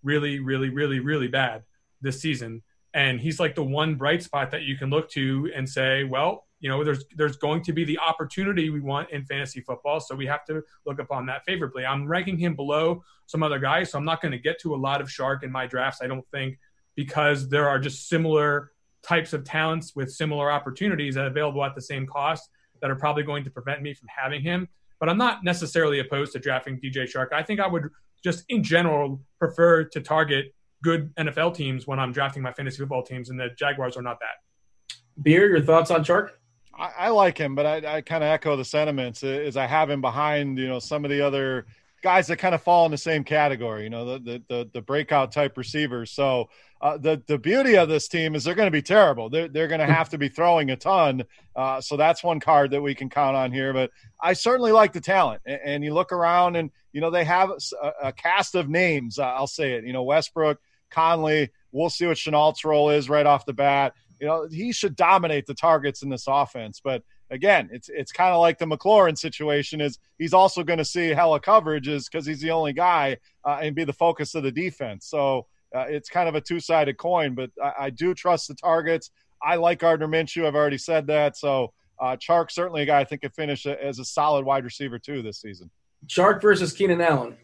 really, 0.04 0.40
really, 0.40 0.70
really, 0.70 1.00
really 1.00 1.28
bad 1.28 1.64
this 2.02 2.22
season. 2.22 2.62
And 2.94 3.20
he's 3.20 3.40
like 3.40 3.56
the 3.56 3.64
one 3.64 3.96
bright 3.96 4.24
spot 4.24 4.52
that 4.52 4.64
you 4.64 4.78
can 4.78 4.90
look 4.90 5.10
to 5.12 5.52
and 5.56 5.68
say, 5.68 6.04
well, 6.04 6.46
you 6.60 6.70
know, 6.70 6.84
there's 6.84 7.06
there's 7.16 7.38
going 7.38 7.64
to 7.64 7.74
be 7.74 7.86
the 7.86 8.00
opportunity 8.00 8.70
we 8.70 8.82
want 8.82 9.12
in 9.12 9.24
fantasy 9.26 9.62
football, 9.62 10.00
so 10.00 10.14
we 10.16 10.26
have 10.26 10.44
to 10.46 10.62
look 10.86 11.00
upon 11.00 11.26
that 11.28 11.46
favorably. 11.46 11.86
I'm 11.86 12.06
ranking 12.06 12.38
him 12.38 12.56
below 12.56 13.04
some 13.28 13.44
other 13.44 13.60
guys, 13.60 13.92
so 13.92 13.98
I'm 13.98 14.06
not 14.06 14.22
going 14.22 14.34
to 14.34 14.38
get 14.38 14.60
to 14.62 14.76
a 14.76 14.78
lot 14.78 15.00
of 15.00 15.08
Chark 15.08 15.44
in 15.44 15.52
my 15.52 15.68
drafts. 15.68 16.02
I 16.02 16.08
don't 16.08 16.28
think 16.32 16.60
because 16.96 17.48
there 17.48 17.70
are 17.70 17.80
just 17.80 18.10
similar 18.10 18.72
types 19.04 19.32
of 19.32 19.46
talents 19.46 19.96
with 19.96 20.12
similar 20.12 20.52
opportunities 20.52 21.16
that 21.16 21.26
available 21.26 21.64
at 21.64 21.76
the 21.76 21.82
same 21.82 22.06
cost 22.06 22.50
that 22.82 22.92
are 22.92 22.96
probably 22.96 23.24
going 23.24 23.46
to 23.46 23.50
prevent 23.50 23.82
me 23.82 23.94
from 23.94 24.10
having 24.14 24.42
him. 24.42 24.68
But 25.00 25.10
I'm 25.10 25.18
not 25.18 25.44
necessarily 25.44 26.00
opposed 26.00 26.34
to 26.34 26.40
drafting 26.40 26.80
DJ 26.80 27.12
Chark. 27.12 27.34
I 27.34 27.44
think 27.44 27.60
I 27.60 27.68
would 27.68 27.90
just 28.24 28.44
in 28.50 28.64
general 28.64 29.22
prefer 29.40 29.86
to 29.86 30.02
target 30.02 30.54
good 30.84 31.14
NFL 31.16 31.56
teams 31.56 31.88
when 31.88 32.00
I'm 32.00 32.12
drafting 32.12 32.44
my 32.44 32.52
fantasy 32.54 32.78
football 32.78 33.04
teams, 33.04 33.30
and 33.30 33.40
the 33.40 33.50
Jaguars 33.58 33.98
are 33.98 34.02
not 34.02 34.20
that. 34.20 34.96
Beer, 35.22 35.50
your 35.50 35.62
thoughts 35.62 35.92
on 35.92 36.04
Chark? 36.04 36.32
I, 36.78 36.92
I 36.98 37.10
like 37.10 37.38
him, 37.38 37.56
but 37.56 37.66
I, 37.66 37.98
I 37.98 38.02
kind 38.02 38.24
of 38.24 38.30
echo 38.30 38.56
the 38.56 38.66
sentiments. 38.66 39.24
Is 39.24 39.58
I 39.58 39.68
have 39.68 39.90
him 39.90 40.02
behind, 40.02 40.58
you 40.58 40.68
know, 40.68 40.80
some 40.80 41.04
of 41.04 41.12
the 41.12 41.22
other 41.22 41.66
guys 42.02 42.28
that 42.28 42.38
kind 42.38 42.56
of 42.56 42.62
fall 42.62 42.86
in 42.86 42.92
the 42.92 42.98
same 42.98 43.24
category. 43.24 43.84
You 43.84 43.90
know, 43.90 44.06
the 44.06 44.20
the 44.20 44.44
the, 44.48 44.70
the 44.74 44.82
breakout 44.82 45.32
type 45.32 45.58
receivers. 45.58 46.12
So 46.12 46.50
uh, 46.82 46.98
the 46.98 47.22
the 47.28 47.38
beauty 47.38 47.78
of 47.78 47.90
this 47.90 48.08
team 48.08 48.36
is 48.36 48.44
they're 48.44 48.56
going 48.56 48.68
to 48.68 48.72
be 48.72 48.82
terrible. 48.82 49.30
They're 49.30 49.48
they're 49.48 49.68
going 49.68 49.80
to 49.80 49.94
have 49.94 50.10
to 50.10 50.18
be 50.18 50.30
throwing 50.30 50.72
a 50.72 50.76
ton. 50.76 51.24
Uh, 51.56 51.82
so 51.82 51.98
that's 51.98 52.24
one 52.24 52.40
card 52.40 52.72
that 52.72 52.82
we 52.82 52.96
can 52.96 53.10
count 53.10 53.36
on 53.36 53.52
here. 53.52 53.74
But 53.74 53.92
I 54.22 54.34
certainly 54.34 54.72
like 54.72 54.94
the 54.94 55.02
talent. 55.02 55.42
And, 55.46 55.60
and 55.64 55.84
you 55.84 55.94
look 55.94 56.12
around, 56.12 56.56
and 56.56 56.72
you 56.94 57.02
know 57.02 57.12
they 57.12 57.26
have 57.26 57.52
a, 57.52 57.92
a 58.04 58.14
cast 58.14 58.56
of 58.56 58.70
names. 58.70 59.20
Uh, 59.20 59.24
I'll 59.24 59.48
say 59.48 59.74
it. 59.74 59.86
You 59.86 59.94
know, 59.94 60.04
Westbrook, 60.04 60.60
Conley. 60.90 61.50
We'll 61.72 61.90
see 61.90 62.08
what 62.08 62.18
Shenault's 62.18 62.66
role 62.66 62.90
is 62.90 63.10
right 63.10 63.26
off 63.26 63.46
the 63.46 63.54
bat. 63.54 63.94
You 64.20 64.28
know, 64.28 64.48
he 64.48 64.72
should 64.72 64.96
dominate 64.96 65.46
the 65.46 65.54
targets 65.54 66.02
in 66.02 66.10
this 66.10 66.26
offense. 66.28 66.82
But 66.84 67.04
again, 67.32 67.70
it's 67.72 67.90
it's 67.90 68.12
kind 68.12 68.34
of 68.34 68.40
like 68.40 68.58
the 68.58 68.66
McLaurin 68.66 69.18
situation. 69.18 69.82
Is 69.82 70.00
he's 70.18 70.34
also 70.34 70.64
going 70.64 70.80
to 70.80 70.86
see 70.86 71.10
hella 71.10 71.40
coverages 71.40 72.06
because 72.12 72.26
he's 72.26 72.42
the 72.42 72.52
only 72.52 72.74
guy 72.74 73.18
uh, 73.46 73.60
and 73.62 73.76
be 73.76 73.84
the 73.84 73.94
focus 73.94 74.36
of 74.36 74.44
the 74.44 74.52
defense. 74.52 75.08
So 75.08 75.48
uh, 75.76 75.86
it's 75.88 76.10
kind 76.10 76.28
of 76.28 76.36
a 76.36 76.42
two 76.42 76.60
sided 76.60 76.98
coin. 76.98 77.36
But 77.36 77.52
I, 77.62 77.74
I, 77.80 77.90
do 77.90 78.14
trust 78.14 78.48
the 78.48 78.56
targets. 78.56 79.12
I 79.42 79.56
like 79.56 79.80
Gardner 79.80 80.08
Minshew. 80.08 80.46
I've 80.46 80.56
already 80.56 80.78
said 80.78 81.08
that. 81.08 81.38
So 81.38 81.74
uh, 82.00 82.16
Chark 82.16 82.52
certainly 82.52 82.82
a 82.82 82.86
guy 82.86 83.00
I 83.00 83.04
think 83.04 83.22
could 83.22 83.34
finish 83.34 83.66
as 83.66 84.00
a 84.00 84.06
solid 84.06 84.46
wide 84.46 84.64
receiver 84.64 85.00
too 85.00 85.22
this 85.22 85.40
season. 85.40 85.70
Chark 86.08 86.42
versus 86.42 86.74
Keenan 86.74 87.02
Allen. 87.02 87.38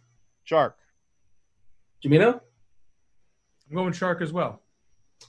Chark. 0.50 0.74
Gimino. 2.04 2.39
I'm 3.69 3.76
going 3.76 3.93
Chark 3.93 4.21
as 4.21 4.32
well. 4.32 4.62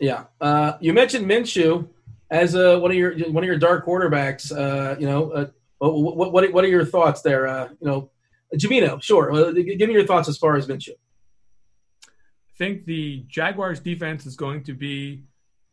Yeah. 0.00 0.24
Uh, 0.40 0.72
you 0.80 0.92
mentioned 0.92 1.26
Minshew 1.26 1.88
as 2.30 2.54
a, 2.54 2.78
one 2.78 2.90
of 2.90 2.96
your 2.96 3.16
one 3.30 3.42
of 3.44 3.48
your 3.48 3.58
dark 3.58 3.86
quarterbacks. 3.86 4.50
Uh, 4.50 4.96
you 4.98 5.06
know, 5.06 5.30
uh, 5.30 5.46
what, 5.78 6.32
what 6.32 6.52
what 6.52 6.64
are 6.64 6.68
your 6.68 6.84
thoughts 6.84 7.22
there? 7.22 7.46
Uh, 7.46 7.68
you 7.80 7.86
know, 7.86 8.10
Gimino, 8.54 9.02
sure. 9.02 9.52
give 9.52 9.88
me 9.88 9.94
your 9.94 10.06
thoughts 10.06 10.28
as 10.28 10.38
far 10.38 10.56
as 10.56 10.66
Minshew. 10.66 10.90
I 10.90 12.58
think 12.58 12.84
the 12.84 13.24
Jaguars' 13.28 13.80
defense 13.80 14.24
is 14.24 14.36
going 14.36 14.64
to 14.64 14.74
be 14.74 15.24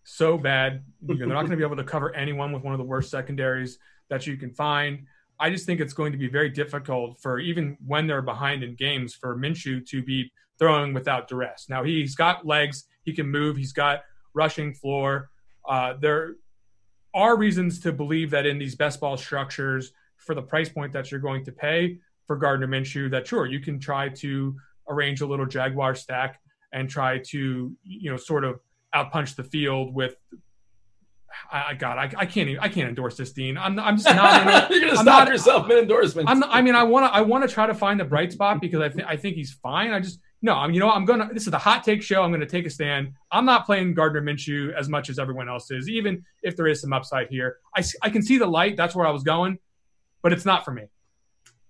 so 0.04 0.38
bad. 0.38 0.84
They're 1.02 1.28
not 1.28 1.42
going 1.42 1.52
to 1.52 1.58
be 1.58 1.64
able 1.64 1.78
to 1.78 1.84
cover 1.84 2.14
anyone 2.14 2.52
with 2.52 2.64
one 2.64 2.74
of 2.74 2.78
the 2.78 2.86
worst 2.86 3.10
secondaries 3.10 3.80
that 4.10 4.28
you 4.28 4.36
can 4.36 4.54
find. 4.54 5.06
I 5.40 5.50
just 5.50 5.66
think 5.66 5.80
it's 5.80 5.94
going 5.94 6.12
to 6.12 6.18
be 6.18 6.28
very 6.28 6.50
difficult 6.50 7.20
for 7.22 7.40
even 7.40 7.78
when 7.86 8.08
they're 8.08 8.22
behind 8.22 8.64
in 8.64 8.76
games 8.76 9.16
for 9.16 9.36
Minshew 9.36 9.86
to 9.88 10.04
be 10.04 10.32
throwing 10.60 10.94
without 10.94 11.28
duress. 11.28 11.68
Now 11.70 11.84
he's 11.84 12.16
got 12.16 12.46
legs, 12.46 12.86
he 13.04 13.14
can 13.14 13.28
move, 13.28 13.58
he's 13.58 13.74
got 13.74 14.02
rushing 14.34 14.74
floor. 14.74 15.30
Uh, 15.68 15.94
there 16.00 16.36
are 17.14 17.38
reasons 17.38 17.80
to 17.82 17.92
believe 17.92 18.32
that 18.32 18.46
in 18.46 18.58
these 18.58 18.76
best 18.76 19.00
ball 19.00 19.18
structures, 19.18 19.92
for 20.24 20.36
the 20.36 20.42
price 20.42 20.70
point 20.70 20.94
that 20.94 21.12
you're 21.12 21.20
going 21.20 21.44
to 21.46 21.52
pay 21.52 22.00
for 22.26 22.36
Gardner 22.36 22.68
Minshew, 22.68 23.12
that 23.12 23.28
sure 23.28 23.46
you 23.46 23.60
can 23.60 23.80
try 23.80 24.10
to 24.10 24.56
arrange 24.90 25.22
a 25.22 25.26
little 25.26 25.46
Jaguar 25.46 25.96
stack 25.96 26.40
and 26.72 26.90
try 26.90 27.20
to 27.20 27.76
you 27.84 28.12
know 28.12 28.18
sort 28.18 28.44
of 28.44 28.60
outpunch 28.96 29.36
the 29.36 29.44
field 29.44 29.94
with. 29.94 30.16
I, 31.52 31.74
God, 31.74 31.98
I, 31.98 32.12
I 32.16 32.26
can't. 32.28 32.50
Even, 32.50 32.60
I 32.60 32.70
can't 32.70 32.88
endorse 32.88 33.18
this, 33.18 33.34
Dean. 33.34 33.58
I'm, 33.58 33.80
I'm 33.80 33.98
just 33.98 34.08
not. 34.08 34.70
You're 34.70 34.82
gonna 34.82 34.92
I'm 34.92 34.98
stop 34.98 35.06
not, 35.06 35.28
yourself 35.30 35.70
in 35.70 35.78
endorsements. 35.80 36.32
I'm, 36.32 36.44
I 36.44 36.62
mean, 36.62 36.76
I 36.76 36.84
want 36.84 37.12
to. 37.12 37.14
I 37.16 37.22
want 37.22 37.48
to 37.48 37.54
try 37.54 37.66
to 37.66 37.74
find 37.74 38.00
the 38.00 38.06
bright 38.06 38.32
spot 38.32 38.62
because 38.62 38.82
I 38.82 38.90
think 38.90 39.08
I 39.08 39.18
think 39.18 39.36
he's 39.36 39.52
fine. 39.52 39.92
I 39.92 40.00
just 40.00 40.20
no, 40.44 40.56
I'm, 40.56 40.74
you 40.74 40.82
know, 40.82 40.92
I'm 40.92 41.06
gonna. 41.06 41.30
This 41.34 41.44
is 41.44 41.52
the 41.52 41.58
hot 41.58 41.86
take 41.86 42.04
show. 42.04 42.22
I'm 42.22 42.30
gonna 42.30 42.46
take 42.46 42.66
a 42.66 42.70
stand. 42.70 43.14
I'm 43.32 43.46
not 43.46 43.66
playing 43.66 43.94
Gardner 43.94 44.22
Minshew 44.22 44.74
as 44.74 44.90
much 44.90 45.10
as 45.10 45.18
everyone 45.18 45.48
else 45.48 45.72
is, 45.72 45.88
even 45.88 46.26
if 46.44 46.58
there 46.58 46.68
is 46.68 46.82
some 46.82 46.92
upside 46.92 47.30
here. 47.30 47.60
I, 47.76 47.84
I 48.02 48.10
can 48.10 48.22
see 48.22 48.38
the 48.38 48.46
light. 48.46 48.76
That's 48.76 48.94
where 48.94 49.08
I 49.08 49.12
was 49.12 49.24
going, 49.24 49.58
but 50.22 50.34
it's 50.34 50.44
not 50.44 50.66
for 50.66 50.72
me. 50.72 50.84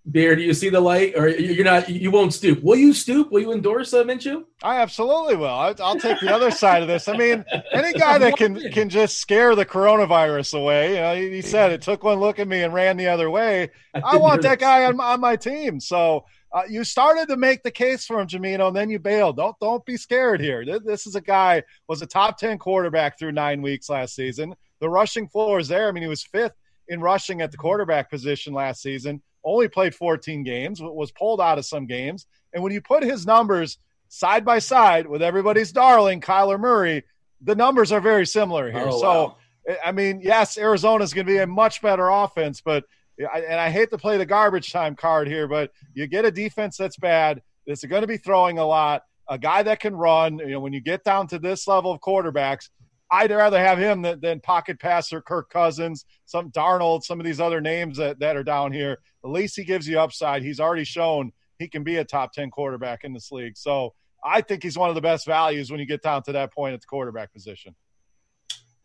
Beard, 0.09 0.39
do 0.39 0.43
you 0.43 0.55
see 0.55 0.69
the 0.69 0.81
light, 0.81 1.13
or 1.15 1.29
you're 1.29 1.63
not? 1.63 1.87
You 1.87 2.09
won't 2.09 2.33
stoop. 2.33 2.63
Will 2.63 2.75
you 2.75 2.93
stoop? 2.93 3.31
Will 3.31 3.41
you 3.41 3.53
endorse 3.53 3.93
uh, 3.93 4.03
Minshew? 4.03 4.43
I 4.63 4.81
absolutely 4.81 5.35
will. 5.35 5.45
I, 5.45 5.73
will 5.73 5.99
take 5.99 6.19
the 6.19 6.33
other 6.33 6.49
side 6.49 6.81
of 6.81 6.87
this. 6.87 7.07
I 7.07 7.15
mean, 7.15 7.45
any 7.71 7.93
guy 7.93 8.17
that 8.17 8.35
can 8.37 8.59
can 8.71 8.89
just 8.89 9.17
scare 9.17 9.55
the 9.55 9.67
coronavirus 9.67 10.59
away. 10.59 10.95
You 10.95 10.95
know, 10.95 11.15
he, 11.15 11.29
he 11.35 11.41
said 11.41 11.71
it 11.71 11.83
took 11.83 12.03
one 12.03 12.19
look 12.19 12.39
at 12.39 12.47
me 12.47 12.63
and 12.63 12.73
ran 12.73 12.97
the 12.97 13.07
other 13.07 13.29
way. 13.29 13.69
I, 13.93 13.99
I 13.99 14.17
want 14.17 14.41
that 14.41 14.57
guy 14.57 14.85
on, 14.85 14.99
on 14.99 15.21
my 15.21 15.35
team. 15.35 15.79
So 15.79 16.25
uh, 16.53 16.61
you 16.69 16.83
started 16.83 17.27
to 17.27 17.37
make 17.37 17.63
the 17.63 17.71
case 17.71 18.05
for 18.05 18.19
him, 18.19 18.27
Gimino, 18.27 18.67
and 18.67 18.75
then 18.75 18.89
you 18.89 18.99
bailed. 18.99 19.37
Don't 19.37 19.57
don't 19.59 19.83
be 19.85 19.97
scared 19.97 20.39
here. 20.39 20.63
This, 20.63 20.81
this 20.85 21.07
is 21.07 21.15
a 21.15 21.21
guy 21.21 21.63
was 21.87 22.01
a 22.01 22.05
top 22.05 22.37
ten 22.37 22.57
quarterback 22.59 23.17
through 23.17 23.31
nine 23.31 23.61
weeks 23.61 23.89
last 23.89 24.15
season. 24.15 24.53
The 24.79 24.89
rushing 24.89 25.27
floor 25.27 25.59
is 25.59 25.67
there. 25.67 25.87
I 25.87 25.91
mean, 25.91 26.03
he 26.03 26.09
was 26.09 26.23
fifth 26.23 26.53
in 26.89 26.99
rushing 26.99 27.41
at 27.41 27.51
the 27.51 27.57
quarterback 27.57 28.09
position 28.09 28.53
last 28.53 28.81
season. 28.81 29.21
Only 29.43 29.67
played 29.67 29.95
14 29.95 30.43
games, 30.43 30.81
was 30.81 31.11
pulled 31.11 31.41
out 31.41 31.57
of 31.57 31.65
some 31.65 31.85
games. 31.85 32.27
And 32.53 32.63
when 32.63 32.71
you 32.71 32.81
put 32.81 33.03
his 33.03 33.25
numbers 33.25 33.77
side 34.07 34.45
by 34.45 34.59
side 34.59 35.07
with 35.07 35.21
everybody's 35.21 35.71
darling 35.71 36.21
Kyler 36.21 36.59
Murray, 36.59 37.03
the 37.41 37.55
numbers 37.55 37.91
are 37.91 37.99
very 37.99 38.25
similar 38.25 38.71
here. 38.71 38.87
Oh, 38.87 39.01
so, 39.01 39.37
wow. 39.67 39.77
I 39.83 39.91
mean, 39.91 40.21
yes, 40.21 40.57
Arizona 40.57 41.03
is 41.03 41.13
going 41.13 41.25
to 41.25 41.31
be 41.31 41.39
a 41.39 41.47
much 41.47 41.81
better 41.81 42.09
offense, 42.09 42.61
but 42.61 42.85
and 43.17 43.59
I 43.59 43.69
hate 43.69 43.89
to 43.91 43.97
play 43.97 44.17
the 44.17 44.25
garbage 44.25 44.71
time 44.71 44.95
card 44.95 45.27
here, 45.27 45.47
but 45.47 45.71
you 45.93 46.07
get 46.07 46.25
a 46.25 46.31
defense 46.31 46.77
that's 46.77 46.97
bad. 46.97 47.41
That's 47.67 47.83
going 47.83 48.01
to 48.01 48.07
be 48.07 48.17
throwing 48.17 48.57
a 48.57 48.65
lot. 48.65 49.03
A 49.29 49.37
guy 49.37 49.63
that 49.63 49.79
can 49.79 49.95
run. 49.95 50.39
You 50.39 50.51
know, 50.51 50.59
when 50.59 50.73
you 50.73 50.81
get 50.81 51.03
down 51.03 51.27
to 51.27 51.39
this 51.39 51.67
level 51.67 51.91
of 51.91 52.01
quarterbacks, 52.01 52.69
I'd 53.11 53.31
rather 53.31 53.59
have 53.59 53.77
him 53.77 54.01
than, 54.01 54.19
than 54.19 54.39
pocket 54.39 54.79
passer 54.79 55.21
Kirk 55.21 55.49
Cousins, 55.49 56.05
some 56.25 56.49
Darnold, 56.49 57.03
some 57.03 57.19
of 57.19 57.25
these 57.25 57.39
other 57.39 57.61
names 57.61 57.97
that, 57.97 58.19
that 58.19 58.35
are 58.35 58.43
down 58.43 58.71
here. 58.71 58.99
At 59.23 59.29
least 59.29 59.55
he 59.55 59.63
gives 59.63 59.87
you 59.87 59.99
upside. 59.99 60.41
He's 60.41 60.59
already 60.59 60.83
shown 60.83 61.31
he 61.59 61.67
can 61.67 61.83
be 61.83 61.97
a 61.97 62.03
top 62.03 62.33
10 62.33 62.49
quarterback 62.49 63.03
in 63.03 63.13
this 63.13 63.31
league. 63.31 63.55
So 63.55 63.93
I 64.25 64.41
think 64.41 64.63
he's 64.63 64.77
one 64.77 64.89
of 64.89 64.95
the 64.95 65.01
best 65.01 65.25
values 65.25 65.69
when 65.69 65.79
you 65.79 65.85
get 65.85 66.01
down 66.01 66.23
to 66.23 66.31
that 66.31 66.53
point 66.53 66.73
at 66.73 66.81
the 66.81 66.87
quarterback 66.87 67.31
position. 67.31 67.75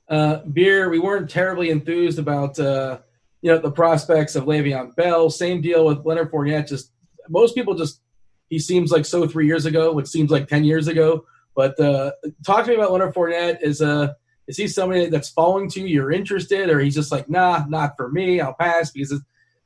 Uh, 0.09 0.39
Beer, 0.39 0.89
we 0.89 0.99
weren't 0.99 1.31
terribly 1.31 1.71
enthused 1.71 2.19
about 2.19 2.59
uh, 2.59 2.99
you 3.43 3.51
know, 3.51 3.59
the 3.59 3.71
prospects 3.71 4.37
of 4.37 4.45
Le'Veon 4.45 4.95
Bell. 4.97 5.31
Same 5.31 5.61
deal 5.61 5.87
with 5.87 6.05
Leonard 6.05 6.31
Fournette. 6.31 6.69
Just 6.69 6.93
most 7.29 7.55
people 7.55 7.75
just 7.75 8.01
he 8.49 8.59
seems 8.59 8.91
like 8.91 9.05
so 9.05 9.27
three 9.27 9.47
years 9.47 9.67
ago, 9.67 9.93
which 9.93 10.09
seems 10.09 10.31
like 10.31 10.49
ten 10.49 10.65
years 10.65 10.89
ago. 10.89 11.25
But 11.55 11.79
uh, 11.81 12.13
talk 12.47 12.65
to 12.65 12.71
me 12.71 12.77
about 12.77 12.93
Leonard 12.93 13.15
Fournette. 13.15 13.63
Is 13.63 13.83
uh 13.83 14.15
is 14.47 14.57
he 14.57 14.67
somebody 14.67 15.07
that's 15.07 15.29
following 15.29 15.69
to 15.71 15.81
you? 15.81 15.87
You're 15.87 16.13
interested, 16.13 16.71
or 16.71 16.81
he's 16.81 16.95
just 16.95 17.13
like, 17.13 17.29
nah, 17.29 17.65
not 17.69 17.97
for 17.97 18.11
me. 18.11 18.41
I'll 18.41 18.55
pass 18.55 18.91
because 18.91 19.13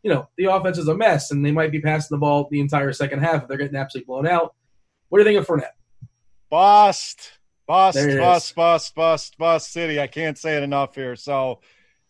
you 0.03 0.13
know 0.13 0.29
the 0.37 0.47
offense 0.47 0.79
is 0.79 0.89
a 0.89 0.97
mess, 0.97 1.31
and 1.31 1.45
they 1.45 1.53
might 1.53 1.71
be 1.71 1.81
passing 1.81 2.15
the 2.15 2.21
ball 2.21 2.49
the 2.51 2.61
entire 2.61 2.93
second 2.93 3.21
half 3.21 3.43
if 3.43 3.49
they're 3.49 3.59
getting 3.59 3.77
absolutely 3.77 4.07
blown 4.07 4.27
out. 4.27 4.55
What 5.09 5.19
do 5.19 5.25
you 5.25 5.31
think 5.31 5.41
of 5.41 5.47
Fournette? 5.47 5.77
Bust. 6.51 7.39
Bust, 7.65 7.97
bust, 7.97 8.55
bust, 8.55 8.95
bust, 8.95 9.39
bust 9.39 9.73
city. 9.73 10.01
I 10.01 10.09
can't 10.09 10.37
say 10.37 10.57
it 10.57 10.63
enough 10.63 10.95
here. 10.95 11.15
So 11.17 11.61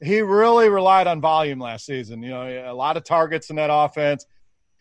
he 0.03 0.21
really 0.21 0.69
relied 0.69 1.07
on 1.07 1.21
volume 1.21 1.59
last 1.59 1.87
season. 1.87 2.23
You 2.23 2.31
know, 2.31 2.71
a 2.71 2.75
lot 2.75 2.97
of 2.97 3.05
targets 3.05 3.51
in 3.51 3.57
that 3.57 3.71
offense. 3.73 4.27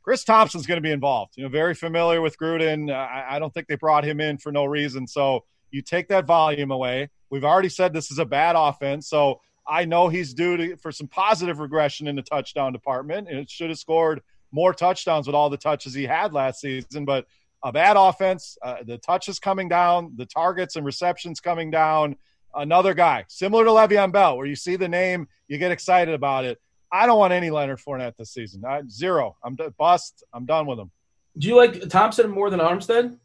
Chris 0.03 0.23
Thompson's 0.23 0.65
going 0.65 0.77
to 0.77 0.81
be 0.81 0.91
involved. 0.91 1.33
You 1.37 1.43
know, 1.43 1.49
very 1.49 1.75
familiar 1.75 2.21
with 2.21 2.37
Gruden. 2.37 2.91
I, 2.91 3.35
I 3.35 3.39
don't 3.39 3.53
think 3.53 3.67
they 3.67 3.75
brought 3.75 4.03
him 4.03 4.19
in 4.19 4.37
for 4.37 4.51
no 4.51 4.65
reason. 4.65 5.05
So 5.05 5.45
you 5.69 5.81
take 5.83 6.07
that 6.09 6.25
volume 6.25 6.71
away. 6.71 7.09
We've 7.29 7.43
already 7.43 7.69
said 7.69 7.93
this 7.93 8.11
is 8.11 8.17
a 8.17 8.25
bad 8.25 8.55
offense. 8.57 9.07
So 9.07 9.41
I 9.67 9.85
know 9.85 10.09
he's 10.09 10.33
due 10.33 10.57
to, 10.57 10.75
for 10.77 10.91
some 10.91 11.07
positive 11.07 11.59
regression 11.59 12.07
in 12.07 12.15
the 12.15 12.23
touchdown 12.23 12.73
department. 12.73 13.29
And 13.29 13.37
it 13.37 13.49
should 13.49 13.69
have 13.69 13.77
scored 13.77 14.21
more 14.51 14.73
touchdowns 14.73 15.27
with 15.27 15.35
all 15.35 15.51
the 15.51 15.57
touches 15.57 15.93
he 15.93 16.03
had 16.03 16.33
last 16.33 16.61
season. 16.61 17.05
But 17.05 17.27
a 17.63 17.71
bad 17.71 17.95
offense, 17.95 18.57
uh, 18.63 18.77
the 18.83 18.97
touches 18.97 19.39
coming 19.39 19.69
down, 19.69 20.13
the 20.15 20.25
targets 20.25 20.75
and 20.75 20.85
receptions 20.85 21.39
coming 21.39 21.69
down. 21.69 22.15
Another 22.53 22.93
guy, 22.93 23.25
similar 23.27 23.63
to 23.63 23.71
Le'Veon 23.71 24.11
Bell, 24.11 24.37
where 24.37 24.45
you 24.45 24.55
see 24.55 24.75
the 24.75 24.87
name, 24.87 25.27
you 25.47 25.57
get 25.57 25.71
excited 25.71 26.13
about 26.13 26.45
it. 26.45 26.59
I 26.91 27.05
don't 27.05 27.17
want 27.17 27.31
any 27.31 27.49
Leonard 27.49 27.79
Fournette 27.79 28.17
this 28.17 28.31
season. 28.31 28.65
I, 28.65 28.81
zero. 28.89 29.37
I'm 29.43 29.57
bust. 29.77 30.23
I'm 30.33 30.45
done 30.45 30.65
with 30.65 30.79
him. 30.79 30.91
Do 31.37 31.47
you 31.47 31.55
like 31.55 31.87
Thompson 31.87 32.29
more 32.29 32.49
than 32.49 32.59
Armstead? 32.59 33.17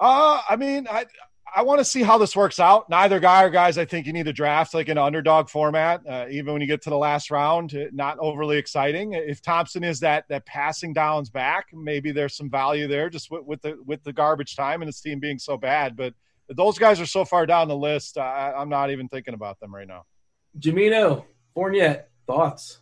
Uh, 0.00 0.40
I 0.48 0.56
mean, 0.56 0.88
I 0.90 1.04
I 1.54 1.62
want 1.62 1.80
to 1.80 1.84
see 1.84 2.02
how 2.02 2.16
this 2.16 2.34
works 2.34 2.58
out. 2.58 2.88
Neither 2.88 3.20
guy 3.20 3.44
are 3.44 3.50
guys 3.50 3.76
I 3.76 3.84
think 3.84 4.06
you 4.06 4.14
need 4.14 4.24
to 4.24 4.32
draft 4.32 4.72
like 4.72 4.88
an 4.88 4.96
underdog 4.96 5.50
format, 5.50 6.00
uh, 6.08 6.24
even 6.30 6.54
when 6.54 6.62
you 6.62 6.66
get 6.66 6.80
to 6.82 6.90
the 6.90 6.96
last 6.96 7.30
round. 7.30 7.74
Uh, 7.74 7.84
not 7.92 8.18
overly 8.18 8.56
exciting. 8.56 9.12
If 9.12 9.42
Thompson 9.42 9.84
is 9.84 10.00
that 10.00 10.24
that 10.28 10.46
passing 10.46 10.94
downs 10.94 11.28
back, 11.28 11.66
maybe 11.74 12.10
there's 12.10 12.36
some 12.36 12.48
value 12.48 12.88
there 12.88 13.10
just 13.10 13.30
with, 13.30 13.44
with 13.44 13.60
the 13.60 13.76
with 13.84 14.02
the 14.02 14.14
garbage 14.14 14.56
time 14.56 14.80
and 14.80 14.88
his 14.88 15.00
team 15.00 15.20
being 15.20 15.38
so 15.38 15.58
bad. 15.58 15.94
But 15.94 16.14
those 16.56 16.78
guys 16.78 17.00
are 17.00 17.06
so 17.06 17.24
far 17.24 17.46
down 17.46 17.68
the 17.68 17.76
list. 17.76 18.18
I, 18.18 18.52
I'm 18.56 18.68
not 18.68 18.90
even 18.90 19.08
thinking 19.08 19.34
about 19.34 19.60
them 19.60 19.74
right 19.74 19.86
now. 19.86 20.04
Gimino, 20.58 21.24
Fournette, 21.56 22.04
thoughts? 22.26 22.80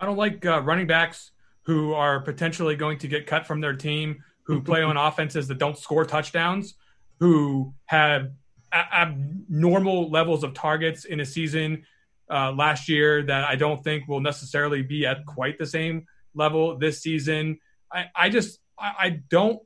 I 0.00 0.06
don't 0.06 0.16
like 0.16 0.44
uh, 0.46 0.62
running 0.62 0.86
backs 0.86 1.32
who 1.62 1.92
are 1.92 2.20
potentially 2.20 2.76
going 2.76 2.98
to 2.98 3.08
get 3.08 3.26
cut 3.26 3.46
from 3.46 3.60
their 3.60 3.74
team, 3.74 4.22
who 4.44 4.60
play 4.62 4.82
on 4.82 4.96
offenses 4.96 5.48
that 5.48 5.58
don't 5.58 5.76
score 5.76 6.04
touchdowns, 6.04 6.74
who 7.20 7.74
have 7.86 8.30
abnormal 8.72 10.10
levels 10.10 10.44
of 10.44 10.54
targets 10.54 11.04
in 11.04 11.20
a 11.20 11.24
season 11.24 11.84
uh, 12.30 12.52
last 12.52 12.88
year 12.88 13.22
that 13.22 13.44
I 13.44 13.56
don't 13.56 13.82
think 13.82 14.06
will 14.08 14.20
necessarily 14.20 14.82
be 14.82 15.06
at 15.06 15.24
quite 15.26 15.58
the 15.58 15.66
same 15.66 16.04
level 16.34 16.76
this 16.78 17.00
season. 17.00 17.58
I, 17.92 18.06
I 18.14 18.28
just 18.28 18.60
I, 18.78 18.92
I 18.98 19.10
don't 19.30 19.60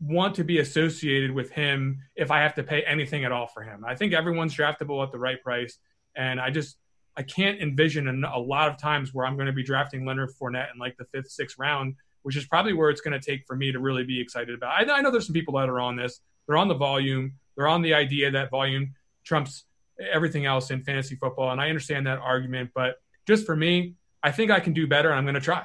want 0.00 0.34
to 0.36 0.44
be 0.44 0.58
associated 0.58 1.30
with 1.30 1.50
him 1.50 2.00
if 2.16 2.30
I 2.30 2.40
have 2.40 2.54
to 2.54 2.62
pay 2.62 2.82
anything 2.82 3.24
at 3.24 3.32
all 3.32 3.46
for 3.46 3.62
him. 3.62 3.84
I 3.86 3.94
think 3.94 4.12
everyone's 4.12 4.56
draftable 4.56 5.02
at 5.04 5.12
the 5.12 5.18
right 5.18 5.42
price, 5.42 5.78
and 6.16 6.40
I 6.40 6.50
just 6.50 6.76
I 7.16 7.22
can't 7.22 7.60
envision 7.60 8.24
a, 8.24 8.38
lot 8.38 8.68
of 8.68 8.78
times 8.78 9.12
where 9.12 9.26
I'm 9.26 9.34
going 9.34 9.46
to 9.46 9.52
be 9.52 9.62
drafting 9.62 10.06
Leonard 10.06 10.30
Fournette 10.40 10.72
in 10.72 10.78
like 10.78 10.96
the 10.96 11.04
fifth, 11.04 11.30
sixth 11.30 11.58
round, 11.58 11.94
which 12.22 12.36
is 12.36 12.46
probably 12.46 12.72
where 12.72 12.88
it's 12.88 13.02
going 13.02 13.18
to 13.18 13.24
take 13.24 13.44
for 13.46 13.54
me 13.54 13.70
to 13.70 13.78
really 13.78 14.04
be 14.04 14.18
excited 14.18 14.54
about. 14.54 14.72
I, 14.72 14.90
I 14.90 15.02
know 15.02 15.10
there's 15.10 15.26
some 15.26 15.34
people 15.34 15.58
that 15.58 15.68
are 15.68 15.80
on 15.80 15.96
this. 15.96 16.20
They're 16.46 16.56
on 16.56 16.68
the 16.68 16.74
volume. 16.74 17.34
They're 17.56 17.68
on 17.68 17.82
the 17.82 17.92
idea 17.92 18.30
that 18.30 18.50
volume 18.50 18.94
trumps 19.24 19.64
everything 20.00 20.46
else 20.46 20.70
in 20.70 20.82
fantasy 20.82 21.16
football, 21.16 21.50
and 21.50 21.60
I 21.60 21.68
understand 21.68 22.06
that 22.06 22.18
argument. 22.18 22.70
But 22.74 22.96
just 23.26 23.44
for 23.44 23.54
me, 23.54 23.94
I 24.22 24.30
think 24.30 24.50
I 24.50 24.60
can 24.60 24.72
do 24.72 24.86
better, 24.86 25.10
and 25.10 25.18
I'm 25.18 25.24
going 25.24 25.34
to 25.34 25.40
try. 25.40 25.64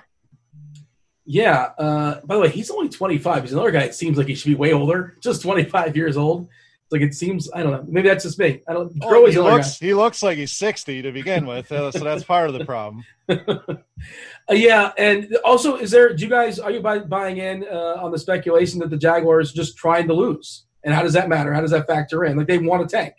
Yeah. 1.28 1.70
Uh, 1.78 2.22
by 2.26 2.36
the 2.36 2.42
way, 2.42 2.50
he's 2.50 2.72
only 2.72 2.90
25. 2.90 3.44
He's 3.44 3.54
another 3.54 3.72
guy. 3.72 3.84
It 3.84 3.94
seems 3.94 4.18
like 4.18 4.28
he 4.28 4.34
should 4.34 4.50
be 4.50 4.56
way 4.56 4.74
older. 4.74 5.18
Just 5.22 5.44
25 5.44 5.96
years 5.96 6.18
old 6.18 6.50
like 6.92 7.02
it 7.02 7.14
seems. 7.14 7.50
I 7.54 7.64
don't 7.64 7.72
know. 7.72 7.86
Maybe 7.88 8.08
that's 8.08 8.24
just 8.24 8.40
me. 8.40 8.62
I 8.68 8.74
don't. 8.74 8.92
Oh, 9.02 9.26
he 9.26 9.38
looks. 9.38 9.78
He 9.78 9.94
looks 9.94 10.24
like 10.24 10.38
he's 10.38 10.52
sixty 10.52 11.02
to 11.02 11.12
begin 11.12 11.46
with, 11.46 11.72
uh, 11.72 11.92
so 11.92 12.04
that's 12.04 12.24
part 12.24 12.50
of 12.50 12.58
the 12.58 12.66
problem. 12.66 13.04
uh, 13.30 13.56
yeah, 14.52 14.92
and 14.98 15.36
also, 15.44 15.76
is 15.76 15.92
there? 15.92 16.14
Do 16.14 16.24
you 16.24 16.30
guys 16.30 16.60
are 16.60 16.72
you 16.72 16.82
buy, 16.82 17.00
buying 17.00 17.38
in 17.38 17.66
uh, 17.70 17.98
on 18.00 18.12
the 18.12 18.20
speculation 18.20 18.80
that 18.80 18.90
the 18.90 18.98
Jaguars 18.98 19.52
just 19.52 19.78
trying 19.78 20.08
to 20.08 20.14
lose? 20.14 20.66
And 20.84 20.94
how 20.94 21.02
does 21.02 21.14
that 21.14 21.28
matter? 21.28 21.54
How 21.54 21.62
does 21.62 21.72
that 21.72 21.88
factor 21.88 22.24
in? 22.24 22.38
Like 22.38 22.48
they 22.48 22.58
want 22.58 22.88
to 22.88 22.96
tank. 22.96 23.16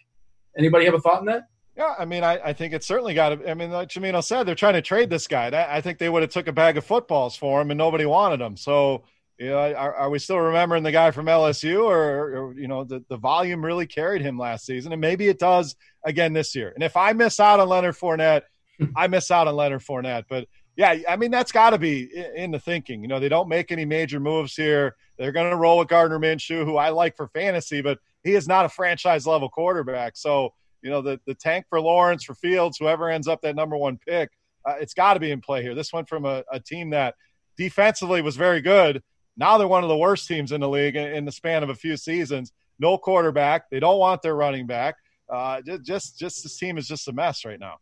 Anybody 0.56 0.86
have 0.86 0.94
a 0.94 1.00
thought 1.00 1.20
in 1.20 1.26
that? 1.26 1.48
Yeah, 1.78 1.94
I 1.96 2.06
mean, 2.06 2.24
I, 2.24 2.40
I 2.44 2.52
think 2.54 2.74
it's 2.74 2.88
certainly 2.88 3.14
got 3.14 3.28
to. 3.28 3.48
I 3.48 3.54
mean, 3.54 3.70
like 3.70 3.88
Gimino 3.88 4.22
said, 4.22 4.42
they're 4.42 4.56
trying 4.56 4.74
to 4.74 4.82
trade 4.82 5.10
this 5.10 5.28
guy. 5.28 5.46
I 5.70 5.80
think 5.80 5.98
they 5.98 6.08
would 6.08 6.22
have 6.22 6.32
took 6.32 6.48
a 6.48 6.52
bag 6.52 6.76
of 6.76 6.84
footballs 6.84 7.36
for 7.36 7.60
him, 7.60 7.70
and 7.70 7.78
nobody 7.78 8.04
wanted 8.04 8.40
him. 8.40 8.56
So 8.56 9.04
you 9.38 9.50
know, 9.50 9.58
are, 9.74 9.94
are, 9.94 10.10
we 10.10 10.18
still 10.18 10.38
remembering 10.38 10.82
the 10.82 10.90
guy 10.90 11.12
from 11.12 11.26
LSU, 11.26 11.84
or, 11.84 12.36
or, 12.36 12.54
you 12.58 12.66
know, 12.66 12.82
the, 12.82 13.04
the 13.08 13.16
volume 13.16 13.64
really 13.64 13.86
carried 13.86 14.20
him 14.20 14.36
last 14.36 14.66
season, 14.66 14.90
and 14.90 15.00
maybe 15.00 15.28
it 15.28 15.38
does 15.38 15.76
again 16.04 16.32
this 16.32 16.56
year. 16.56 16.72
And 16.74 16.82
if 16.82 16.96
I 16.96 17.12
miss 17.12 17.38
out 17.38 17.60
on 17.60 17.68
Leonard 17.68 17.94
Fournette, 17.94 18.42
I 18.96 19.06
miss 19.06 19.30
out 19.30 19.46
on 19.46 19.54
Leonard 19.54 19.82
Fournette. 19.82 20.24
But 20.28 20.48
yeah, 20.74 20.96
I 21.08 21.14
mean 21.14 21.30
that's 21.30 21.52
got 21.52 21.70
to 21.70 21.78
be 21.78 22.10
in 22.34 22.50
the 22.50 22.58
thinking. 22.58 23.02
You 23.02 23.08
know, 23.08 23.20
they 23.20 23.28
don't 23.28 23.48
make 23.48 23.70
any 23.70 23.84
major 23.84 24.18
moves 24.18 24.56
here. 24.56 24.96
They're 25.16 25.32
going 25.32 25.50
to 25.50 25.56
roll 25.56 25.78
with 25.78 25.88
Gardner 25.88 26.18
Minshew, 26.18 26.64
who 26.64 26.76
I 26.76 26.88
like 26.88 27.16
for 27.16 27.28
fantasy, 27.28 27.82
but 27.82 27.98
he 28.24 28.34
is 28.34 28.48
not 28.48 28.64
a 28.64 28.68
franchise 28.68 29.28
level 29.28 29.48
quarterback. 29.48 30.16
So 30.16 30.54
you 30.82 30.90
know, 30.90 31.02
the 31.02 31.20
the 31.26 31.34
tank 31.34 31.66
for 31.68 31.80
Lawrence, 31.80 32.24
for 32.24 32.34
Fields, 32.34 32.78
whoever 32.78 33.08
ends 33.08 33.28
up 33.28 33.40
that 33.42 33.56
number 33.56 33.76
one 33.76 33.98
pick, 33.98 34.30
uh, 34.64 34.74
it's 34.80 34.94
got 34.94 35.14
to 35.14 35.20
be 35.20 35.30
in 35.30 35.40
play 35.40 35.62
here. 35.62 35.74
This 35.74 35.92
went 35.92 36.08
from 36.08 36.24
a, 36.24 36.44
a 36.52 36.60
team 36.60 36.90
that 36.90 37.14
defensively 37.56 38.22
was 38.22 38.36
very 38.36 38.60
good 38.60 39.02
now 39.38 39.56
they're 39.56 39.68
one 39.68 39.84
of 39.84 39.88
the 39.88 39.96
worst 39.96 40.26
teams 40.26 40.50
in 40.50 40.60
the 40.60 40.68
league 40.68 40.96
in 40.96 41.24
the 41.24 41.32
span 41.32 41.62
of 41.62 41.70
a 41.70 41.74
few 41.74 41.96
seasons. 41.96 42.52
No 42.80 42.98
quarterback. 42.98 43.70
They 43.70 43.80
don't 43.80 43.98
want 43.98 44.20
their 44.20 44.34
running 44.34 44.66
back. 44.66 44.96
Uh, 45.32 45.62
just, 45.82 46.18
just 46.18 46.42
this 46.42 46.58
team 46.58 46.76
is 46.76 46.88
just 46.88 47.06
a 47.08 47.12
mess 47.12 47.44
right 47.44 47.60
now. 47.60 47.76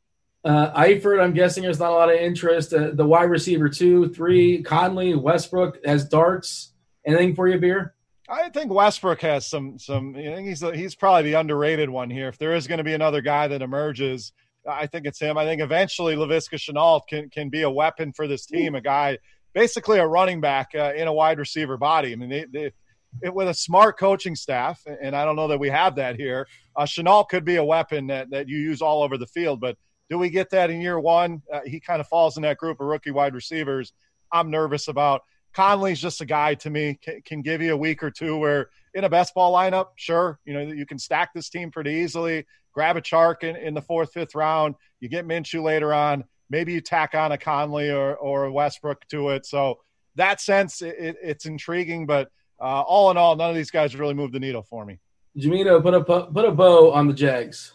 Uh, 0.45 0.73
Eifert, 0.81 1.21
I'm 1.21 1.33
guessing 1.33 1.63
there's 1.63 1.81
not 1.81 1.91
a 1.91 1.95
lot 1.95 2.11
of 2.11 2.17
interest. 2.17 2.73
Uh, 2.73 2.91
the 2.93 3.07
wide 3.07 3.31
receiver 3.31 3.69
two, 3.69 4.11
three, 4.11 4.63
Conley, 4.63 5.15
Westbrook 5.15 5.79
as 5.85 6.05
darts. 6.05 6.73
Anything 7.05 7.35
for 7.35 7.49
you, 7.49 7.59
beer? 7.59 7.95
I 8.29 8.49
think 8.51 8.73
Westbrook 8.73 9.21
has 9.23 9.47
some 9.47 9.79
some. 9.79 10.17
I 10.17 10.23
think 10.23 10.49
he's 10.49 10.61
he's 10.61 10.95
probably 10.95 11.31
the 11.31 11.35
underrated 11.35 11.89
one 11.89 12.11
here. 12.11 12.29
If 12.29 12.39
there 12.39 12.55
is 12.55 12.67
going 12.67 12.79
to 12.79 12.85
be 12.85 12.95
another 12.95 13.21
guy 13.21 13.47
that 13.49 13.63
emerges, 13.63 14.33
I 14.69 14.87
think 14.87 15.07
it's 15.07 15.21
him. 15.21 15.39
I 15.39 15.45
think 15.45 15.63
eventually 15.63 16.17
Laviska 16.17 16.59
Shenault 16.59 17.03
can 17.09 17.31
can 17.31 17.49
be 17.49 17.63
a 17.63 17.71
weapon 17.71 18.13
for 18.13 18.27
this 18.27 18.47
team. 18.47 18.75
A 18.75 18.81
guy 18.81 19.19
basically 19.55 19.99
a 19.99 20.07
running 20.07 20.41
back 20.41 20.73
uh, 20.75 20.93
in 20.95 21.09
a 21.09 21.13
wide 21.13 21.39
receiver 21.39 21.79
body. 21.79 22.13
I 22.13 22.17
mean, 22.17 22.29
they, 22.29 22.45
they 22.53 22.73
it, 23.23 23.35
with 23.35 23.49
a 23.49 23.55
smart 23.55 23.99
coaching 23.99 24.35
staff, 24.35 24.83
and 25.03 25.17
I 25.17 25.25
don't 25.25 25.37
know 25.37 25.49
that 25.49 25.59
we 25.59 25.71
have 25.71 25.97
that 25.97 26.17
here. 26.17 26.47
Uh, 26.77 26.83
Shenault 26.83 27.29
could 27.29 27.45
be 27.45 27.57
a 27.57 27.65
weapon 27.65 28.07
that, 28.09 28.29
that 28.31 28.49
you 28.49 28.59
use 28.59 28.83
all 28.83 29.03
over 29.03 29.17
the 29.17 29.27
field, 29.27 29.61
but 29.61 29.79
do 30.11 30.19
we 30.19 30.29
get 30.29 30.51
that 30.51 30.71
in 30.71 30.81
year 30.81 31.01
one? 31.01 31.43
Uh, 31.51 31.61
he 31.65 31.81
kind 31.81 32.01
of 32.01 32.07
falls 32.07 32.37
in 32.37 32.43
that 32.43 32.59
group 32.59 32.81
of 32.81 32.87
rookie 32.87 33.11
wide 33.11 33.35
receivers. 33.35 33.93
I'm 34.31 34.51
nervous 34.51 34.89
about. 34.89 35.23
Conley's 35.57 36.01
just 36.01 36.21
a 36.21 36.27
guy 36.27 36.55
to 36.55 36.71
me 36.71 36.99
can, 37.03 37.23
can 37.23 37.43
give 37.43 37.63
you 37.63 37.73
a 37.73 37.77
week 37.77 38.03
or 38.03 38.11
two 38.11 38.37
where 38.37 38.71
in 38.95 39.05
a 39.05 39.09
best 39.09 39.35
ball 39.35 39.53
lineup, 39.53 39.89
sure, 39.97 40.39
you 40.45 40.55
know 40.55 40.61
you 40.61 40.87
can 40.87 40.99
stack 40.99 41.33
this 41.35 41.49
team 41.49 41.71
pretty 41.71 41.93
easily. 41.93 42.47
Grab 42.73 42.97
a 42.97 43.01
Chark 43.01 43.43
in, 43.43 43.57
in 43.57 43.73
the 43.73 43.81
fourth, 43.81 44.13
fifth 44.13 44.35
round. 44.35 44.75
You 45.01 45.09
get 45.09 45.27
Minshew 45.27 45.63
later 45.63 45.95
on 45.95 46.25
maybe 46.51 46.73
you 46.73 46.81
tack 46.81 47.15
on 47.15 47.33
a 47.33 47.39
Conley 47.39 47.91
or, 47.91 48.17
or 48.17 48.51
Westbrook 48.51 49.07
to 49.09 49.31
it. 49.31 49.47
So 49.47 49.81
that 50.15 50.41
sense, 50.41 50.83
it, 50.83 51.17
it's 51.23 51.47
intriguing, 51.47 52.07
but 52.07 52.31
uh, 52.61 52.83
all 52.83 53.11
in 53.11 53.17
all, 53.17 53.37
none 53.37 53.51
of 53.51 53.57
these 53.57 53.71
guys 53.71 53.95
really 53.97 54.15
moved 54.15 54.33
the 54.33 54.41
needle 54.41 54.63
for 54.63 54.85
me. 54.85 54.99
Gimino, 55.37 55.83
put 55.83 55.93
a 55.93 56.01
put 56.01 56.45
a 56.47 56.51
bow 56.51 56.93
on 56.93 57.07
the 57.07 57.13
Jags. 57.13 57.75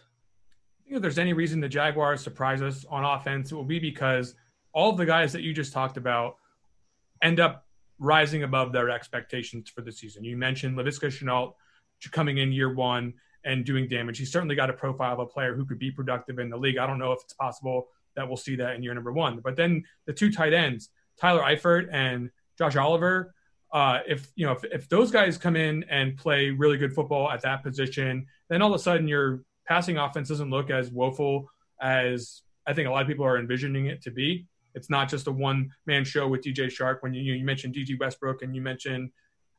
if 0.87 0.99
there's 0.99 1.19
any 1.19 1.33
reason 1.33 1.59
the 1.59 1.69
Jaguars 1.69 2.21
surprise 2.21 2.63
us 2.63 2.85
on 2.89 3.05
offense, 3.05 3.51
it 3.51 3.55
will 3.55 3.63
be 3.63 3.77
because 3.77 4.33
all 4.73 4.89
of 4.89 4.97
the 4.97 5.05
guys 5.05 5.31
that 5.33 5.43
you 5.43 5.53
just 5.53 5.71
talked 5.71 5.97
about 5.97 6.37
end 7.21 7.39
up 7.39 7.67
rising 8.01 8.41
above 8.41 8.73
their 8.73 8.89
expectations 8.89 9.69
for 9.69 9.81
the 9.81 9.91
season. 9.91 10.23
You 10.23 10.35
mentioned 10.35 10.75
Laviska 10.75 11.07
Shenault 11.07 11.53
coming 12.11 12.39
in 12.39 12.51
year 12.51 12.73
one 12.73 13.13
and 13.45 13.63
doing 13.63 13.87
damage. 13.87 14.17
He's 14.17 14.31
certainly 14.31 14.55
got 14.55 14.71
a 14.71 14.73
profile 14.73 15.13
of 15.13 15.19
a 15.19 15.25
player 15.27 15.55
who 15.55 15.65
could 15.65 15.77
be 15.77 15.91
productive 15.91 16.39
in 16.39 16.49
the 16.49 16.57
league. 16.57 16.79
I 16.79 16.87
don't 16.87 16.97
know 16.97 17.11
if 17.11 17.19
it's 17.23 17.33
possible 17.33 17.87
that 18.15 18.27
we'll 18.27 18.37
see 18.37 18.55
that 18.55 18.75
in 18.75 18.81
year 18.81 18.93
number 18.95 19.11
one. 19.11 19.39
But 19.39 19.55
then 19.55 19.83
the 20.07 20.13
two 20.13 20.31
tight 20.31 20.51
ends, 20.51 20.89
Tyler 21.19 21.43
Eifert 21.43 21.89
and 21.91 22.31
Josh 22.57 22.75
Oliver, 22.75 23.35
uh, 23.71 23.99
if 24.07 24.31
you 24.35 24.45
know 24.45 24.53
if, 24.53 24.63
if 24.65 24.89
those 24.89 25.11
guys 25.11 25.37
come 25.37 25.55
in 25.55 25.85
and 25.89 26.17
play 26.17 26.49
really 26.49 26.77
good 26.77 26.93
football 26.93 27.29
at 27.29 27.41
that 27.43 27.63
position, 27.63 28.25
then 28.49 28.61
all 28.61 28.73
of 28.73 28.79
a 28.79 28.83
sudden 28.83 29.07
your 29.07 29.43
passing 29.67 29.97
offense 29.97 30.27
doesn't 30.27 30.49
look 30.49 30.71
as 30.71 30.89
woeful 30.89 31.49
as 31.79 32.41
I 32.67 32.73
think 32.73 32.87
a 32.87 32.91
lot 32.91 33.03
of 33.03 33.07
people 33.07 33.25
are 33.25 33.37
envisioning 33.37 33.85
it 33.85 34.01
to 34.03 34.11
be. 34.11 34.47
It's 34.75 34.89
not 34.89 35.09
just 35.09 35.27
a 35.27 35.31
one 35.31 35.71
man 35.85 36.03
show 36.03 36.27
with 36.27 36.41
DJ 36.41 36.67
Chark. 36.67 36.97
When 37.01 37.13
you 37.13 37.33
you 37.33 37.45
mentioned 37.45 37.73
Dede 37.73 37.99
Westbrook 37.99 38.41
and 38.41 38.55
you 38.55 38.61
mentioned 38.61 39.11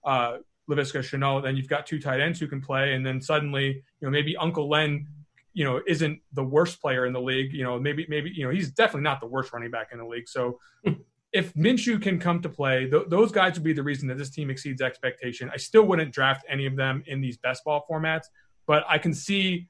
uh, 0.04 0.38
Laviska 0.70 1.00
Shenault, 1.00 1.42
then 1.42 1.56
you've 1.56 1.68
got 1.68 1.86
two 1.86 2.00
tight 2.00 2.20
ends 2.20 2.40
who 2.40 2.46
can 2.46 2.60
play, 2.60 2.94
and 2.94 3.04
then 3.04 3.20
suddenly 3.20 3.66
you 3.66 4.06
know 4.06 4.10
maybe 4.10 4.36
Uncle 4.36 4.68
Len 4.68 5.06
you 5.54 5.64
know, 5.64 5.82
isn't 5.86 6.18
the 6.32 6.42
worst 6.42 6.80
player 6.80 7.06
in 7.06 7.12
the 7.12 7.20
league. 7.20 7.52
You 7.52 7.64
know, 7.64 7.78
maybe 7.78 8.06
maybe 8.08 8.30
you 8.30 8.44
know 8.44 8.50
he's 8.50 8.70
definitely 8.70 9.02
not 9.02 9.20
the 9.20 9.26
worst 9.26 9.52
running 9.52 9.70
back 9.70 9.88
in 9.92 9.98
the 9.98 10.06
league. 10.06 10.28
So 10.28 10.58
if 11.32 11.52
Minshew 11.54 12.00
can 12.00 12.18
come 12.18 12.40
to 12.42 12.48
play, 12.48 12.88
th- 12.88 13.04
those 13.08 13.32
guys 13.32 13.54
would 13.54 13.64
be 13.64 13.72
the 13.72 13.82
reason 13.82 14.08
that 14.08 14.18
this 14.18 14.30
team 14.30 14.50
exceeds 14.50 14.80
expectation. 14.80 15.50
I 15.52 15.56
still 15.56 15.84
wouldn't 15.84 16.12
draft 16.12 16.44
any 16.48 16.66
of 16.66 16.76
them 16.76 17.02
in 17.06 17.20
these 17.20 17.36
best 17.36 17.64
ball 17.64 17.84
formats, 17.90 18.24
but 18.66 18.84
I 18.88 18.98
can 18.98 19.14
see, 19.14 19.68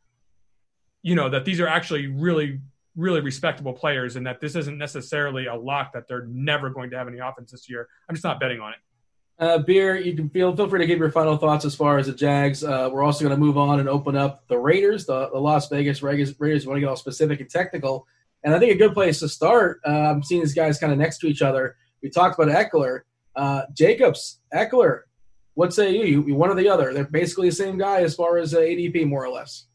you 1.03 1.15
know, 1.15 1.29
that 1.29 1.45
these 1.45 1.61
are 1.61 1.69
actually 1.69 2.09
really, 2.09 2.61
really 2.97 3.21
respectable 3.21 3.73
players, 3.73 4.17
and 4.17 4.27
that 4.27 4.41
this 4.41 4.55
isn't 4.55 4.79
necessarily 4.79 5.47
a 5.47 5.55
lock 5.55 5.93
that 5.95 6.09
they're 6.09 6.27
never 6.27 6.71
going 6.71 6.91
to 6.91 6.99
have 6.99 7.09
any 7.09 7.19
offense 7.19 7.51
this 7.51 7.69
year. 7.69 7.89
I'm 8.09 8.15
just 8.15 8.25
not 8.25 8.41
betting 8.41 8.61
on 8.61 8.73
it. 8.73 8.79
Uh, 9.39 9.59
Beer, 9.59 9.97
you 9.97 10.15
can 10.15 10.29
feel 10.29 10.55
feel 10.55 10.69
free 10.69 10.81
to 10.81 10.87
give 10.87 10.99
your 10.99 11.11
final 11.11 11.37
thoughts 11.37 11.65
as 11.65 11.75
far 11.75 11.99
as 11.99 12.07
the 12.07 12.13
Jags. 12.13 12.63
Uh, 12.63 12.89
we're 12.93 13.03
also 13.03 13.25
going 13.25 13.35
to 13.35 13.41
move 13.41 13.59
on 13.59 13.81
and 13.81 13.89
open 13.89 14.15
up 14.15 14.47
the 14.47 14.59
Raiders, 14.59 15.07
the, 15.07 15.31
the 15.33 15.39
Las 15.39 15.69
Vegas 15.69 16.03
Raiders. 16.03 16.39
Raiders 16.39 16.67
want 16.67 16.77
to 16.77 16.81
get 16.81 16.89
all 16.89 16.97
specific 16.97 17.41
and 17.41 17.51
technical, 17.51 18.07
and 18.45 18.55
I 18.55 18.59
think 18.59 18.73
a 18.73 18.79
good 18.79 18.95
place 18.95 19.19
to 19.21 19.29
start. 19.29 19.81
Uh, 19.87 19.91
I'm 19.91 20.23
seeing 20.23 20.43
these 20.43 20.55
guys 20.55 20.79
kind 20.79 20.93
of 20.93 20.99
next 20.99 21.19
to 21.19 21.27
each 21.27 21.43
other. 21.43 21.77
We 22.03 22.11
talked 22.11 22.39
about 22.39 22.55
Ekeler, 22.55 23.01
uh, 23.35 23.63
Jacobs, 23.73 24.41
Ekeler. 24.55 25.01
What 25.55 25.75
say 25.75 25.93
you? 25.93 26.25
you? 26.27 26.35
One 26.35 26.51
or 26.51 26.55
the 26.55 26.69
other? 26.69 26.93
They're 26.93 27.05
basically 27.05 27.49
the 27.49 27.57
same 27.57 27.79
guy 27.79 28.03
as 28.03 28.15
far 28.15 28.39
as 28.39 28.55
uh, 28.55 28.59
ADP, 28.59 29.07
more 29.07 29.25
or 29.25 29.31
less. 29.31 29.67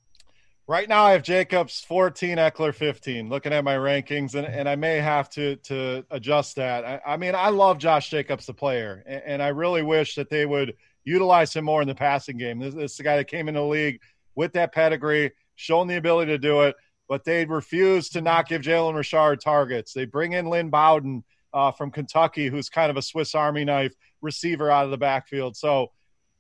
Right 0.70 0.90
now, 0.90 1.06
I 1.06 1.14
have 1.14 1.24
Jacobs 1.24 1.80
14, 1.88 2.40
Ekeler 2.40 2.76
15. 2.76 3.30
Looking 3.30 3.54
at 3.54 3.64
my 3.64 3.78
rankings, 3.78 4.36
and, 4.36 4.46
and 4.46 4.68
I 4.68 4.76
may 4.76 4.98
have 4.98 5.30
to 5.32 5.56
to 5.56 6.06
adjust 6.12 6.58
that. 6.58 6.84
I, 6.84 7.14
I 7.14 7.16
mean, 7.16 7.36
I 7.36 7.50
love 7.50 7.78
Josh 7.78 8.10
Jacobs, 8.10 8.48
the 8.48 8.54
player, 8.54 9.02
and, 9.08 9.24
and, 9.26 9.44
I 9.44 9.48
really 9.48 9.82
wish 9.82 10.16
that 10.16 10.30
they 10.30 10.46
would 10.46 10.76
utilize 11.06 11.56
him 11.56 11.64
more 11.64 11.82
in 11.82 11.88
the 11.88 11.96
passing 11.96 12.36
game. 12.36 12.60
This, 12.60 12.74
this 12.74 12.92
is 12.92 12.98
the 12.98 13.04
guy 13.04 13.16
that 13.16 13.30
came 13.30 13.48
in 13.48 13.54
the 13.54 13.64
league 13.64 14.02
with 14.36 14.52
that 14.54 14.74
pedigree, 14.74 15.32
shown 15.56 15.88
the 15.88 15.96
ability 15.96 16.34
to 16.34 16.38
do 16.38 16.64
it, 16.64 16.76
but 17.08 17.24
they 17.24 17.46
refuse 17.46 18.10
to 18.10 18.20
not 18.20 18.50
give 18.50 18.62
Jalen 18.62 18.96
Richard 18.96 19.40
targets. 19.40 19.94
They 19.94 20.04
bring 20.04 20.34
in 20.34 20.48
Lynn 20.48 20.70
Bowden 20.70 21.24
uh, 21.54 21.72
from 21.72 21.92
Kentucky, 21.92 22.50
who's 22.50 22.68
kind 22.68 22.92
of 22.92 22.98
a 22.98 23.02
Swiss 23.02 23.36
Army 23.36 23.64
knife 23.64 23.94
receiver 24.22 24.70
out 24.70 24.84
of 24.84 24.92
the 24.92 24.98
backfield. 24.98 25.56
So 25.56 25.94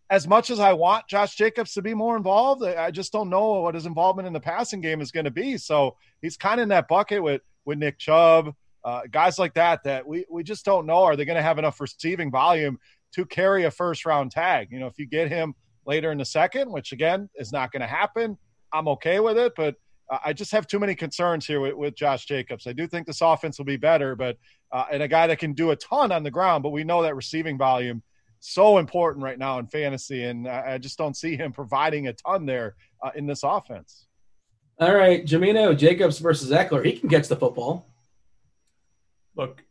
as 0.09 0.27
much 0.27 0.49
as 0.49 0.59
I 0.59 0.73
want 0.73 1.07
Josh 1.07 1.35
Jacobs 1.35 1.73
to 1.73 1.81
be 1.81 1.93
more 1.93 2.15
involved, 2.15 2.63
I 2.63 2.91
just 2.91 3.11
don't 3.11 3.29
know 3.29 3.61
what 3.61 3.75
his 3.75 3.85
involvement 3.85 4.27
in 4.27 4.33
the 4.33 4.39
passing 4.39 4.79
game 4.79 5.01
is 5.01 5.11
going 5.11 5.25
to 5.25 5.31
be. 5.31 5.57
So 5.57 5.97
he's 6.21 6.37
kind 6.37 6.59
of 6.59 6.63
in 6.63 6.69
that 6.69 6.87
bucket 6.87 7.21
with 7.21 7.41
with 7.65 7.77
Nick 7.77 7.97
Chubb, 7.97 8.53
uh, 8.85 9.01
guys 9.11 9.37
like 9.37 9.53
that. 9.55 9.83
That 9.83 10.07
we 10.07 10.25
we 10.29 10.43
just 10.43 10.63
don't 10.63 10.85
know. 10.85 11.03
Are 11.03 11.15
they 11.15 11.25
going 11.25 11.35
to 11.35 11.41
have 11.41 11.59
enough 11.59 11.81
receiving 11.81 12.31
volume 12.31 12.79
to 13.13 13.25
carry 13.25 13.65
a 13.65 13.71
first 13.71 14.05
round 14.05 14.31
tag? 14.31 14.69
You 14.71 14.79
know, 14.79 14.87
if 14.87 14.97
you 14.97 15.05
get 15.05 15.27
him 15.27 15.53
later 15.85 16.11
in 16.11 16.17
the 16.17 16.25
second, 16.25 16.71
which 16.71 16.93
again 16.93 17.29
is 17.35 17.51
not 17.51 17.71
going 17.71 17.81
to 17.81 17.87
happen, 17.87 18.37
I'm 18.71 18.87
okay 18.87 19.19
with 19.19 19.37
it. 19.37 19.53
But 19.57 19.75
I 20.23 20.31
just 20.31 20.53
have 20.53 20.67
too 20.67 20.79
many 20.79 20.95
concerns 20.95 21.45
here 21.45 21.59
with, 21.59 21.73
with, 21.73 21.95
Josh 21.95 22.25
Jacobs. 22.25 22.65
I 22.65 22.71
do 22.71 22.87
think 22.87 23.07
this 23.07 23.19
offense 23.19 23.57
will 23.57 23.65
be 23.65 23.75
better, 23.75 24.15
but 24.15 24.37
uh, 24.71 24.85
and 24.89 25.03
a 25.03 25.07
guy 25.07 25.27
that 25.27 25.37
can 25.37 25.51
do 25.51 25.71
a 25.71 25.75
ton 25.75 26.13
on 26.13 26.23
the 26.23 26.31
ground. 26.31 26.63
But 26.63 26.69
we 26.69 26.85
know 26.85 27.01
that 27.01 27.13
receiving 27.13 27.57
volume 27.57 28.01
so 28.53 28.77
important 28.77 29.23
right 29.23 29.37
now 29.37 29.59
in 29.59 29.67
fantasy, 29.67 30.23
and 30.23 30.47
I 30.47 30.77
just 30.77 30.97
don't 30.97 31.15
see 31.15 31.35
him 31.35 31.51
providing 31.51 32.07
a 32.07 32.13
ton 32.13 32.45
there 32.45 32.75
uh, 33.03 33.11
in 33.15 33.25
this 33.25 33.41
offense. 33.43 34.07
All 34.79 34.93
right, 34.93 35.25
Gimino 35.25 35.75
Jacobs 35.77 36.19
versus 36.19 36.51
Ekeler. 36.51 36.85
He 36.85 36.93
can 36.93 37.09
catch 37.09 37.27
the 37.27 37.35
football. 37.35 37.87
Look, 39.35 39.63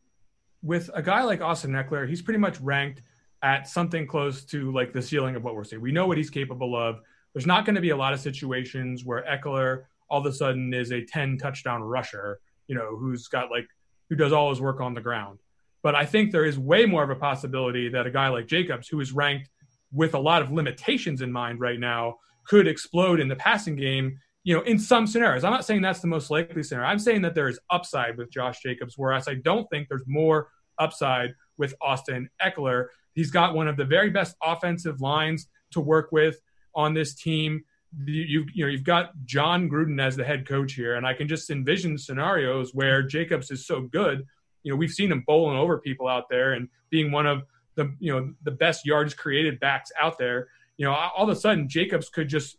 with 0.63 0.91
a 0.95 1.03
guy 1.03 1.23
like 1.23 1.41
Austin 1.41 1.73
Ekeler, 1.73 2.09
he's 2.09 2.23
pretty 2.23 2.41
much 2.41 2.61
ranked 2.61 3.03
at 3.43 3.69
something 3.69 4.07
close 4.07 4.45
to 4.45 4.73
like 4.73 4.93
the 4.93 5.03
ceiling 5.03 5.37
of 5.37 5.45
what 5.45 5.55
we're 5.55 5.65
seeing. 5.65 5.83
We 5.83 5.93
know 5.93 6.07
what 6.07 6.17
he's 6.17 6.31
capable 6.31 6.77
of. 6.77 7.01
There's 7.35 7.47
not 7.47 7.65
going 7.65 7.77
to 7.77 7.81
be 7.81 7.91
a 7.91 7.97
lot 7.97 8.13
of 8.13 8.21
situations 8.21 9.05
where 9.05 9.25
Ekeler 9.25 9.85
all 10.09 10.21
of 10.21 10.27
a 10.27 10.33
sudden 10.33 10.73
is 10.75 10.93
a 10.93 11.05
10 11.05 11.39
touchdown 11.39 11.83
rusher, 11.83 12.41
you 12.67 12.75
know, 12.75 12.97
who's 12.97 13.29
got 13.29 13.51
like 13.51 13.67
who 14.09 14.17
does 14.17 14.33
all 14.33 14.51
his 14.51 14.61
work 14.61 14.81
on 14.81 14.95
the 14.95 15.01
ground. 15.01 15.39
But 15.87 15.95
I 15.95 16.05
think 16.05 16.33
there 16.33 16.45
is 16.45 16.59
way 16.59 16.85
more 16.85 17.05
of 17.05 17.11
a 17.11 17.15
possibility 17.15 17.89
that 17.91 18.09
a 18.09 18.11
guy 18.11 18.27
like 18.27 18.49
Jacobs, 18.49 18.89
who 18.89 18.99
is 18.99 19.13
ranked 19.13 19.49
with 19.93 20.15
a 20.15 20.19
lot 20.19 20.43
of 20.43 20.51
limitations 20.51 21.23
in 21.23 21.31
mind 21.31 21.61
right 21.61 21.79
now, 21.79 22.17
could 22.45 22.67
explode 22.67 23.21
in 23.21 23.29
the 23.29 23.37
passing 23.37 23.77
game. 23.77 24.19
You 24.43 24.57
know, 24.57 24.63
in 24.63 24.81
some 24.81 25.07
scenarios, 25.07 25.45
I'm 25.45 25.53
not 25.53 25.65
saying 25.65 25.83
that's 25.83 26.01
the 26.01 26.09
most 26.09 26.29
likely 26.29 26.65
scenario. 26.65 26.89
I'm 26.89 26.99
saying 26.99 27.23
that 27.23 27.37
there 27.37 27.47
is 27.47 27.61
upside 27.71 28.17
with 28.17 28.33
Josh 28.33 28.61
Jacobs, 28.65 28.95
whereas 28.97 29.29
I 29.29 29.35
don't 29.35 29.71
think 29.71 29.87
there's 29.89 30.03
more 30.09 30.49
upside 30.77 31.35
with 31.57 31.73
Austin 31.81 32.31
Ekeler. 32.43 32.87
He's 33.15 33.31
got 33.31 33.55
one 33.55 33.69
of 33.69 33.77
the 33.77 33.85
very 33.85 34.11
best 34.11 34.35
offensive 34.43 35.01
lines 35.01 35.47
to 35.71 35.79
work 35.79 36.11
with 36.11 36.41
on 36.75 36.95
this 36.95 37.15
team. 37.15 37.63
You, 38.05 38.45
you 38.53 38.65
know 38.65 38.71
you've 38.73 38.83
got 38.83 39.13
Jon 39.25 39.71
Gruden 39.71 40.03
as 40.03 40.17
the 40.17 40.25
head 40.25 40.49
coach 40.49 40.73
here, 40.73 40.97
and 40.97 41.07
I 41.07 41.15
can 41.15 41.29
just 41.29 41.49
envision 41.49 41.97
scenarios 41.97 42.75
where 42.75 43.05
Jacobs 43.05 43.53
is 43.53 43.69
so 43.69 43.83
good 43.83 44.27
you 44.67 44.73
know, 44.73 44.77
we've 44.77 44.91
seen 44.91 45.13
him 45.13 45.23
bowling 45.29 45.57
over 45.57 45.79
people 45.79 46.09
out 46.09 46.25
there 46.29 46.55
and 46.55 46.69
being 46.91 47.13
one 47.13 47.25
of 47.25 47.45
the, 47.77 47.95
you 48.01 48.13
know, 48.13 48.35
the 48.43 48.51
best 48.51 48.85
yards 48.85 49.15
created 49.15 49.61
backs 49.61 49.93
out 50.01 50.19
there. 50.19 50.49
You 50.77 50.87
know, 50.87 50.93
all 50.93 51.23
of 51.23 51.29
a 51.29 51.37
sudden 51.37 51.69
Jacobs 51.69 52.09
could 52.09 52.29
just 52.29 52.57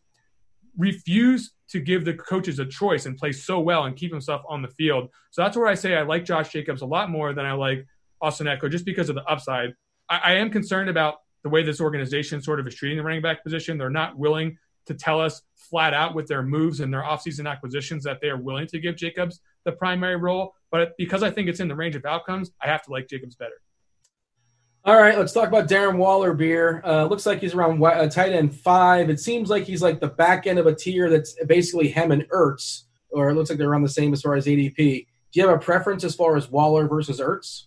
refuse 0.77 1.51
to 1.67 1.81
give 1.81 2.05
the 2.05 2.13
coaches 2.13 2.59
a 2.59 2.65
choice 2.65 3.07
and 3.07 3.17
play 3.17 3.33
so 3.33 3.59
well 3.59 3.83
and 3.83 3.97
keep 3.97 4.09
himself 4.09 4.41
on 4.47 4.61
the 4.61 4.69
field. 4.69 5.09
So 5.31 5.41
that's 5.41 5.57
where 5.57 5.67
I 5.67 5.73
say 5.73 5.97
I 5.97 6.03
like 6.03 6.23
Josh 6.23 6.49
Jacobs 6.49 6.81
a 6.81 6.85
lot 6.85 7.09
more 7.09 7.33
than 7.33 7.45
I 7.45 7.51
like 7.51 7.85
Austin 8.21 8.47
Ekeler 8.47 8.71
just 8.71 8.85
because 8.85 9.09
of 9.09 9.15
the 9.15 9.25
upside. 9.25 9.73
I, 10.07 10.19
I 10.23 10.31
am 10.35 10.49
concerned 10.49 10.89
about 10.89 11.15
the 11.43 11.49
way 11.49 11.61
this 11.61 11.81
organization 11.81 12.41
sort 12.41 12.61
of 12.61 12.67
is 12.67 12.75
treating 12.75 12.97
the 12.97 13.03
running 13.03 13.21
back 13.21 13.43
position. 13.43 13.77
They're 13.77 13.89
not 13.89 14.17
willing 14.17 14.57
to 14.85 14.93
tell 14.93 15.19
us 15.19 15.41
flat 15.55 15.93
out 15.93 16.15
with 16.15 16.27
their 16.27 16.41
moves 16.41 16.79
and 16.79 16.93
their 16.93 17.03
offseason 17.03 17.51
acquisitions 17.51 18.05
that 18.05 18.21
they 18.21 18.29
are 18.29 18.37
willing 18.37 18.67
to 18.67 18.79
give 18.79 18.95
Jacobs 18.95 19.41
the 19.65 19.73
primary 19.73 20.15
role. 20.15 20.53
But 20.71 20.95
because 20.97 21.23
I 21.23 21.31
think 21.31 21.47
it's 21.47 21.59
in 21.59 21.67
the 21.67 21.75
range 21.75 21.95
of 21.95 22.05
outcomes, 22.05 22.51
I 22.61 22.67
have 22.67 22.83
to 22.83 22.91
like 22.91 23.07
Jacobs 23.07 23.35
better. 23.35 23.61
All 24.87 24.95
right, 24.95 25.17
let's 25.17 25.33
talk 25.33 25.49
about 25.49 25.67
Darren 25.67 25.97
Waller 25.97 26.33
beer. 26.33 26.81
Uh, 26.85 27.05
looks 27.05 27.25
like 27.25 27.41
he's 27.41 27.53
around 27.53 27.83
uh, 27.83 28.07
tight 28.07 28.31
end 28.31 28.55
five. 28.55 29.09
It 29.09 29.19
seems 29.19 29.49
like 29.49 29.63
he's 29.63 29.81
like 29.81 29.99
the 29.99 30.07
back 30.07 30.47
end 30.47 30.59
of 30.59 30.65
a 30.65 30.73
tier 30.73 31.09
that's 31.09 31.35
basically 31.45 31.89
him 31.89 32.11
and 32.11 32.23
Ertz, 32.29 32.83
or 33.09 33.29
it 33.29 33.33
looks 33.33 33.49
like 33.49 33.59
they're 33.59 33.69
around 33.69 33.83
the 33.83 33.89
same 33.89 34.13
as 34.13 34.21
far 34.21 34.35
as 34.35 34.45
ADP. 34.45 34.77
Do 34.77 35.39
you 35.41 35.47
have 35.47 35.55
a 35.55 35.59
preference 35.59 36.05
as 36.05 36.15
far 36.15 36.37
as 36.37 36.49
Waller 36.49 36.87
versus 36.87 37.19
Ertz? 37.19 37.65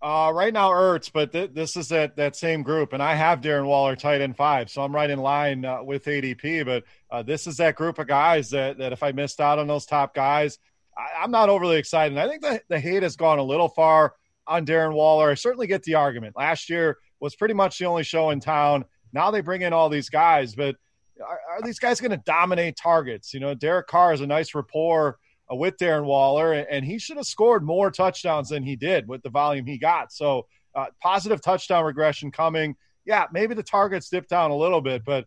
Uh, 0.00 0.32
right 0.34 0.52
now, 0.52 0.70
Ertz, 0.70 1.10
but 1.12 1.32
th- 1.32 1.50
this 1.52 1.76
is 1.76 1.88
that 1.88 2.16
that 2.16 2.34
same 2.34 2.62
group, 2.62 2.92
and 2.92 3.02
I 3.02 3.14
have 3.14 3.40
Darren 3.40 3.66
Waller 3.66 3.96
tight 3.96 4.20
end 4.20 4.36
five, 4.36 4.70
so 4.70 4.82
I'm 4.82 4.94
right 4.94 5.10
in 5.10 5.18
line 5.18 5.64
uh, 5.64 5.82
with 5.82 6.04
ADP. 6.04 6.64
But 6.64 6.84
uh, 7.10 7.22
this 7.22 7.46
is 7.46 7.56
that 7.56 7.76
group 7.76 7.98
of 7.98 8.06
guys 8.06 8.50
that 8.50 8.78
that 8.78 8.92
if 8.92 9.02
I 9.02 9.12
missed 9.12 9.40
out 9.40 9.58
on 9.58 9.66
those 9.66 9.86
top 9.86 10.14
guys, 10.14 10.58
I, 10.96 11.24
am 11.24 11.30
not 11.30 11.48
overly 11.48 11.76
excited. 11.76 12.18
I 12.18 12.28
think 12.28 12.42
the, 12.42 12.62
the 12.68 12.80
hate 12.80 13.02
has 13.02 13.16
gone 13.16 13.38
a 13.38 13.42
little 13.42 13.68
far 13.68 14.14
on 14.46 14.66
Darren 14.66 14.94
Waller. 14.94 15.30
I 15.30 15.34
certainly 15.34 15.66
get 15.66 15.82
the 15.82 15.94
argument. 15.94 16.36
Last 16.36 16.68
year 16.68 16.98
was 17.20 17.36
pretty 17.36 17.54
much 17.54 17.78
the 17.78 17.86
only 17.86 18.02
show 18.02 18.30
in 18.30 18.40
town. 18.40 18.84
Now 19.12 19.30
they 19.30 19.40
bring 19.40 19.62
in 19.62 19.72
all 19.72 19.88
these 19.88 20.08
guys, 20.08 20.54
but 20.54 20.76
are, 21.24 21.40
are 21.50 21.62
these 21.62 21.78
guys 21.78 22.00
going 22.00 22.10
to 22.10 22.22
dominate 22.24 22.76
targets? 22.76 23.32
You 23.32 23.40
know, 23.40 23.54
Derek 23.54 23.86
Carr 23.86 24.10
has 24.10 24.20
a 24.20 24.26
nice 24.26 24.54
rapport 24.54 25.18
uh, 25.50 25.54
with 25.54 25.76
Darren 25.76 26.04
Waller, 26.04 26.52
and 26.52 26.84
he 26.84 26.98
should 26.98 27.16
have 27.16 27.26
scored 27.26 27.62
more 27.62 27.90
touchdowns 27.90 28.48
than 28.48 28.62
he 28.62 28.76
did 28.76 29.06
with 29.08 29.22
the 29.22 29.30
volume 29.30 29.66
he 29.66 29.78
got. 29.78 30.12
So, 30.12 30.46
uh, 30.74 30.86
positive 31.02 31.42
touchdown 31.42 31.84
regression 31.84 32.30
coming. 32.30 32.74
Yeah, 33.04 33.26
maybe 33.30 33.54
the 33.54 33.62
targets 33.62 34.08
dip 34.08 34.26
down 34.26 34.50
a 34.50 34.56
little 34.56 34.80
bit, 34.80 35.04
but 35.04 35.26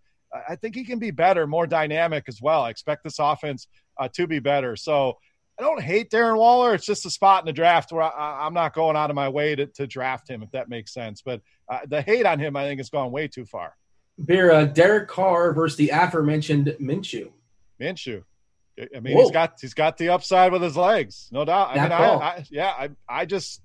I 0.50 0.56
think 0.56 0.76
he 0.76 0.84
can 0.84 1.00
be 1.00 1.12
better, 1.12 1.48
more 1.48 1.68
dynamic 1.68 2.26
as 2.28 2.42
well. 2.42 2.64
I 2.64 2.70
expect 2.70 3.04
this 3.04 3.20
offense 3.20 3.68
uh, 4.00 4.10
to 4.14 4.28
be 4.28 4.40
better. 4.40 4.76
So, 4.76 5.18
I 5.58 5.64
don't 5.64 5.82
hate 5.82 6.10
Darren 6.10 6.38
Waller. 6.38 6.74
It's 6.74 6.86
just 6.86 7.06
a 7.06 7.10
spot 7.10 7.42
in 7.42 7.46
the 7.46 7.54
draft 7.54 7.92
where 7.92 8.04
I, 8.04 8.46
am 8.46 8.54
not 8.54 8.74
going 8.74 8.98
out 8.98 9.10
of 9.10 9.16
my 9.16 9.30
way 9.30 9.56
to, 9.56 9.68
to, 9.68 9.88
draft 9.88 10.30
him, 10.30 10.44
if 10.44 10.52
that 10.52 10.68
makes 10.68 10.94
sense. 10.94 11.22
But 11.22 11.42
uh, 11.70 11.80
the 11.88 12.02
hate 12.02 12.26
on 12.26 12.40
him, 12.40 12.58
I 12.58 12.66
think, 12.66 12.80
has 12.80 12.90
gone 12.90 13.12
way 13.12 13.28
too 13.28 13.46
far. 13.46 13.76
Beer, 14.24 14.52
uh, 14.52 14.66
Derek 14.66 15.08
Carr 15.08 15.54
versus 15.54 15.78
the 15.78 15.90
aforementioned 15.90 16.76
Minshew. 16.82 17.32
Minshew. 17.80 18.24
I 18.78 19.00
mean, 19.00 19.16
Whoa. 19.16 19.24
he's 19.24 19.32
got 19.32 19.58
he's 19.62 19.74
got 19.74 19.98
the 19.98 20.10
upside 20.10 20.52
with 20.52 20.62
his 20.62 20.76
legs, 20.76 21.30
no 21.32 21.46
doubt. 21.46 21.70
I 21.70 21.82
mean, 21.82 21.92
I, 21.94 22.14
I, 22.14 22.46
yeah, 22.50 22.74
I, 22.78 22.90
I 23.08 23.26
just 23.26 23.62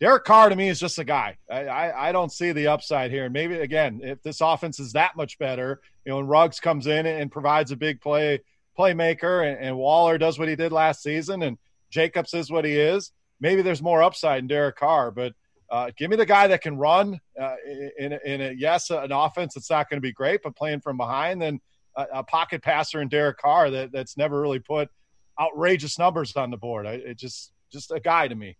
Derek 0.00 0.24
Carr 0.24 0.48
to 0.48 0.56
me 0.56 0.68
is 0.68 0.80
just 0.80 0.98
a 0.98 1.04
guy. 1.04 1.36
I, 1.50 1.66
I, 1.66 2.08
I, 2.08 2.12
don't 2.12 2.32
see 2.32 2.52
the 2.52 2.68
upside 2.68 3.10
here. 3.10 3.24
And 3.24 3.32
maybe 3.32 3.58
again, 3.58 4.00
if 4.02 4.22
this 4.22 4.40
offense 4.40 4.78
is 4.78 4.92
that 4.92 5.16
much 5.16 5.38
better, 5.38 5.80
you 6.04 6.12
know, 6.12 6.18
and 6.18 6.28
Ruggs 6.28 6.60
comes 6.60 6.86
in 6.86 7.06
and 7.06 7.30
provides 7.30 7.70
a 7.70 7.76
big 7.76 8.00
play 8.00 8.40
playmaker, 8.78 9.46
and, 9.46 9.58
and 9.64 9.76
Waller 9.76 10.18
does 10.18 10.38
what 10.38 10.48
he 10.48 10.56
did 10.56 10.72
last 10.72 11.02
season, 11.02 11.42
and 11.42 11.58
Jacobs 11.90 12.34
is 12.34 12.50
what 12.50 12.64
he 12.64 12.78
is. 12.78 13.12
Maybe 13.40 13.62
there's 13.62 13.82
more 13.82 14.02
upside 14.02 14.40
in 14.40 14.46
Derek 14.46 14.76
Carr, 14.76 15.10
but 15.10 15.32
uh, 15.70 15.90
give 15.96 16.10
me 16.10 16.16
the 16.16 16.26
guy 16.26 16.46
that 16.46 16.62
can 16.62 16.76
run 16.76 17.20
uh, 17.40 17.56
in, 17.98 18.12
in 18.12 18.40
a 18.40 18.52
yes, 18.52 18.90
an 18.90 19.12
offense 19.12 19.54
that's 19.54 19.70
not 19.70 19.90
going 19.90 19.98
to 19.98 20.02
be 20.02 20.12
great, 20.12 20.40
but 20.42 20.56
playing 20.56 20.80
from 20.80 20.96
behind. 20.96 21.42
Then 21.42 21.60
a, 21.96 22.06
a, 22.14 22.22
pocket 22.22 22.62
passer 22.62 23.00
in 23.00 23.08
Derek 23.08 23.38
Carr 23.38 23.70
that, 23.70 23.90
that's 23.90 24.16
never 24.16 24.40
really 24.40 24.60
put 24.60 24.88
outrageous 25.40 25.98
numbers 25.98 26.34
on 26.36 26.50
the 26.50 26.56
board. 26.56 26.86
I, 26.86 26.92
it 26.92 27.18
just 27.18 27.52
just 27.72 27.90
a 27.90 27.98
guy 27.98 28.28
to 28.28 28.34
me. 28.34 28.56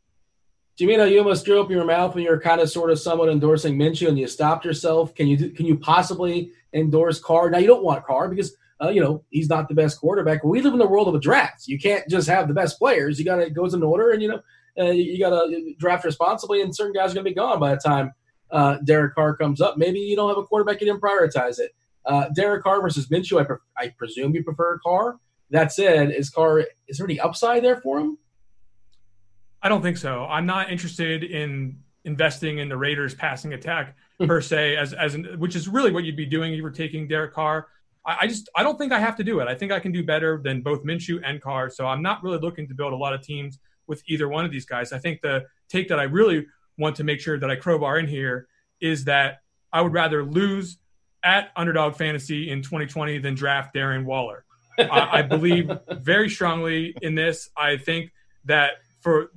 Gimino, 0.78 1.10
you 1.10 1.18
almost 1.18 1.46
drew 1.46 1.60
up 1.60 1.70
your 1.70 1.84
mouth 1.84 2.14
when 2.14 2.24
you 2.24 2.30
were 2.30 2.40
kind 2.40 2.60
of 2.60 2.68
sort 2.68 2.90
of 2.90 2.98
somewhat 2.98 3.30
endorsing 3.30 3.78
Minshew, 3.78 4.08
and 4.08 4.18
you 4.18 4.26
stopped 4.26 4.64
yourself. 4.64 5.14
Can 5.14 5.26
you 5.26 5.50
can 5.50 5.64
you 5.64 5.78
possibly 5.78 6.50
endorse 6.72 7.20
Carr? 7.20 7.50
Now 7.50 7.58
you 7.58 7.66
don't 7.66 7.84
want 7.84 8.04
Carr 8.04 8.28
because 8.28 8.54
uh, 8.82 8.88
you 8.88 9.00
know, 9.00 9.24
he's 9.30 9.48
not 9.48 9.68
the 9.68 9.74
best 9.74 9.98
quarterback. 9.98 10.44
We 10.44 10.60
live 10.60 10.72
in 10.72 10.78
the 10.78 10.86
world 10.86 11.08
of 11.08 11.14
a 11.14 11.20
draft. 11.20 11.66
You 11.66 11.78
can't 11.78 12.06
just 12.08 12.28
have 12.28 12.48
the 12.48 12.54
best 12.54 12.78
players. 12.78 13.18
You 13.18 13.24
got 13.24 13.36
to 13.36 13.50
goes 13.50 13.74
in 13.74 13.82
order, 13.82 14.10
and 14.10 14.22
you 14.22 14.28
know, 14.28 14.40
uh, 14.78 14.90
you 14.90 15.18
got 15.18 15.30
to 15.30 15.74
draft 15.78 16.04
responsibly. 16.04 16.60
And 16.62 16.74
certain 16.74 16.92
guys 16.92 17.12
are 17.12 17.14
going 17.14 17.24
to 17.24 17.30
be 17.30 17.34
gone 17.34 17.58
by 17.58 17.74
the 17.74 17.80
time 17.80 18.12
uh, 18.50 18.76
Derek 18.84 19.14
Carr 19.14 19.36
comes 19.36 19.60
up. 19.60 19.76
Maybe 19.76 20.00
you 20.00 20.16
don't 20.16 20.28
have 20.28 20.38
a 20.38 20.44
quarterback, 20.44 20.80
you 20.80 20.86
didn't 20.86 21.00
prioritize 21.00 21.58
it. 21.58 21.74
Uh, 22.04 22.28
Derek 22.34 22.62
Carr 22.62 22.80
versus 22.80 23.08
Minshew. 23.08 23.40
I, 23.40 23.44
pre- 23.44 23.56
I 23.76 23.88
presume 23.88 24.34
you 24.34 24.44
prefer 24.44 24.78
Carr. 24.78 25.18
That 25.50 25.72
said, 25.72 26.10
is 26.10 26.30
Carr 26.30 26.64
is 26.88 26.98
there 26.98 27.06
any 27.06 27.18
upside 27.18 27.64
there 27.64 27.80
for 27.80 27.98
him? 27.98 28.18
I 29.62 29.68
don't 29.68 29.82
think 29.82 29.96
so. 29.96 30.24
I'm 30.24 30.46
not 30.46 30.70
interested 30.70 31.24
in 31.24 31.78
investing 32.04 32.58
in 32.58 32.68
the 32.68 32.76
Raiders 32.76 33.14
passing 33.14 33.52
attack 33.54 33.96
per 34.26 34.40
se, 34.40 34.76
as 34.76 34.92
as 34.92 35.16
which 35.38 35.56
is 35.56 35.68
really 35.68 35.90
what 35.90 36.04
you'd 36.04 36.16
be 36.16 36.26
doing 36.26 36.52
if 36.52 36.56
you 36.56 36.62
were 36.62 36.70
taking 36.70 37.08
Derek 37.08 37.34
Carr. 37.34 37.66
I, 38.06 38.18
I, 38.22 38.26
just 38.26 38.48
I 38.54 38.62
don't 38.62 38.78
think 38.78 38.92
I 38.92 39.00
have 39.00 39.16
to 39.16 39.24
do 39.24 39.40
it. 39.40 39.48
I 39.48 39.54
think 39.54 39.72
I 39.72 39.80
can 39.80 39.92
do 39.92 40.04
better 40.04 40.40
than 40.42 40.62
both 40.62 40.84
Minshew 40.84 41.20
and 41.24 41.40
Carr. 41.40 41.68
So 41.68 41.86
I'm 41.86 42.02
not 42.02 42.22
really 42.22 42.38
looking 42.38 42.68
to 42.68 42.74
build 42.74 42.92
a 42.92 42.96
lot 42.96 43.12
of 43.12 43.22
teams 43.22 43.58
with 43.86 44.02
either 44.06 44.28
one 44.28 44.44
of 44.44 44.50
these 44.50 44.64
guys. 44.64 44.92
I 44.92 44.98
think 44.98 45.20
the 45.20 45.44
take 45.68 45.88
that 45.88 45.98
I 45.98 46.04
really 46.04 46.46
want 46.78 46.96
to 46.96 47.04
make 47.04 47.20
sure 47.20 47.38
that 47.38 47.50
I 47.50 47.56
crowbar 47.56 47.98
in 47.98 48.06
here 48.06 48.48
is 48.80 49.04
that 49.04 49.40
I 49.72 49.80
would 49.80 49.92
rather 49.92 50.24
lose 50.24 50.78
at 51.22 51.50
Underdog 51.56 51.96
Fantasy 51.96 52.50
in 52.50 52.62
2020 52.62 53.18
than 53.18 53.34
draft 53.34 53.74
Darren 53.74 54.04
Waller. 54.04 54.44
I, 54.78 55.18
I 55.18 55.22
believe 55.22 55.70
very 55.90 56.28
strongly 56.28 56.94
in 57.02 57.14
this. 57.14 57.50
I 57.56 57.76
think 57.76 58.12
that 58.44 58.72
for 59.00 59.30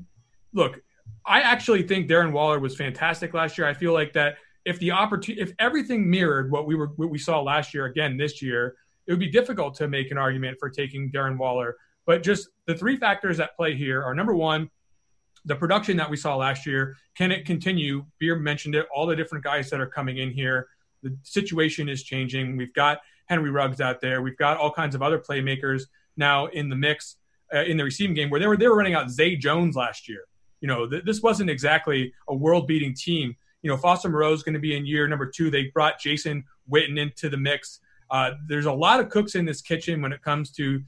look, 0.53 0.81
I 1.25 1.41
actually 1.41 1.83
think 1.83 2.09
Darren 2.09 2.31
Waller 2.31 2.59
was 2.59 2.75
fantastic 2.75 3.33
last 3.33 3.57
year. 3.57 3.67
I 3.67 3.73
feel 3.73 3.93
like 3.93 4.13
that 4.13 4.37
if 4.69 4.77
the 4.79 4.91
opportunity, 4.91 5.41
if 5.41 5.51
everything 5.57 6.07
mirrored 6.07 6.51
what 6.51 6.67
we 6.67 6.75
were, 6.75 6.89
what 6.95 7.09
we 7.09 7.17
saw 7.17 7.41
last 7.41 7.73
year 7.73 7.85
again 7.85 8.17
this 8.17 8.39
year, 8.39 8.75
it 9.07 9.11
would 9.11 9.19
be 9.19 9.29
difficult 9.29 9.73
to 9.75 9.87
make 9.87 10.11
an 10.11 10.17
argument 10.17 10.57
for 10.59 10.69
taking 10.69 11.11
Darren 11.11 11.37
Waller. 11.39 11.75
But 12.05 12.21
just 12.21 12.49
the 12.67 12.75
three 12.75 12.95
factors 12.95 13.39
at 13.39 13.55
play 13.55 13.75
here 13.75 14.03
are 14.03 14.13
number 14.13 14.35
one, 14.35 14.69
the 15.45 15.55
production 15.55 15.97
that 15.97 16.07
we 16.07 16.17
saw 16.17 16.35
last 16.35 16.67
year. 16.67 16.95
Can 17.15 17.31
it 17.31 17.45
continue? 17.45 18.05
Beer 18.19 18.35
mentioned 18.35 18.75
it. 18.75 18.85
All 18.93 19.07
the 19.07 19.15
different 19.15 19.43
guys 19.43 19.71
that 19.71 19.81
are 19.81 19.87
coming 19.87 20.19
in 20.19 20.29
here. 20.29 20.67
The 21.01 21.17
situation 21.23 21.89
is 21.89 22.03
changing. 22.03 22.55
We've 22.55 22.73
got 22.73 22.99
Henry 23.25 23.49
Ruggs 23.49 23.81
out 23.81 24.01
there. 24.01 24.21
We've 24.21 24.37
got 24.37 24.57
all 24.57 24.71
kinds 24.71 24.93
of 24.93 25.01
other 25.01 25.17
playmakers 25.17 25.83
now 26.15 26.45
in 26.47 26.69
the 26.69 26.75
mix 26.75 27.15
uh, 27.51 27.63
in 27.63 27.77
the 27.77 27.83
receiving 27.83 28.15
game 28.15 28.29
where 28.29 28.39
they 28.39 28.45
were 28.45 28.57
they 28.57 28.67
were 28.67 28.77
running 28.77 28.93
out 28.93 29.09
Zay 29.09 29.35
Jones 29.35 29.75
last 29.75 30.07
year. 30.07 30.25
You 30.61 30.67
know, 30.67 30.87
th- 30.87 31.05
this 31.05 31.23
wasn't 31.23 31.49
exactly 31.49 32.13
a 32.27 32.35
world 32.35 32.67
beating 32.67 32.93
team 32.93 33.35
you 33.61 33.69
know, 33.69 33.77
Foster 33.77 34.09
Moreau 34.09 34.33
is 34.33 34.43
going 34.43 34.53
to 34.53 34.59
be 34.59 34.75
in 34.75 34.85
year 34.85 35.07
number 35.07 35.25
two. 35.25 35.49
They 35.49 35.65
brought 35.73 35.99
Jason 35.99 36.43
Witten 36.71 36.97
into 36.97 37.29
the 37.29 37.37
mix. 37.37 37.79
Uh, 38.09 38.31
there's 38.47 38.65
a 38.65 38.71
lot 38.71 38.99
of 38.99 39.09
cooks 39.09 39.35
in 39.35 39.45
this 39.45 39.61
kitchen 39.61 40.01
when 40.01 40.13
it 40.13 40.21
comes 40.21 40.51
to 40.53 40.81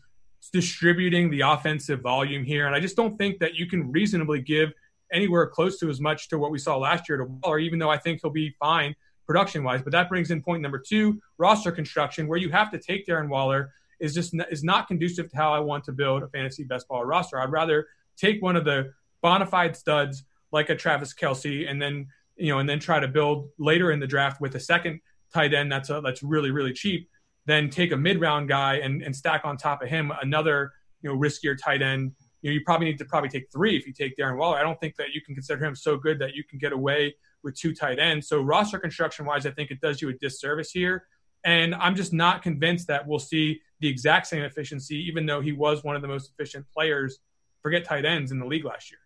distributing 0.51 1.29
the 1.29 1.41
offensive 1.41 2.01
volume 2.01 2.43
here. 2.43 2.65
And 2.65 2.75
I 2.75 2.79
just 2.79 2.95
don't 2.95 3.17
think 3.17 3.39
that 3.39 3.55
you 3.55 3.67
can 3.67 3.91
reasonably 3.91 4.41
give 4.41 4.73
anywhere 5.11 5.45
close 5.47 5.77
to 5.79 5.89
as 5.89 5.99
much 5.99 6.29
to 6.29 6.37
what 6.37 6.51
we 6.51 6.57
saw 6.57 6.77
last 6.77 7.07
year 7.09 7.17
to 7.17 7.25
Waller, 7.25 7.59
even 7.59 7.79
though 7.79 7.89
I 7.89 7.97
think 7.97 8.21
he'll 8.21 8.31
be 8.31 8.55
fine 8.59 8.95
production 9.27 9.63
wise. 9.63 9.81
But 9.81 9.91
that 9.91 10.09
brings 10.09 10.31
in 10.31 10.41
point 10.41 10.61
number 10.61 10.79
two 10.79 11.21
roster 11.37 11.71
construction, 11.71 12.27
where 12.27 12.39
you 12.39 12.49
have 12.49 12.71
to 12.71 12.79
take 12.79 13.05
Darren 13.05 13.29
Waller 13.29 13.71
is 13.99 14.13
just 14.13 14.33
is 14.49 14.63
not 14.63 14.87
conducive 14.87 15.29
to 15.29 15.37
how 15.37 15.53
I 15.53 15.59
want 15.59 15.83
to 15.85 15.91
build 15.91 16.23
a 16.23 16.27
fantasy 16.27 16.63
best 16.63 16.87
ball 16.87 17.05
roster. 17.05 17.39
I'd 17.39 17.51
rather 17.51 17.87
take 18.17 18.41
one 18.41 18.55
of 18.55 18.65
the 18.65 18.93
bona 19.21 19.45
fide 19.45 19.75
studs 19.75 20.23
like 20.51 20.69
a 20.69 20.75
Travis 20.75 21.13
Kelce 21.13 21.69
and 21.69 21.81
then 21.81 22.07
you 22.41 22.51
know, 22.51 22.59
and 22.59 22.67
then 22.67 22.79
try 22.79 22.99
to 22.99 23.07
build 23.07 23.49
later 23.59 23.91
in 23.91 23.99
the 23.99 24.07
draft 24.07 24.41
with 24.41 24.55
a 24.55 24.59
second 24.59 24.99
tight 25.33 25.53
end 25.53 25.71
that's 25.71 25.89
a, 25.89 26.01
that's 26.01 26.23
really 26.23 26.51
really 26.51 26.73
cheap. 26.73 27.09
Then 27.45 27.69
take 27.69 27.91
a 27.91 27.97
mid 27.97 28.19
round 28.19 28.49
guy 28.49 28.75
and, 28.75 29.01
and 29.01 29.15
stack 29.15 29.41
on 29.45 29.57
top 29.57 29.81
of 29.81 29.89
him 29.89 30.11
another 30.21 30.71
you 31.01 31.09
know 31.09 31.17
riskier 31.17 31.57
tight 31.57 31.81
end. 31.81 32.13
You 32.41 32.49
know, 32.49 32.53
you 32.55 32.61
probably 32.65 32.87
need 32.87 32.97
to 32.97 33.05
probably 33.05 33.29
take 33.29 33.45
three 33.51 33.77
if 33.77 33.85
you 33.85 33.93
take 33.93 34.17
Darren 34.17 34.37
Waller. 34.37 34.57
I 34.57 34.63
don't 34.63 34.79
think 34.79 34.95
that 34.95 35.13
you 35.13 35.21
can 35.21 35.35
consider 35.35 35.63
him 35.63 35.75
so 35.75 35.97
good 35.97 36.17
that 36.19 36.33
you 36.33 36.43
can 36.43 36.57
get 36.57 36.73
away 36.73 37.15
with 37.43 37.55
two 37.55 37.73
tight 37.73 37.99
ends. 37.99 38.27
So 38.27 38.41
roster 38.41 38.79
construction 38.79 39.25
wise, 39.25 39.45
I 39.45 39.51
think 39.51 39.69
it 39.69 39.79
does 39.79 40.01
you 40.01 40.09
a 40.09 40.13
disservice 40.13 40.71
here. 40.71 41.05
And 41.43 41.73
I'm 41.75 41.95
just 41.95 42.13
not 42.13 42.41
convinced 42.41 42.87
that 42.87 43.07
we'll 43.07 43.19
see 43.19 43.61
the 43.79 43.87
exact 43.87 44.27
same 44.27 44.43
efficiency, 44.43 44.95
even 45.07 45.25
though 45.25 45.41
he 45.41 45.51
was 45.51 45.83
one 45.83 45.95
of 45.95 46.01
the 46.01 46.07
most 46.07 46.31
efficient 46.31 46.65
players, 46.71 47.19
forget 47.61 47.83
tight 47.83 48.05
ends 48.05 48.31
in 48.31 48.39
the 48.39 48.45
league 48.45 48.65
last 48.65 48.91
year. 48.91 49.00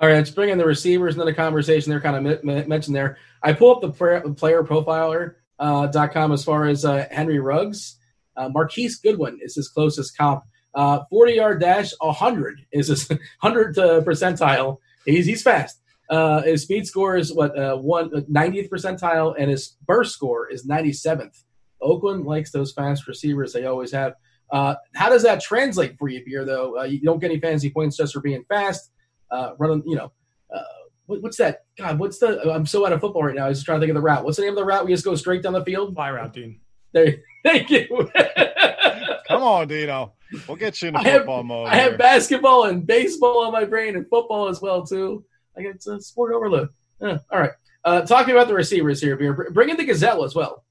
All 0.00 0.08
right, 0.08 0.14
let's 0.16 0.30
bring 0.30 0.50
in 0.50 0.58
the 0.58 0.66
receivers 0.66 1.14
into 1.14 1.24
the 1.24 1.34
conversation. 1.34 1.90
They're 1.90 2.00
kind 2.00 2.26
of 2.26 2.44
mentioned 2.66 2.96
there. 2.96 3.18
I 3.42 3.52
pull 3.52 3.74
up 3.74 3.82
the 3.82 3.90
player, 3.90 4.62
profiler 4.64 5.34
uh, 5.58 5.86
dot 5.86 6.12
com 6.12 6.32
as 6.32 6.44
far 6.44 6.66
as 6.66 6.84
uh, 6.84 7.06
Henry 7.10 7.38
Ruggs. 7.38 7.98
Uh, 8.36 8.48
Marquise 8.48 8.96
Goodwin 8.96 9.38
is 9.40 9.54
his 9.54 9.68
closest 9.68 10.16
comp. 10.16 10.42
Uh, 10.74 11.00
40 11.10 11.32
yard 11.34 11.60
dash, 11.60 11.92
100 12.00 12.66
is 12.72 12.88
his 12.88 13.08
100 13.40 13.78
uh, 13.78 14.00
percentile. 14.00 14.78
He's, 15.04 15.26
he's 15.26 15.42
fast. 15.42 15.80
Uh, 16.08 16.42
his 16.42 16.62
speed 16.62 16.86
score 16.86 17.16
is 17.16 17.32
what 17.32 17.56
uh, 17.58 17.76
one 17.76 18.10
90th 18.10 18.68
percentile, 18.68 19.34
and 19.38 19.50
his 19.50 19.76
burst 19.86 20.12
score 20.12 20.48
is 20.48 20.66
97th. 20.66 21.42
Oakland 21.80 22.24
likes 22.24 22.50
those 22.50 22.72
fast 22.72 23.06
receivers; 23.06 23.52
they 23.52 23.66
always 23.66 23.92
have. 23.92 24.14
Uh, 24.50 24.74
how 24.94 25.08
does 25.08 25.22
that 25.22 25.40
translate 25.40 25.96
for 25.98 26.08
you, 26.08 26.22
Beer? 26.24 26.44
Though 26.44 26.80
uh, 26.80 26.84
you 26.84 27.00
don't 27.00 27.18
get 27.18 27.30
any 27.30 27.40
fancy 27.40 27.70
points 27.70 27.96
just 27.96 28.12
for 28.12 28.20
being 28.20 28.44
fast 28.48 28.91
uh, 29.32 29.54
running, 29.58 29.82
you 29.86 29.96
know, 29.96 30.12
uh, 30.54 30.62
what, 31.06 31.22
what's 31.22 31.36
that? 31.38 31.64
God, 31.76 31.98
what's 31.98 32.18
the? 32.18 32.52
I'm 32.52 32.66
so 32.66 32.86
out 32.86 32.92
of 32.92 33.00
football 33.00 33.24
right 33.24 33.34
now. 33.34 33.46
I 33.46 33.48
was 33.48 33.64
trying 33.64 33.80
to 33.80 33.86
think 33.86 33.90
of 33.90 33.96
the 33.96 34.02
route. 34.02 34.24
What's 34.24 34.36
the 34.36 34.44
name 34.44 34.52
of 34.52 34.56
the 34.56 34.64
route? 34.64 34.84
We 34.84 34.92
just 34.92 35.04
go 35.04 35.14
straight 35.14 35.42
down 35.42 35.54
the 35.54 35.64
field. 35.64 35.94
Fly 35.94 36.10
route, 36.12 36.32
Dean. 36.32 36.60
There, 36.92 37.16
thank 37.44 37.70
you. 37.70 37.86
Come 39.26 39.42
on, 39.42 39.68
Dino. 39.68 40.12
We'll 40.46 40.56
get 40.56 40.80
you 40.80 40.88
in 40.88 40.94
the 40.94 41.00
football 41.00 41.38
have, 41.38 41.46
mode. 41.46 41.68
I 41.68 41.76
have 41.76 41.98
basketball 41.98 42.64
and 42.64 42.86
baseball 42.86 43.44
on 43.44 43.52
my 43.52 43.64
brain 43.64 43.96
and 43.96 44.08
football 44.08 44.48
as 44.48 44.60
well 44.60 44.86
too. 44.86 45.24
I 45.56 45.62
get 45.62 45.84
a 45.86 46.00
sport 46.00 46.32
overload. 46.32 46.70
Yeah, 47.00 47.18
all 47.30 47.40
right. 47.40 47.52
Uh, 47.84 48.02
talking 48.02 48.32
about 48.32 48.48
the 48.48 48.54
receivers 48.54 49.00
here, 49.00 49.16
bring 49.50 49.68
in 49.68 49.76
the 49.76 49.84
Gazelle 49.84 50.24
as 50.24 50.34
well. 50.34 50.64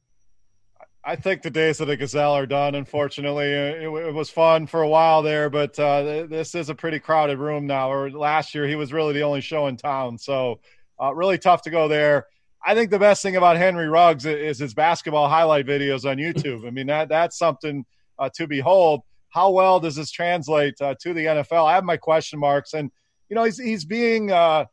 I 1.03 1.15
think 1.15 1.41
the 1.41 1.49
days 1.49 1.81
of 1.81 1.87
the 1.87 1.97
Gazelle 1.97 2.33
are 2.33 2.45
done. 2.45 2.75
Unfortunately, 2.75 3.47
it, 3.47 3.83
it 3.83 4.13
was 4.13 4.29
fun 4.29 4.67
for 4.67 4.83
a 4.83 4.87
while 4.87 5.23
there, 5.23 5.49
but 5.49 5.77
uh, 5.79 6.27
this 6.27 6.53
is 6.53 6.69
a 6.69 6.75
pretty 6.75 6.99
crowded 6.99 7.39
room 7.39 7.65
now. 7.65 7.91
Or 7.91 8.11
last 8.11 8.53
year, 8.53 8.67
he 8.67 8.75
was 8.75 8.93
really 8.93 9.13
the 9.13 9.23
only 9.23 9.41
show 9.41 9.65
in 9.67 9.77
town, 9.77 10.19
so 10.19 10.59
uh, 11.01 11.13
really 11.13 11.39
tough 11.39 11.63
to 11.63 11.71
go 11.71 11.87
there. 11.87 12.27
I 12.63 12.75
think 12.75 12.91
the 12.91 12.99
best 12.99 13.23
thing 13.23 13.35
about 13.35 13.57
Henry 13.57 13.87
Ruggs 13.87 14.27
is 14.27 14.59
his 14.59 14.75
basketball 14.75 15.27
highlight 15.27 15.65
videos 15.65 16.09
on 16.09 16.17
YouTube. 16.17 16.67
I 16.67 16.69
mean, 16.69 16.85
that 16.87 17.09
that's 17.09 17.35
something 17.35 17.83
uh, 18.19 18.29
to 18.35 18.47
behold. 18.47 19.01
How 19.29 19.49
well 19.49 19.79
does 19.79 19.95
this 19.95 20.11
translate 20.11 20.79
uh, 20.79 20.93
to 21.01 21.13
the 21.15 21.25
NFL? 21.25 21.65
I 21.65 21.73
have 21.73 21.83
my 21.83 21.97
question 21.97 22.37
marks, 22.37 22.73
and 22.73 22.91
you 23.29 23.35
know, 23.35 23.43
he's 23.43 23.57
he's 23.57 23.85
being 23.85 24.31
uh, 24.31 24.65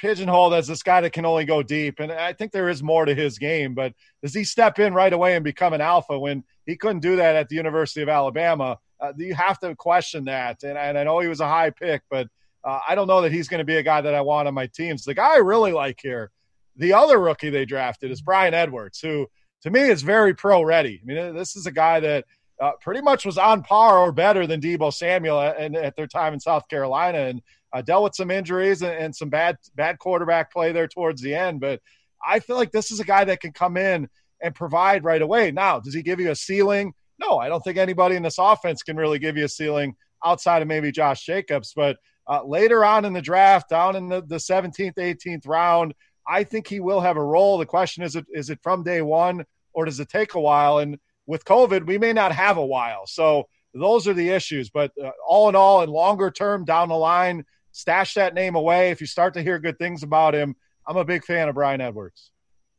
pigeonholed 0.00 0.54
as 0.54 0.66
this 0.66 0.82
guy 0.82 1.00
that 1.00 1.12
can 1.12 1.26
only 1.26 1.44
go 1.44 1.62
deep. 1.62 2.00
And 2.00 2.10
I 2.10 2.32
think 2.32 2.52
there 2.52 2.68
is 2.68 2.82
more 2.82 3.04
to 3.04 3.14
his 3.14 3.38
game, 3.38 3.74
but 3.74 3.92
does 4.22 4.34
he 4.34 4.44
step 4.44 4.78
in 4.78 4.94
right 4.94 5.12
away 5.12 5.36
and 5.36 5.44
become 5.44 5.72
an 5.72 5.80
alpha 5.80 6.18
when 6.18 6.42
he 6.66 6.76
couldn't 6.76 7.00
do 7.00 7.16
that 7.16 7.36
at 7.36 7.48
the 7.48 7.56
University 7.56 8.00
of 8.02 8.08
Alabama? 8.08 8.78
Uh, 9.00 9.12
you 9.16 9.34
have 9.34 9.58
to 9.60 9.74
question 9.76 10.24
that. 10.24 10.62
And, 10.62 10.78
and, 10.78 10.96
I 10.96 11.04
know 11.04 11.20
he 11.20 11.28
was 11.28 11.40
a 11.40 11.48
high 11.48 11.70
pick, 11.70 12.02
but 12.10 12.28
uh, 12.64 12.80
I 12.88 12.94
don't 12.94 13.08
know 13.08 13.22
that 13.22 13.32
he's 13.32 13.48
going 13.48 13.58
to 13.58 13.64
be 13.64 13.76
a 13.76 13.82
guy 13.82 14.00
that 14.00 14.14
I 14.14 14.20
want 14.20 14.48
on 14.48 14.54
my 14.54 14.66
teams. 14.66 15.04
The 15.04 15.14
guy 15.14 15.34
I 15.34 15.38
really 15.38 15.72
like 15.72 16.00
here, 16.02 16.30
the 16.76 16.92
other 16.92 17.18
rookie 17.18 17.50
they 17.50 17.64
drafted 17.64 18.10
is 18.10 18.20
Bryan 18.20 18.54
Edwards, 18.54 19.00
who 19.00 19.26
to 19.62 19.70
me 19.70 19.80
is 19.80 20.02
very 20.02 20.34
pro 20.34 20.62
ready. 20.62 21.00
I 21.02 21.06
mean, 21.06 21.34
this 21.34 21.56
is 21.56 21.66
a 21.66 21.72
guy 21.72 22.00
that 22.00 22.24
uh, 22.60 22.72
pretty 22.80 23.00
much 23.00 23.24
was 23.24 23.38
on 23.38 23.62
par 23.62 23.98
or 23.98 24.12
better 24.12 24.46
than 24.46 24.60
Deebo 24.60 24.92
Samuel 24.92 25.40
at, 25.40 25.74
at 25.74 25.96
their 25.96 26.06
time 26.06 26.34
in 26.34 26.40
South 26.40 26.68
Carolina. 26.68 27.18
And 27.18 27.42
uh, 27.72 27.82
dealt 27.82 28.04
with 28.04 28.14
some 28.14 28.30
injuries 28.30 28.82
and, 28.82 28.92
and, 28.92 29.14
some 29.14 29.28
bad 29.28 29.56
bad 29.74 29.98
quarterback 29.98 30.52
play 30.52 30.72
there 30.72 30.88
towards 30.88 31.22
the 31.22 31.34
end. 31.34 31.60
But 31.60 31.80
I 32.24 32.40
feel 32.40 32.56
like 32.56 32.72
this 32.72 32.90
is 32.90 33.00
a 33.00 33.04
guy 33.04 33.24
that 33.24 33.40
can 33.40 33.52
come 33.52 33.76
in 33.76 34.08
and 34.42 34.54
provide 34.54 35.04
right 35.04 35.22
away. 35.22 35.50
Now, 35.50 35.80
does 35.80 35.94
he 35.94 36.02
give 36.02 36.20
you 36.20 36.30
a 36.30 36.36
ceiling? 36.36 36.92
No, 37.18 37.38
I 37.38 37.48
don't 37.48 37.62
think 37.62 37.76
anybody 37.76 38.16
in 38.16 38.22
this 38.22 38.38
offense 38.38 38.82
can 38.82 38.96
really 38.96 39.18
give 39.18 39.36
you 39.36 39.44
a 39.44 39.48
ceiling 39.48 39.94
outside 40.24 40.62
of 40.62 40.68
maybe 40.68 40.90
Josh 40.90 41.24
Jacobs. 41.24 41.72
But 41.74 41.98
uh, 42.26 42.44
later 42.44 42.84
on 42.84 43.04
in 43.04 43.12
the 43.12 43.22
draft, 43.22 43.68
down 43.68 43.96
in 43.96 44.08
the, 44.08 44.22
the 44.22 44.36
17th, 44.36 44.94
18th 44.94 45.46
round, 45.46 45.94
I 46.26 46.44
think 46.44 46.66
he 46.66 46.80
will 46.80 47.00
have 47.00 47.16
a 47.16 47.24
role. 47.24 47.58
The 47.58 47.66
question 47.66 48.02
is, 48.02 48.16
is 48.32 48.50
it 48.50 48.60
from 48.62 48.82
day 48.82 49.02
one 49.02 49.44
or 49.72 49.84
does 49.84 50.00
it 50.00 50.08
take 50.08 50.34
a 50.34 50.40
while? 50.40 50.78
And 50.78 50.98
with 51.26 51.44
COVID, 51.44 51.86
we 51.86 51.98
may 51.98 52.12
not 52.12 52.32
have 52.32 52.56
a 52.56 52.64
while. 52.64 53.06
So 53.06 53.48
those 53.74 54.06
are 54.08 54.14
the 54.14 54.30
issues. 54.30 54.70
But 54.70 54.92
uh, 55.02 55.10
all 55.26 55.48
in 55.48 55.56
all, 55.56 55.82
in 55.82 55.90
longer 55.90 56.30
term 56.30 56.64
down 56.64 56.88
the 56.88 56.96
line, 56.96 57.44
stash 57.72 58.14
that 58.14 58.34
name 58.34 58.54
away. 58.54 58.90
If 58.90 59.00
you 59.00 59.06
start 59.06 59.34
to 59.34 59.42
hear 59.42 59.58
good 59.58 59.78
things 59.78 60.02
about 60.02 60.34
him, 60.34 60.56
I'm 60.86 60.96
a 60.96 61.04
big 61.04 61.24
fan 61.24 61.48
of 61.48 61.54
Bryan 61.54 61.80
Edwards. 61.80 62.30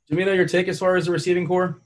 Do 0.09 0.17
you 0.17 0.25
know 0.25 0.33
your 0.33 0.47
take 0.47 0.67
as 0.67 0.79
far 0.79 0.95
as 0.95 1.05
the 1.05 1.11
receiving 1.11 1.47
corps? 1.47 1.81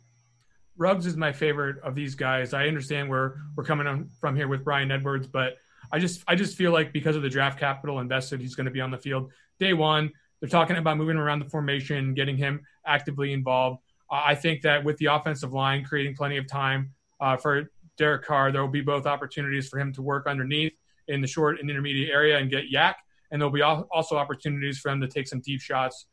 Ruggs 0.78 1.06
is 1.06 1.16
my 1.16 1.32
favorite 1.32 1.78
of 1.84 1.96
these 1.96 2.16
guys. 2.16 2.54
I 2.54 2.68
understand 2.68 3.10
where 3.10 3.36
we're 3.56 3.64
coming 3.64 4.10
from 4.20 4.36
here 4.36 4.48
with 4.48 4.64
Bryan 4.64 4.92
Edwards, 4.92 5.28
but 5.28 5.58
I 5.92 6.00
just 6.00 6.24
I 6.28 6.36
just 6.36 6.58
feel 6.58 6.72
like 6.72 6.92
because 6.92 7.16
of 7.16 7.22
the 7.22 7.30
draft 7.30 7.60
capital 7.60 8.00
invested, 8.00 8.42
he's 8.42 8.56
going 8.56 8.66
to 8.66 8.72
be 8.72 8.82
on 8.82 8.92
the 8.92 8.98
field 8.98 9.32
day 9.60 9.74
one. 9.74 10.12
They're 10.40 10.50
talking 10.50 10.76
about 10.76 10.98
moving 10.98 11.18
around 11.18 11.40
the 11.40 11.50
formation, 11.50 12.14
getting 12.14 12.36
him 12.38 12.62
actively 12.86 13.32
involved. 13.32 13.82
Uh, 14.12 14.22
I 14.26 14.36
think 14.36 14.62
that 14.64 14.84
with 14.84 14.98
the 14.98 15.06
offensive 15.06 15.54
line 15.54 15.86
creating 15.86 16.16
plenty 16.16 16.38
of 16.38 16.48
time 16.48 16.94
uh, 17.20 17.38
for 17.38 17.72
Derek 17.98 18.26
Carr, 18.26 18.52
there 18.52 18.62
will 18.62 18.68
be 18.68 18.82
both 18.82 19.06
opportunities 19.06 19.70
for 19.70 19.80
him 19.80 19.94
to 19.94 20.02
work 20.02 20.28
underneath 20.28 20.74
in 21.08 21.22
the 21.22 21.28
short 21.28 21.60
and 21.60 21.70
intermediate 21.70 22.10
area 22.10 22.38
and 22.38 22.50
get 22.50 22.66
YAC. 22.72 22.96
And 23.32 23.42
there'll 23.42 23.52
be 23.52 23.62
also 23.62 24.18
opportunities 24.18 24.80
for 24.80 24.90
him 24.90 25.02
to 25.02 25.08
take 25.08 25.28
some 25.28 25.42
deep 25.42 25.62
shots 25.62 26.08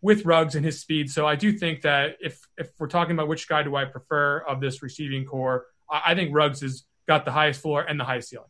with 0.00 0.24
Ruggs 0.24 0.54
and 0.54 0.64
his 0.64 0.80
speed. 0.80 1.10
So 1.10 1.26
I 1.26 1.36
do 1.36 1.52
think 1.52 1.82
that 1.82 2.16
if 2.20 2.40
if 2.56 2.70
we're 2.78 2.88
talking 2.88 3.12
about 3.12 3.28
which 3.28 3.48
guy 3.48 3.62
do 3.62 3.76
I 3.76 3.84
prefer 3.84 4.38
of 4.40 4.60
this 4.60 4.82
receiving 4.82 5.24
corps, 5.24 5.66
I, 5.90 6.02
I 6.06 6.14
think 6.14 6.34
Ruggs 6.34 6.60
has 6.60 6.84
got 7.06 7.24
the 7.24 7.32
highest 7.32 7.60
floor 7.60 7.82
and 7.82 7.98
the 7.98 8.04
highest 8.04 8.28
ceiling. 8.28 8.48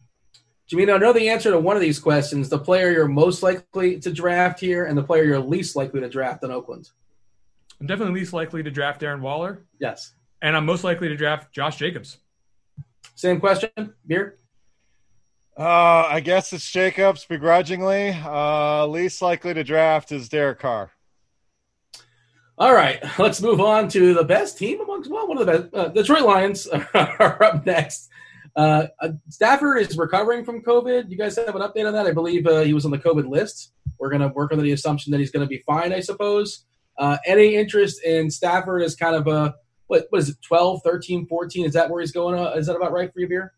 Gimino, 0.70 0.96
I 0.96 0.98
know 0.98 1.14
the 1.14 1.30
answer 1.30 1.50
to 1.50 1.58
one 1.58 1.76
of 1.76 1.82
these 1.82 1.98
questions. 1.98 2.50
The 2.50 2.58
player 2.58 2.90
you're 2.90 3.08
most 3.08 3.42
likely 3.42 3.98
to 4.00 4.12
draft 4.12 4.60
here, 4.60 4.84
and 4.84 4.98
the 4.98 5.02
player 5.02 5.24
you're 5.24 5.38
least 5.38 5.76
likely 5.76 6.00
to 6.00 6.08
draft 6.10 6.44
in 6.44 6.50
Oakland. 6.50 6.90
I'm 7.80 7.86
definitely 7.86 8.20
least 8.20 8.34
likely 8.34 8.62
to 8.62 8.70
draft 8.70 9.00
Darren 9.00 9.20
Waller. 9.20 9.64
Yes. 9.78 10.12
And 10.42 10.56
I'm 10.56 10.66
most 10.66 10.84
likely 10.84 11.08
to 11.08 11.16
draft 11.16 11.52
Josh 11.52 11.76
Jacobs. 11.76 12.18
Same 13.14 13.40
question, 13.40 13.70
Beer. 14.06 14.38
Uh, 15.58 16.06
I 16.08 16.20
guess 16.20 16.52
it's 16.52 16.70
Jacobs 16.70 17.24
begrudgingly. 17.24 18.10
Uh, 18.10 18.86
least 18.86 19.20
likely 19.20 19.54
to 19.54 19.64
draft 19.64 20.12
is 20.12 20.28
Derek 20.28 20.60
Carr. 20.60 20.92
All 22.56 22.72
right, 22.72 23.02
let's 23.18 23.42
move 23.42 23.60
on 23.60 23.88
to 23.88 24.14
the 24.14 24.22
best 24.22 24.56
team 24.56 24.80
amongst 24.80 25.10
well, 25.10 25.26
one 25.26 25.36
of 25.38 25.46
the 25.46 25.58
best. 25.58 25.74
Uh, 25.74 25.88
Detroit 25.88 26.22
Lions 26.22 26.66
are 26.94 27.42
up 27.42 27.66
next. 27.66 28.08
Uh, 28.54 28.86
Stafford 29.30 29.78
is 29.78 29.96
recovering 29.96 30.44
from 30.44 30.62
COVID. 30.62 31.10
You 31.10 31.16
guys 31.16 31.34
have 31.36 31.56
an 31.56 31.62
update 31.62 31.86
on 31.86 31.92
that? 31.92 32.06
I 32.06 32.12
believe 32.12 32.46
uh, 32.46 32.60
he 32.60 32.72
was 32.72 32.84
on 32.84 32.92
the 32.92 32.98
COVID 32.98 33.28
list. 33.28 33.72
We're 33.98 34.10
going 34.10 34.22
to 34.22 34.28
work 34.28 34.52
under 34.52 34.62
the 34.62 34.72
assumption 34.72 35.10
that 35.10 35.18
he's 35.18 35.32
going 35.32 35.44
to 35.44 35.48
be 35.48 35.62
fine, 35.66 35.92
I 35.92 36.00
suppose. 36.00 36.66
Uh, 36.98 37.18
any 37.26 37.56
interest 37.56 38.04
in 38.04 38.30
Stafford 38.30 38.82
is 38.82 38.94
kind 38.94 39.16
of 39.16 39.26
a, 39.26 39.56
what, 39.88 40.06
what 40.10 40.20
is 40.20 40.28
it, 40.28 40.36
12, 40.42 40.82
13, 40.84 41.26
14? 41.26 41.66
Is 41.66 41.72
that 41.72 41.90
where 41.90 42.00
he's 42.00 42.12
going? 42.12 42.38
Uh, 42.38 42.50
is 42.52 42.66
that 42.66 42.76
about 42.76 42.92
right 42.92 43.12
for 43.12 43.18
you, 43.18 43.28
Beer? 43.28 43.54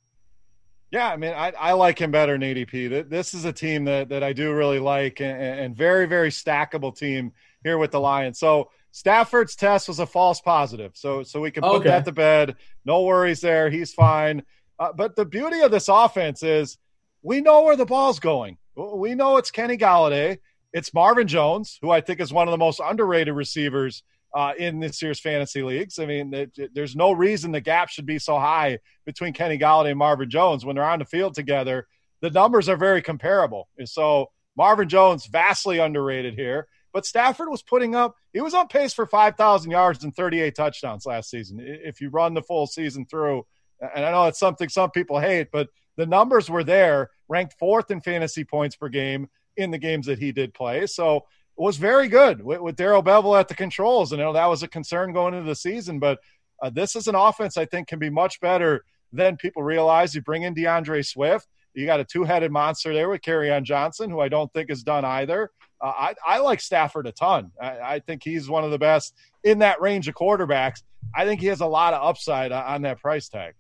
Yeah, 0.91 1.09
I 1.09 1.16
mean, 1.16 1.32
I, 1.32 1.53
I 1.59 1.72
like 1.72 2.01
him 2.01 2.11
better 2.11 2.36
than 2.36 2.43
ADP. 2.43 3.09
This 3.09 3.32
is 3.32 3.45
a 3.45 3.53
team 3.53 3.84
that, 3.84 4.09
that 4.09 4.24
I 4.24 4.32
do 4.32 4.53
really 4.53 4.80
like 4.80 5.20
and, 5.20 5.41
and 5.41 5.76
very, 5.76 6.07
very 6.07 6.30
stackable 6.30 6.97
team 6.97 7.32
here 7.62 7.78
with 7.78 7.93
the 7.93 8.01
Lions. 8.01 8.41
So 8.41 8.70
Stafford's 8.91 9.55
test 9.55 9.86
was 9.86 10.01
a 10.01 10.07
false 10.07 10.41
positive. 10.41 10.93
So, 10.97 11.22
so 11.22 11.41
we 11.41 11.53
can 11.53 11.62
put 11.62 11.76
okay. 11.76 11.91
that 11.91 12.05
to 12.07 12.12
bed. 12.12 12.57
No 12.84 13.03
worries 13.03 13.41
there. 13.41 13.70
He's 13.70 13.95
fine. 13.95 14.43
Uh, 14.80 14.93
but 14.93 15.14
the 15.14 15.24
beauty 15.24 15.61
of 15.61 15.70
this 15.70 15.88
offense 15.88 16.43
is 16.43 16.76
we 17.22 17.41
know 17.41 17.62
where 17.62 17.76
the 17.76 17.86
ball's 17.86 18.18
going. 18.18 18.59
We 18.74 19.14
know 19.14 19.36
it's 19.36 19.51
Kenny 19.51 19.76
Golladay. 19.76 20.38
It's 20.72 20.95
Marvin 20.95 21.28
Jones, 21.28 21.78
who 21.82 21.91
I 21.91 22.01
think 22.01 22.20
is 22.20 22.32
one 22.32 22.49
of 22.49 22.53
the 22.53 22.59
most 22.59 22.80
underrated 22.82 23.34
receivers 23.34 24.03
uh, 24.35 24.53
in 24.59 24.81
this 24.81 25.03
year's 25.03 25.20
fantasy 25.20 25.62
leagues. 25.62 25.99
I 25.99 26.07
mean, 26.07 26.33
it, 26.33 26.53
it, 26.57 26.70
there's 26.74 26.95
no 26.95 27.12
reason 27.12 27.53
the 27.53 27.61
gap 27.61 27.89
should 27.89 28.07
be 28.07 28.18
so 28.18 28.39
high 28.39 28.78
between 29.05 29.33
Kenny 29.33 29.59
Golladay 29.59 29.91
and 29.91 29.99
Marvin 29.99 30.31
Jones 30.31 30.64
when 30.64 30.76
they're 30.76 30.85
on 30.85 31.01
the 31.01 31.05
field 31.05 31.35
together. 31.35 31.87
The 32.20 32.31
numbers 32.31 32.68
are 32.68 32.76
very 32.76 33.03
comparable. 33.03 33.68
And 33.78 33.89
so 33.89 34.31
Marvin 34.57 34.89
Jones 34.89 35.26
vastly 35.26 35.78
underrated 35.78 36.35
here. 36.35 36.68
But 36.93 37.07
Stafford 37.07 37.49
was 37.49 37.62
putting 37.62 37.95
up, 37.95 38.16
he 38.33 38.41
was 38.41 38.55
on 38.55 38.68
pace 38.68 38.93
for 38.93 39.07
5,000 39.07 39.70
yards 39.70 40.03
and 40.03 40.14
38 40.14 40.55
touchdowns 40.55 41.07
last 41.07 41.31
season. 41.31 41.59
If 41.61 42.01
you 42.01 42.11
run 42.11 42.35
the 42.35 42.43
full 42.43 42.66
season 42.66 43.07
through, 43.07 43.47
and 43.81 44.05
I 44.05 44.11
know 44.11 44.26
it's 44.26 44.41
something 44.41 44.68
some 44.68 44.91
people 44.91 45.18
hate, 45.20 45.49
but 45.53 45.68
the 45.97 46.07
numbers 46.07 46.51
were 46.51 46.64
there, 46.64 47.11
ranked 47.28 47.55
fourth 47.59 47.91
in 47.91 48.01
fantasy 48.01 48.45
points 48.45 48.76
per 48.76 48.89
game 48.89 49.28
in 49.57 49.70
the 49.70 49.78
games 49.78 50.07
that 50.07 50.18
he 50.18 50.33
did 50.33 50.53
play. 50.53 50.87
So 50.87 51.26
was 51.61 51.76
very 51.76 52.08
good 52.08 52.42
with, 52.42 52.61
with 52.61 52.76
Darrell 52.76 53.02
Bevell 53.02 53.38
at 53.38 53.48
the 53.48 53.54
controls. 53.54 54.12
And 54.12 54.18
you 54.18 54.24
know 54.24 54.32
that 54.32 54.46
was 54.46 54.62
a 54.62 54.68
concern 54.68 55.12
going 55.12 55.34
into 55.34 55.46
the 55.46 55.54
season, 55.54 55.98
but 55.98 56.18
uh, 56.62 56.70
this 56.70 56.96
is 56.96 57.06
an 57.06 57.14
offense 57.14 57.56
I 57.56 57.66
think 57.66 57.88
can 57.88 57.98
be 57.98 58.11
much 58.11 58.40
better 58.40 58.84
than 59.12 59.36
people 59.36 59.62
realize. 59.62 60.14
You 60.14 60.22
bring 60.22 60.44
in 60.44 60.54
DeAndre 60.54 61.04
Swift. 61.06 61.46
You 61.74 61.86
got 61.86 62.00
a 62.00 62.04
two-headed 62.04 62.50
monster 62.50 62.94
there 62.94 63.08
with 63.08 63.20
Kerryon 63.20 63.62
Johnson, 63.62 64.11
who 64.11 64.20
I 64.20 64.28
don't 64.28 64.52
think 64.52 64.70
is 64.70 64.82
done 64.82 65.04
either. 65.04 65.50
Uh, 65.80 65.92
I, 65.96 66.14
I, 66.26 66.38
like 66.38 66.61
Stafford 66.61 67.06
a 67.06 67.12
ton. 67.12 67.52
I, 67.61 67.80
I, 67.80 67.98
think 68.00 68.22
he's 68.22 68.50
one 68.50 68.64
of 68.64 68.70
the 68.70 68.78
best 68.78 69.14
in 69.44 69.61
that 69.61 69.80
range 69.80 70.08
of 70.08 70.14
quarterbacks. 70.14 70.82
I 71.14 71.24
think 71.24 71.40
he 71.40 71.46
has 71.46 71.61
a 71.61 71.66
lot 71.66 71.94
of 71.94 72.02
upside 72.02 72.52
on 72.52 72.82
that 72.82 73.00
price 73.00 73.28
tag. 73.28 73.54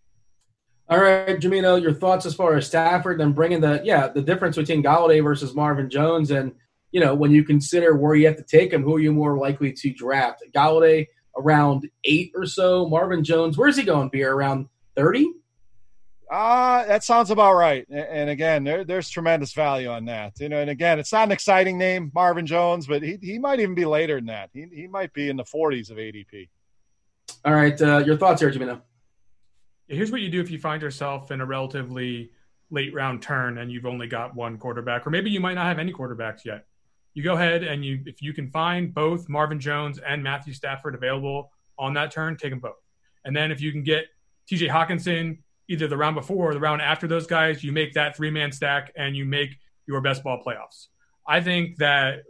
All 0.88 1.00
right, 1.00 1.38
Gimino, 1.38 1.80
your 1.80 1.94
thoughts 1.94 2.26
as 2.26 2.34
far 2.34 2.56
as 2.56 2.66
Stafford 2.66 3.20
and 3.20 3.34
bringing 3.34 3.60
the 3.60 3.80
yeah 3.84 4.08
the 4.08 4.20
difference 4.20 4.56
between 4.56 4.82
Golladay 4.82 5.22
versus 5.22 5.54
Marvin 5.54 5.88
Jones, 5.88 6.30
and 6.30 6.52
you 6.92 7.00
know 7.00 7.14
when 7.14 7.30
you 7.30 7.44
consider 7.44 7.96
where 7.96 8.14
you 8.14 8.26
have 8.26 8.36
to 8.36 8.42
take 8.42 8.72
him, 8.72 8.82
who 8.82 8.96
are 8.96 9.00
you 9.00 9.12
more 9.12 9.38
likely 9.38 9.72
to 9.72 9.90
draft? 9.92 10.42
Golladay 10.54 11.08
around 11.36 11.88
eight 12.04 12.32
or 12.34 12.46
so. 12.46 12.88
Marvin 12.88 13.24
Jones, 13.24 13.56
where's 13.56 13.76
he 13.76 13.82
going? 13.82 14.08
Be 14.08 14.22
around 14.22 14.68
thirty? 14.96 15.32
Uh, 16.30 16.86
that 16.86 17.02
sounds 17.02 17.32
about 17.32 17.54
right. 17.54 17.84
And 17.90 18.30
again, 18.30 18.62
there, 18.62 18.84
there's 18.84 19.10
tremendous 19.10 19.52
value 19.52 19.88
on 19.88 20.04
that. 20.04 20.38
You 20.38 20.48
know, 20.48 20.60
and 20.60 20.70
again, 20.70 21.00
it's 21.00 21.12
not 21.12 21.24
an 21.24 21.32
exciting 21.32 21.76
name, 21.76 22.12
Marvin 22.14 22.46
Jones, 22.46 22.86
but 22.86 23.02
he, 23.02 23.18
he 23.20 23.36
might 23.40 23.58
even 23.58 23.74
be 23.74 23.84
later 23.84 24.14
than 24.14 24.26
that. 24.26 24.50
He, 24.52 24.66
he 24.72 24.86
might 24.86 25.12
be 25.12 25.28
in 25.28 25.36
the 25.36 25.42
40s 25.42 25.90
of 25.90 25.96
ADP. 25.96 26.48
All 27.44 27.52
right. 27.52 27.82
Uh, 27.82 27.98
your 27.98 28.16
thoughts 28.16 28.40
here, 28.40 28.52
Gimino? 28.52 28.80
here's 29.90 30.12
what 30.12 30.20
you 30.20 30.28
do 30.28 30.40
if 30.40 30.50
you 30.50 30.58
find 30.58 30.80
yourself 30.80 31.30
in 31.30 31.40
a 31.40 31.46
relatively 31.46 32.30
late 32.70 32.94
round 32.94 33.20
turn 33.20 33.58
and 33.58 33.70
you've 33.72 33.86
only 33.86 34.06
got 34.06 34.34
one 34.34 34.56
quarterback, 34.56 35.06
or 35.06 35.10
maybe 35.10 35.30
you 35.30 35.40
might 35.40 35.54
not 35.54 35.66
have 35.66 35.78
any 35.78 35.92
quarterbacks 35.92 36.44
yet. 36.44 36.66
You 37.14 37.22
go 37.22 37.34
ahead 37.34 37.64
and 37.64 37.84
you, 37.84 38.00
if 38.06 38.22
you 38.22 38.32
can 38.32 38.50
find 38.50 38.94
both 38.94 39.28
Marvin 39.28 39.60
Jones 39.60 39.98
and 39.98 40.22
Matthew 40.22 40.52
Stafford 40.52 40.94
available 40.94 41.50
on 41.78 41.94
that 41.94 42.10
turn, 42.10 42.36
take 42.36 42.50
them 42.50 42.60
both. 42.60 42.76
And 43.24 43.36
then 43.36 43.50
if 43.50 43.60
you 43.60 43.72
can 43.72 43.82
get 43.82 44.06
TJ 44.50 44.68
Hockenson 44.68 45.38
either 45.68 45.86
the 45.86 45.96
round 45.96 46.16
before 46.16 46.50
or 46.50 46.54
the 46.54 46.60
round 46.60 46.82
after 46.82 47.06
those 47.06 47.26
guys, 47.26 47.62
you 47.62 47.72
make 47.72 47.94
that 47.94 48.16
three 48.16 48.30
man 48.30 48.52
stack 48.52 48.92
and 48.96 49.16
you 49.16 49.24
make 49.24 49.58
your 49.86 50.00
best 50.00 50.22
ball 50.22 50.42
playoffs. 50.44 50.86
I 51.26 51.40
think 51.40 51.76
that, 51.76 52.22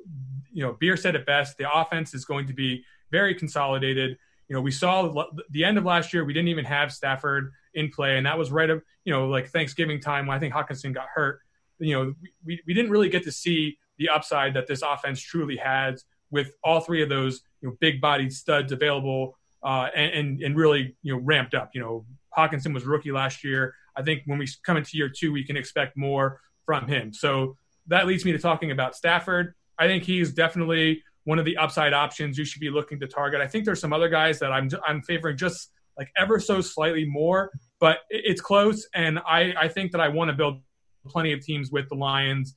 you 0.53 0.63
know, 0.63 0.77
Beer 0.79 0.97
said 0.97 1.15
it 1.15 1.27
best. 1.27 1.57
The 1.57 1.73
offense 1.73 2.15
is 2.15 2.25
going 2.25 2.47
to 2.49 2.53
be 2.53 2.85
very 3.11 3.35
consolidated. 3.35 4.19
You 4.49 4.57
know, 4.57 4.63
we 4.63 4.71
saw 4.71 5.27
the 5.51 5.65
end 5.65 5.79
of 5.79 5.85
last 5.85 6.13
year, 6.13 6.25
we 6.25 6.33
didn't 6.33 6.49
even 6.49 6.65
have 6.65 6.93
Stafford 6.93 7.53
in 7.75 7.91
play, 7.91 8.17
and 8.17 8.27
that 8.27 8.37
was 8.37 8.51
right 8.51 8.69
of 8.69 8.83
you 9.05 9.13
know 9.13 9.29
like 9.29 9.49
Thanksgiving 9.49 10.01
time 10.01 10.27
when 10.27 10.37
I 10.37 10.41
think 10.41 10.53
Hockenson 10.53 10.93
got 10.93 11.07
hurt. 11.15 11.41
You 11.79 11.95
know, 11.95 12.15
we, 12.45 12.61
we 12.67 12.75
didn't 12.75 12.91
really 12.91 13.09
get 13.09 13.25
to 13.25 13.33
see 13.33 13.79
the 14.01 14.09
upside 14.09 14.55
that 14.55 14.67
this 14.67 14.83
offense 14.83 15.21
truly 15.21 15.57
has 15.57 16.05
with 16.31 16.53
all 16.65 16.81
three 16.81 17.03
of 17.03 17.09
those 17.09 17.43
you 17.61 17.69
know 17.69 17.77
big 17.81 18.01
bodied 18.01 18.33
studs 18.33 18.73
available 18.73 19.37
uh, 19.63 19.89
and, 19.95 20.41
and, 20.41 20.57
really 20.57 20.97
you 21.03 21.15
know 21.15 21.21
ramped 21.23 21.55
up. 21.55 21.71
You 21.75 21.83
know, 21.83 22.07
Hockenson 22.37 22.73
was 22.73 22.85
rookie 22.85 23.13
last 23.13 23.45
year. 23.45 23.75
I 23.95 24.03
think 24.03 24.23
when 24.25 24.39
we 24.39 24.49
come 24.65 24.79
into 24.79 24.97
year 24.97 25.11
two, 25.11 25.33
we 25.33 25.45
can 25.45 25.57
expect 25.57 25.99
more 25.99 26.41
from 26.65 26.89
him. 26.89 27.13
So 27.13 27.57
that 27.89 28.07
leads 28.07 28.25
me 28.25 28.33
to 28.33 28.39
talking 28.39 28.71
about 28.71 28.97
Stafford. 28.97 29.55
I 29.79 29.87
think 29.87 30.05
he's 30.05 30.33
definitely 30.33 31.03
one 31.25 31.39
of 31.39 31.45
the 31.45 31.59
upside 31.59 31.93
options 31.93 32.39
you 32.39 32.45
should 32.47 32.61
be 32.61 32.71
looking 32.71 32.99
to 33.01 33.07
target. 33.07 33.43
I 33.43 33.47
think 33.47 33.67
there's 33.67 33.81
some 33.81 33.93
other 33.93 34.09
guys 34.09 34.39
that 34.39 34.51
I'm 34.51 34.71
I'm 34.87 35.03
favoring 35.03 35.37
just 35.37 35.71
like 35.99 36.09
ever 36.17 36.41
so 36.41 36.63
slightly 36.63 37.05
more, 37.05 37.51
but 37.81 37.99
it's 38.09 38.41
close. 38.41 38.89
And 38.95 39.19
I 39.19 39.53
I 39.59 39.69
think 39.69 39.93
that 39.93 40.01
I 40.01 40.09
want 40.09 40.31
to 40.31 40.37
build 40.37 40.63
plenty 41.07 41.33
of 41.35 41.41
teams 41.45 41.71
with 41.71 41.89
the 41.91 41.97
Lions 41.97 42.55